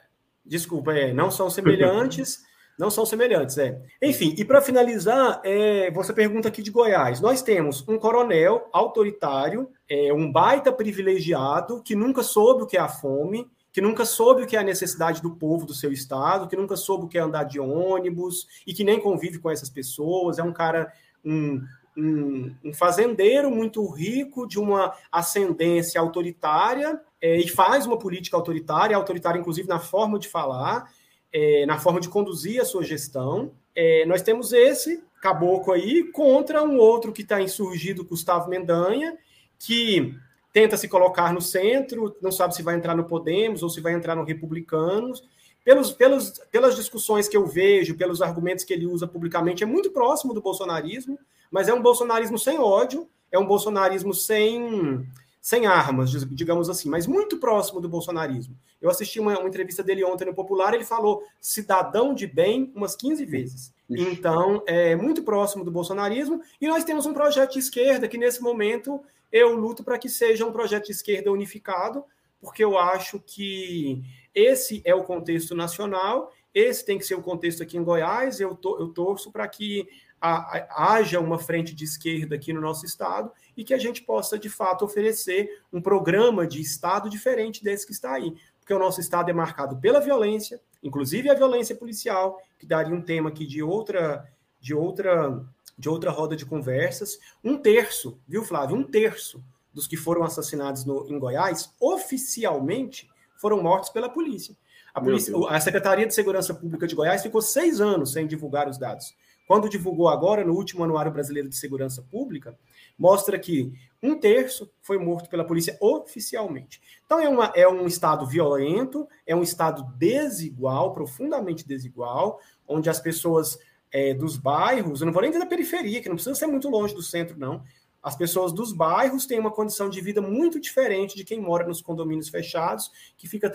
desculpa, 0.45 0.93
é, 0.93 1.13
não 1.13 1.31
são 1.31 1.49
semelhantes. 1.51 2.43
não 2.79 2.91
são 2.91 3.07
semelhantes, 3.07 3.57
é. 3.57 3.81
Enfim, 4.03 4.35
e 4.37 4.45
para 4.45 4.61
finalizar, 4.61 5.41
é, 5.45 5.91
você 5.93 6.13
pergunta 6.13 6.49
aqui 6.49 6.61
de 6.63 6.71
Goiás. 6.71 7.21
Nós 7.21 7.41
temos 7.41 7.87
um 7.89 7.99
coronel 7.99 8.69
autoritário, 8.73 9.69
é, 9.89 10.13
um 10.13 10.31
baita 10.31 10.73
privilegiado, 10.73 11.83
que 11.83 11.95
nunca 11.95 12.23
soube 12.23 12.65
o 12.65 12.67
que 12.67 12.77
é 12.77 12.81
a 12.81 12.89
fome, 12.89 13.49
que 13.73 13.81
nunca 13.81 14.05
soube 14.05 14.43
o 14.43 14.47
que 14.47 14.57
é 14.57 14.61
a 14.61 14.65
necessidade 14.65 15.23
do 15.23 15.35
povo 15.35 15.67
do 15.67 15.75
seu 15.75 15.93
estado, 15.93 16.49
que 16.49 16.57
nunca 16.57 16.77
soube 16.77 17.05
o 17.05 17.09
que 17.09 17.19
é 17.19 17.21
andar 17.21 17.45
de 17.45 17.59
ônibus 17.59 18.47
e 18.67 18.73
que 18.73 18.85
nem 18.85 19.01
convive 19.01 19.39
com 19.39 19.51
essas 19.51 19.69
pessoas. 19.69 20.39
É 20.39 20.43
um 20.43 20.53
cara, 20.53 20.93
um, 21.25 21.61
um, 21.97 22.55
um 22.65 22.73
fazendeiro 22.73 23.51
muito 23.51 23.85
rico, 23.89 24.47
de 24.47 24.59
uma 24.59 24.95
ascendência 25.11 26.01
autoritária, 26.01 27.01
é, 27.25 27.39
e 27.39 27.49
faz 27.49 27.87
uma 27.87 27.99
política 27.99 28.37
autoritária, 28.37 28.95
autoritária 28.95 29.39
inclusive 29.39 29.67
na 29.67 29.79
forma 29.79 30.19
de 30.19 30.29
falar, 30.29 30.93
é, 31.33 31.65
na 31.65 31.79
forma 31.79 31.99
de 31.99 32.11
conduzir 32.11 32.61
a 32.61 32.67
sua 32.67 32.83
gestão. 32.83 33.51
É, 33.75 34.05
nós 34.05 34.21
temos 34.21 34.53
esse 34.53 35.03
caboclo 35.23 35.73
aí 35.73 36.05
contra 36.13 36.63
um 36.63 36.77
outro 36.77 37.15
que 37.15 37.23
está 37.23 37.41
insurgido, 37.41 38.05
Gustavo 38.05 38.51
Mendanha, 38.51 39.17
que 39.59 40.15
tenta 40.53 40.77
se 40.77 40.87
colocar 40.87 41.33
no 41.33 41.41
centro, 41.41 42.15
não 42.21 42.31
sabe 42.31 42.55
se 42.55 42.63
vai 42.63 42.75
entrar 42.75 42.95
no 42.95 43.05
Podemos 43.05 43.63
ou 43.63 43.71
se 43.71 43.81
vai 43.81 43.95
entrar 43.95 44.15
no 44.15 44.25
Republicanos. 44.25 45.25
Pelos, 45.65 45.93
pelos, 45.93 46.39
pelas 46.53 46.77
discussões 46.77 47.27
que 47.27 47.39
eu 47.39 47.47
vejo, 47.47 47.97
pelos 47.97 48.21
argumentos 48.21 48.67
que 48.67 48.75
ele 48.75 48.85
usa 48.85 49.07
publicamente, 49.07 49.65
é 49.65 49.67
muito 49.67 49.91
próximo 49.91 50.35
do 50.35 50.43
bolsonarismo, 50.43 51.19
mas 51.51 51.69
é 51.69 51.73
um 51.73 51.81
bolsonarismo 51.81 52.39
sem 52.39 52.59
ódio, 52.59 53.09
é 53.33 53.39
um 53.39 53.47
bolsonarismo 53.47 54.13
sem 54.13 55.09
sem 55.45 55.67
armas, 55.67 56.11
digamos 56.31 56.71
assim, 56.71 56.89
mas 56.89 57.07
muito 57.07 57.37
próximo 57.37 57.79
do 57.79 57.87
bolsonarismo. 57.87 58.59
Eu 58.81 58.89
assisti 58.89 59.21
uma, 59.21 59.39
uma, 59.39 59.47
entrevista 59.47 59.83
dele 59.83 60.03
ontem 60.03 60.25
no 60.25 60.35
Popular, 60.35 60.73
ele 60.73 60.87
falou 60.87 61.23
cidadão 61.39 62.15
de 62.15 62.27
bem 62.27 62.73
umas 62.75 62.97
15 62.97 63.27
vezes. 63.27 63.75
Então, 63.91 64.63
é 64.67 64.97
muito 64.97 65.23
próximo 65.23 65.63
do 65.63 65.71
bolsonarismo, 65.71 66.41
e 66.59 66.67
nós 66.67 66.83
temos 66.83 67.05
um 67.05 67.13
projeto 67.13 67.53
de 67.53 67.59
esquerda 67.59 68.09
que, 68.09 68.17
nesse 68.17 68.41
momento, 68.41 69.03
eu 69.31 69.55
luto 69.55 69.85
para 69.85 69.99
que 69.99 70.09
seja 70.09 70.47
um 70.47 70.51
projeto 70.51 70.87
de 70.87 70.93
esquerda 70.93 71.31
unificado, 71.31 72.03
porque 72.41 72.65
eu 72.65 72.79
acho 72.79 73.21
que 73.21 74.03
esse 74.35 74.81
é 74.83 74.95
o 74.95 75.05
contexto 75.05 75.55
nacional, 75.55 76.33
esse 76.55 76.87
tem 76.87 76.97
que 76.97 77.05
ser 77.05 77.17
o 77.17 77.23
contexto 77.23 77.63
aqui 77.63 77.77
em 77.77 77.85
Goiás, 77.85 78.41
eu, 78.41 78.55
to, 78.55 78.79
eu 78.81 78.89
torço 78.89 79.31
para 79.31 79.47
que 79.47 79.87
haja 80.23 81.21
uma 81.21 81.39
frente 81.39 81.75
de 81.75 81.85
esquerda 81.85 82.35
aqui 82.35 82.51
no 82.51 82.63
nosso 82.63 82.87
estado 82.87 83.31
e 83.57 83.65
que 83.65 83.75
a 83.75 83.79
gente 83.79 84.03
possa, 84.03 84.39
de 84.39 84.49
fato, 84.49 84.85
oferecer 84.85 85.63
um 85.73 85.81
programa 85.81 86.47
de 86.47 86.61
estado 86.61 87.09
diferente 87.09 87.63
desse 87.63 87.87
que 87.87 87.93
está 87.93 88.13
aí. 88.13 88.35
Porque 88.59 88.73
o 88.73 88.79
nosso 88.79 89.01
estado 89.01 89.31
é 89.31 89.33
marcado 89.33 89.77
pela 89.77 90.01
violência, 90.01 90.61
inclusive 90.83 91.29
a 91.29 91.35
violência 91.35 91.77
policial, 91.77 92.41
que 92.59 92.67
daria 92.67 92.95
um 92.95 93.03
tema 93.03 93.29
aqui 93.29 93.47
de 93.47 93.63
outra, 93.63 94.27
de 94.61 94.75
outra, 94.75 95.45
de 95.79 95.89
outra 95.89 96.11
roda 96.11 96.35
de 96.35 96.47
conversas. 96.47 97.19
Um 97.43 97.59
terço, 97.59 98.19
viu, 98.27 98.43
Flávio? 98.43 98.77
Um 98.77 98.83
terço 98.83 99.45
dos 99.73 99.87
que 99.87 99.97
foram 99.97 100.23
assassinados 100.23 100.85
no, 100.85 101.07
em 101.11 101.19
Goiás, 101.19 101.75
oficialmente, 101.81 103.11
foram 103.37 103.63
mortos 103.63 103.91
pela 103.91 104.09
polícia. 104.09 104.57
A, 104.95 105.01
polícia, 105.01 105.35
a 105.49 105.61
Secretaria 105.61 106.07
de 106.07 106.15
Segurança 106.15 106.55
Pública 106.55 106.87
de 106.87 106.95
Goiás 106.95 107.23
ficou 107.23 107.43
seis 107.43 107.81
anos 107.81 108.13
sem 108.13 108.27
divulgar 108.27 108.69
os 108.69 108.79
dados. 108.79 109.13
Quando 109.47 109.69
divulgou 109.69 110.09
agora, 110.09 110.45
no 110.45 110.55
último 110.55 110.85
Anuário 110.85 111.13
Brasileiro 111.13 111.49
de 111.49 111.57
Segurança 111.57 112.01
Pública, 112.01 112.57
mostra 112.99 113.39
que 113.39 113.73
um 114.03 114.19
terço 114.19 114.71
foi 114.83 114.99
morto 114.99 115.31
pela 115.31 115.47
polícia 115.47 115.77
oficialmente. 115.81 116.81
Então 117.07 117.19
é, 117.19 117.29
uma, 117.29 117.53
é 117.55 117.67
um 117.67 117.87
estado 117.87 118.27
violento, 118.27 119.09
é 119.27 119.35
um 119.35 119.43
estado 119.43 119.83
desigual, 119.97 120.93
profundamente 120.93 121.67
desigual, 121.67 122.39
onde 122.69 122.91
as 122.91 123.01
pessoas 123.01 123.59
é, 123.91 124.13
dos 124.13 124.37
bairros, 124.37 125.01
eu 125.01 125.07
não 125.07 125.13
vou 125.13 125.23
nem 125.23 125.31
dizer 125.31 125.43
da 125.43 125.49
periferia, 125.49 126.03
que 126.03 126.09
não 126.09 126.17
precisa 126.17 126.35
ser 126.35 126.47
muito 126.47 126.69
longe 126.69 126.95
do 126.95 127.03
centro, 127.03 127.39
não. 127.39 127.63
As 128.03 128.15
pessoas 128.15 128.53
dos 128.53 128.71
bairros 128.71 129.25
têm 129.25 129.41
uma 129.41 129.51
condição 129.51 129.89
de 129.89 129.99
vida 130.03 130.21
muito 130.21 130.61
diferente 130.61 131.17
de 131.17 131.25
quem 131.25 131.41
mora 131.41 131.67
nos 131.67 131.81
condomínios 131.81 132.29
fechados, 132.29 132.93
que 133.17 133.27
fica 133.27 133.51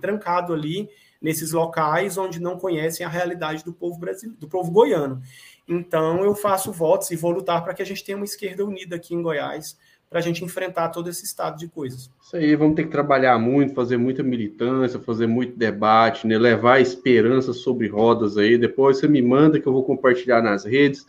trancado 0.00 0.52
ali 0.52 0.90
nesses 1.20 1.52
locais 1.52 2.18
onde 2.18 2.40
não 2.40 2.58
conhecem 2.58 3.06
a 3.06 3.08
realidade 3.08 3.62
do 3.62 3.72
povo 3.72 3.96
brasileiro, 4.00 4.40
do 4.40 4.48
povo 4.48 4.72
goiano. 4.72 5.22
Então 5.68 6.24
eu 6.24 6.34
faço 6.34 6.72
votos 6.72 7.10
e 7.10 7.16
vou 7.16 7.30
lutar 7.30 7.62
para 7.62 7.74
que 7.74 7.82
a 7.82 7.86
gente 7.86 8.04
tenha 8.04 8.16
uma 8.16 8.24
esquerda 8.24 8.64
unida 8.64 8.96
aqui 8.96 9.14
em 9.14 9.22
Goiás, 9.22 9.76
para 10.12 10.18
a 10.18 10.22
gente 10.22 10.44
enfrentar 10.44 10.90
todo 10.90 11.08
esse 11.08 11.24
estado 11.24 11.58
de 11.58 11.66
coisas. 11.66 12.10
Isso 12.22 12.36
aí, 12.36 12.54
vamos 12.54 12.76
ter 12.76 12.84
que 12.84 12.90
trabalhar 12.90 13.38
muito, 13.38 13.74
fazer 13.74 13.96
muita 13.96 14.22
militância, 14.22 15.00
fazer 15.00 15.26
muito 15.26 15.56
debate, 15.56 16.26
né? 16.26 16.36
levar 16.36 16.80
esperança 16.80 17.54
sobre 17.54 17.88
rodas 17.88 18.36
aí. 18.36 18.58
Depois 18.58 18.98
você 18.98 19.08
me 19.08 19.22
manda 19.22 19.58
que 19.58 19.66
eu 19.66 19.72
vou 19.72 19.84
compartilhar 19.84 20.42
nas 20.42 20.66
redes. 20.66 21.06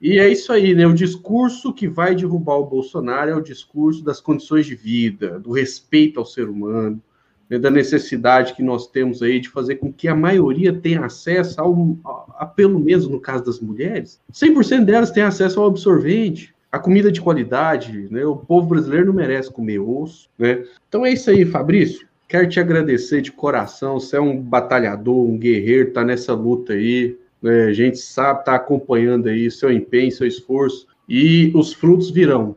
E 0.00 0.18
é 0.18 0.28
isso 0.28 0.52
aí, 0.52 0.74
né? 0.74 0.86
O 0.86 0.94
discurso 0.94 1.74
que 1.74 1.88
vai 1.88 2.14
derrubar 2.14 2.56
o 2.56 2.66
Bolsonaro 2.66 3.30
é 3.32 3.34
o 3.34 3.42
discurso 3.42 4.02
das 4.02 4.20
condições 4.20 4.64
de 4.64 4.76
vida, 4.76 5.38
do 5.40 5.50
respeito 5.50 6.20
ao 6.20 6.24
ser 6.24 6.48
humano, 6.48 7.02
né? 7.50 7.58
da 7.58 7.70
necessidade 7.70 8.54
que 8.54 8.62
nós 8.62 8.86
temos 8.86 9.20
aí 9.22 9.40
de 9.40 9.48
fazer 9.48 9.76
com 9.76 9.92
que 9.92 10.06
a 10.06 10.14
maioria 10.14 10.72
tenha 10.72 11.04
acesso 11.04 11.60
ao, 11.60 11.96
a, 12.04 12.44
a 12.44 12.46
pelo 12.46 12.78
menos 12.78 13.08
no 13.08 13.20
caso 13.20 13.44
das 13.44 13.58
mulheres, 13.58 14.20
100% 14.32 14.84
delas 14.84 15.10
têm 15.10 15.24
acesso 15.24 15.60
ao 15.60 15.66
absorvente, 15.66 16.54
a 16.70 16.78
comida 16.78 17.10
de 17.10 17.20
qualidade, 17.20 18.06
né? 18.10 18.24
O 18.24 18.36
povo 18.36 18.68
brasileiro 18.68 19.06
não 19.06 19.14
merece 19.14 19.50
comer 19.50 19.80
osso, 19.80 20.28
né? 20.38 20.64
Então 20.88 21.04
é 21.04 21.12
isso 21.12 21.28
aí, 21.28 21.44
Fabrício. 21.44 22.06
Quero 22.28 22.48
te 22.48 22.60
agradecer 22.60 23.20
de 23.20 23.32
coração. 23.32 23.98
Você 23.98 24.16
é 24.16 24.20
um 24.20 24.40
batalhador, 24.40 25.28
um 25.28 25.36
guerreiro, 25.36 25.90
tá 25.90 26.04
nessa 26.04 26.32
luta 26.32 26.74
aí. 26.74 27.18
Né? 27.42 27.64
A 27.64 27.72
gente 27.72 27.98
sabe, 27.98 28.40
está 28.40 28.54
acompanhando 28.54 29.28
aí 29.28 29.50
seu 29.50 29.72
empenho, 29.72 30.12
seu 30.12 30.28
esforço, 30.28 30.86
e 31.08 31.50
os 31.56 31.72
frutos 31.72 32.08
virão. 32.08 32.54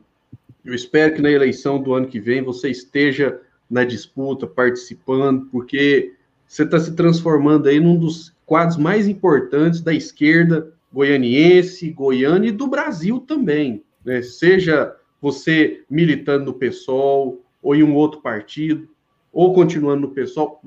Eu 0.63 0.75
espero 0.75 1.15
que 1.15 1.21
na 1.23 1.31
eleição 1.31 1.81
do 1.81 1.93
ano 1.93 2.05
que 2.05 2.19
vem 2.19 2.43
você 2.43 2.69
esteja 2.69 3.39
na 3.73 3.83
disputa, 3.83 4.45
participando, 4.45 5.47
porque 5.51 6.13
você 6.47 6.61
está 6.61 6.79
se 6.79 6.93
transformando 6.93 7.67
aí 7.67 7.79
num 7.79 7.97
dos 7.97 8.31
quadros 8.45 8.77
mais 8.77 9.07
importantes 9.07 9.81
da 9.81 9.91
esquerda 9.91 10.71
goianiense, 10.93 11.89
goiana 11.89 12.45
e 12.45 12.51
do 12.51 12.67
Brasil 12.67 13.19
também. 13.19 13.83
Né? 14.05 14.21
Seja 14.21 14.95
você 15.19 15.81
militando 15.89 16.45
no 16.45 16.53
PSOL 16.53 17.41
ou 17.63 17.75
em 17.75 17.81
um 17.81 17.95
outro 17.95 18.21
partido, 18.21 18.87
ou 19.31 19.55
continuando 19.55 20.01
no 20.01 20.13
PSOL, 20.13 20.61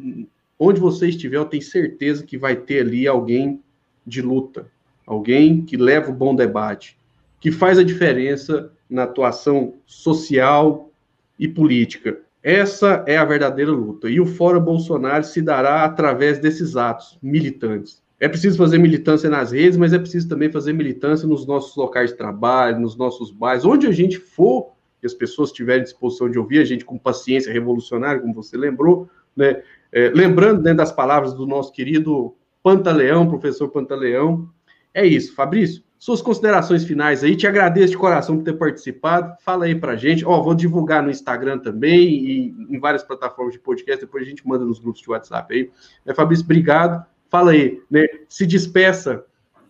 onde 0.58 0.80
você 0.80 1.08
estiver, 1.08 1.36
eu 1.36 1.44
tenho 1.44 1.62
certeza 1.62 2.24
que 2.24 2.36
vai 2.36 2.56
ter 2.56 2.80
ali 2.80 3.06
alguém 3.06 3.62
de 4.04 4.20
luta, 4.20 4.66
alguém 5.06 5.62
que 5.62 5.76
leva 5.76 6.10
o 6.10 6.14
bom 6.14 6.34
debate, 6.34 6.98
que 7.40 7.52
faz 7.52 7.78
a 7.78 7.84
diferença 7.84 8.72
na 8.90 9.04
atuação 9.04 9.74
social 9.86 10.90
e 11.38 11.46
política. 11.46 12.25
Essa 12.46 13.02
é 13.08 13.16
a 13.16 13.24
verdadeira 13.24 13.72
luta. 13.72 14.08
E 14.08 14.20
o 14.20 14.24
Fora 14.24 14.60
Bolsonaro 14.60 15.24
se 15.24 15.42
dará 15.42 15.82
através 15.82 16.38
desses 16.38 16.76
atos 16.76 17.18
militantes. 17.20 18.00
É 18.20 18.28
preciso 18.28 18.56
fazer 18.56 18.78
militância 18.78 19.28
nas 19.28 19.50
redes, 19.50 19.76
mas 19.76 19.92
é 19.92 19.98
preciso 19.98 20.28
também 20.28 20.48
fazer 20.48 20.72
militância 20.72 21.26
nos 21.26 21.44
nossos 21.44 21.74
locais 21.74 22.10
de 22.10 22.16
trabalho, 22.16 22.78
nos 22.78 22.96
nossos 22.96 23.32
bairros, 23.32 23.64
onde 23.64 23.88
a 23.88 23.90
gente 23.90 24.20
for, 24.20 24.70
e 25.02 25.06
as 25.06 25.12
pessoas 25.12 25.50
tiverem 25.50 25.82
disposição 25.82 26.30
de 26.30 26.38
ouvir 26.38 26.60
a 26.60 26.64
gente 26.64 26.84
com 26.84 26.96
paciência 26.96 27.52
revolucionária, 27.52 28.20
como 28.20 28.32
você 28.32 28.56
lembrou, 28.56 29.10
né? 29.36 29.60
É, 29.90 30.12
lembrando 30.14 30.62
né, 30.62 30.72
das 30.72 30.92
palavras 30.92 31.34
do 31.34 31.48
nosso 31.48 31.72
querido 31.72 32.32
Pantaleão, 32.62 33.28
professor 33.28 33.70
Pantaleão. 33.70 34.48
É 34.96 35.04
isso, 35.04 35.34
Fabrício. 35.34 35.84
Suas 35.98 36.22
considerações 36.22 36.82
finais 36.82 37.22
aí, 37.22 37.36
te 37.36 37.46
agradeço 37.46 37.90
de 37.90 37.98
coração 37.98 38.38
por 38.38 38.44
ter 38.44 38.54
participado. 38.54 39.36
Fala 39.42 39.66
aí 39.66 39.74
pra 39.74 39.94
gente. 39.94 40.24
Ó, 40.24 40.42
vou 40.42 40.54
divulgar 40.54 41.02
no 41.02 41.10
Instagram 41.10 41.58
também 41.58 42.08
e 42.08 42.54
em 42.70 42.80
várias 42.80 43.02
plataformas 43.02 43.52
de 43.52 43.60
podcast, 43.60 44.02
depois 44.02 44.24
a 44.24 44.26
gente 44.26 44.48
manda 44.48 44.64
nos 44.64 44.78
grupos 44.78 45.02
de 45.02 45.10
WhatsApp 45.10 45.54
aí. 45.54 45.70
É, 46.06 46.14
Fabrício, 46.14 46.46
obrigado. 46.46 47.04
Fala 47.28 47.50
aí, 47.50 47.78
né? 47.90 48.06
Se 48.26 48.46
despeça 48.46 49.22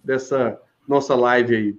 dessa 0.04 0.60
nossa 0.86 1.16
live 1.16 1.56
aí. 1.56 1.78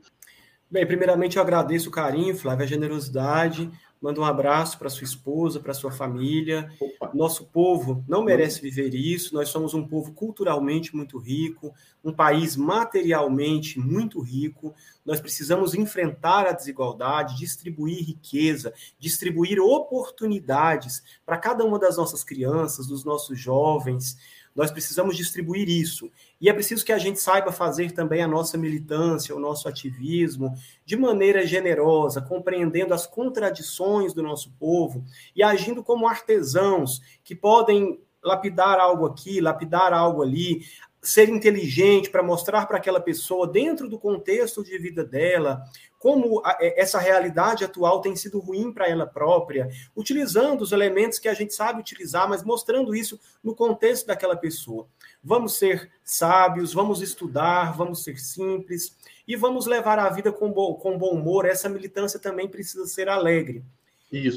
Bem, 0.69 0.85
primeiramente 0.85 1.37
eu 1.37 1.41
agradeço 1.41 1.87
o 1.87 1.91
carinho, 1.91 2.35
Flávia, 2.35 2.65
a 2.65 2.67
generosidade. 2.67 3.71
Manda 3.99 4.21
um 4.21 4.23
abraço 4.23 4.77
para 4.77 4.89
sua 4.89 5.05
esposa, 5.05 5.59
para 5.59 5.73
sua 5.73 5.91
família. 5.91 6.71
Opa. 6.79 7.11
Nosso 7.15 7.45
povo 7.45 8.03
não 8.07 8.23
merece 8.23 8.61
viver 8.61 8.93
isso. 8.93 9.33
Nós 9.33 9.49
somos 9.49 9.73
um 9.73 9.87
povo 9.87 10.13
culturalmente 10.13 10.95
muito 10.95 11.17
rico, 11.17 11.73
um 12.03 12.13
país 12.13 12.55
materialmente 12.55 13.79
muito 13.79 14.21
rico. 14.21 14.73
Nós 15.03 15.19
precisamos 15.19 15.73
enfrentar 15.73 16.45
a 16.45 16.51
desigualdade, 16.51 17.37
distribuir 17.37 18.05
riqueza, 18.05 18.71
distribuir 18.99 19.59
oportunidades 19.59 21.01
para 21.25 21.37
cada 21.37 21.65
uma 21.65 21.79
das 21.79 21.97
nossas 21.97 22.23
crianças, 22.23 22.87
dos 22.87 23.03
nossos 23.03 23.39
jovens. 23.39 24.17
Nós 24.55 24.71
precisamos 24.71 25.15
distribuir 25.15 25.69
isso. 25.69 26.11
E 26.39 26.49
é 26.49 26.53
preciso 26.53 26.85
que 26.85 26.91
a 26.91 26.97
gente 26.97 27.19
saiba 27.19 27.51
fazer 27.51 27.91
também 27.91 28.21
a 28.21 28.27
nossa 28.27 28.57
militância, 28.57 29.35
o 29.35 29.39
nosso 29.39 29.67
ativismo, 29.67 30.53
de 30.85 30.95
maneira 30.95 31.45
generosa, 31.45 32.21
compreendendo 32.21 32.93
as 32.93 33.07
contradições 33.07 34.13
do 34.13 34.21
nosso 34.21 34.51
povo 34.59 35.03
e 35.35 35.41
agindo 35.41 35.83
como 35.83 36.07
artesãos 36.07 37.01
que 37.23 37.35
podem 37.35 37.99
lapidar 38.23 38.79
algo 38.79 39.05
aqui, 39.05 39.39
lapidar 39.39 39.93
algo 39.93 40.21
ali, 40.21 40.65
ser 41.07 41.29
inteligente 41.29 42.09
para 42.09 42.21
mostrar 42.21 42.65
para 42.65 42.77
aquela 42.77 42.99
pessoa, 42.99 43.47
dentro 43.47 43.87
do 43.87 43.97
contexto 43.97 44.61
de 44.61 44.77
vida 44.77 45.05
dela, 45.05 45.63
como 45.97 46.41
é, 46.59 46.81
essa 46.81 46.99
realidade 46.99 47.63
atual 47.63 48.01
tem 48.01 48.13
sido 48.13 48.39
ruim 48.39 48.73
para 48.73 48.89
ela 48.89 49.07
própria, 49.07 49.69
utilizando 49.95 50.61
os 50.61 50.73
elementos 50.73 51.17
que 51.17 51.29
a 51.29 51.33
gente 51.33 51.53
sabe 51.53 51.79
utilizar, 51.79 52.27
mas 52.27 52.43
mostrando 52.43 52.93
isso 52.93 53.17
no 53.41 53.55
contexto 53.55 54.07
daquela 54.07 54.35
pessoa. 54.35 54.85
Vamos 55.23 55.57
ser 55.57 55.89
sábios, 56.03 56.73
vamos 56.73 57.01
estudar, 57.01 57.75
vamos 57.77 58.03
ser 58.03 58.19
simples 58.19 58.93
e 59.25 59.37
vamos 59.37 59.65
levar 59.65 59.99
a 59.99 60.09
vida 60.09 60.31
com 60.31 60.51
bom, 60.51 60.73
com 60.73 60.97
bom 60.97 61.11
humor. 61.11 61.45
Essa 61.45 61.69
militância 61.69 62.19
também 62.19 62.49
precisa 62.49 62.85
ser 62.85 63.07
alegre. 63.07 63.63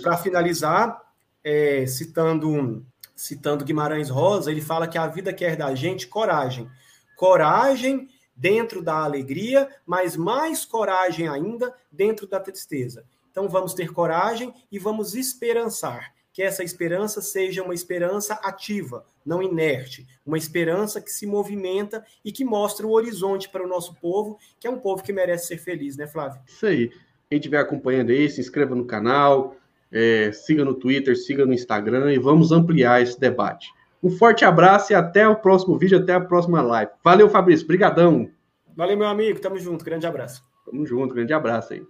Para 0.03 0.17
finalizar, 0.19 1.03
é, 1.43 1.85
citando, 1.87 2.85
citando 3.21 3.67
Guimarães 3.67 4.09
Rosa, 4.09 4.51
ele 4.51 4.63
fala 4.63 4.89
que 4.89 4.97
a 4.97 5.07
vida 5.07 5.31
quer 5.31 5.55
da 5.55 5.75
gente 5.75 6.07
coragem. 6.07 6.67
Coragem 7.17 8.09
dentro 8.35 8.81
da 8.81 9.05
alegria, 9.05 9.69
mas 9.85 10.17
mais 10.17 10.65
coragem 10.65 11.29
ainda 11.29 11.75
dentro 11.93 12.27
da 12.27 12.41
tristeza. 12.41 13.05
Então 13.31 13.47
vamos 13.47 13.75
ter 13.75 13.93
coragem 13.93 14.55
e 14.73 14.79
vamos 14.79 15.15
esperançar. 15.15 16.15
Que 16.33 16.43
essa 16.43 16.65
esperança 16.65 17.21
seja 17.21 17.63
uma 17.63 17.75
esperança 17.75 18.35
ativa, 18.35 19.05
não 19.27 19.43
inerte, 19.43 20.07
uma 20.25 20.39
esperança 20.39 20.99
que 20.99 21.11
se 21.11 21.27
movimenta 21.27 22.03
e 22.25 22.33
que 22.33 22.45
mostra 22.45 22.87
o 22.87 22.93
horizonte 22.93 23.51
para 23.51 23.63
o 23.63 23.69
nosso 23.69 23.95
povo, 23.97 24.39
que 24.59 24.67
é 24.67 24.71
um 24.71 24.79
povo 24.79 25.03
que 25.03 25.13
merece 25.13 25.49
ser 25.49 25.59
feliz, 25.59 25.97
né, 25.99 26.07
Flávio? 26.07 26.41
Isso 26.47 26.65
aí. 26.65 26.91
Quem 27.29 27.39
estiver 27.39 27.59
acompanhando 27.59 28.11
aí, 28.11 28.31
se 28.31 28.41
inscreva 28.41 28.75
no 28.75 28.87
canal, 28.87 29.57
é, 29.93 30.31
siga 30.33 30.65
no 30.65 30.75
Twitter, 30.75 31.17
siga 31.17 31.45
no 31.45 31.53
Instagram 31.53 32.13
e 32.13 32.19
vamos 32.19 32.53
ampliar 32.53 33.03
esse 33.03 33.19
debate. 33.19 33.69
Um 34.03 34.11
forte 34.11 34.45
abraço 34.45 34.93
e 34.93 34.95
até 34.95 35.29
o 35.29 35.37
próximo 35.37 35.79
vídeo, 35.79 35.99
até 35.99 36.15
a 36.15 36.21
próxima 36.21 36.63
live. 36.63 36.91
Valeu, 37.05 37.29
Fabrício. 37.29 37.67
Brigadão. 37.67 38.31
Valeu, 38.75 38.97
meu 38.97 39.09
amigo. 39.09 39.39
Tamo 39.41 39.59
junto. 39.59 39.85
Grande 39.85 40.07
abraço. 40.07 40.43
Tamo 40.65 40.87
junto. 40.87 41.15
Grande 41.15 41.33
abraço 41.33 41.75
aí. 41.75 41.79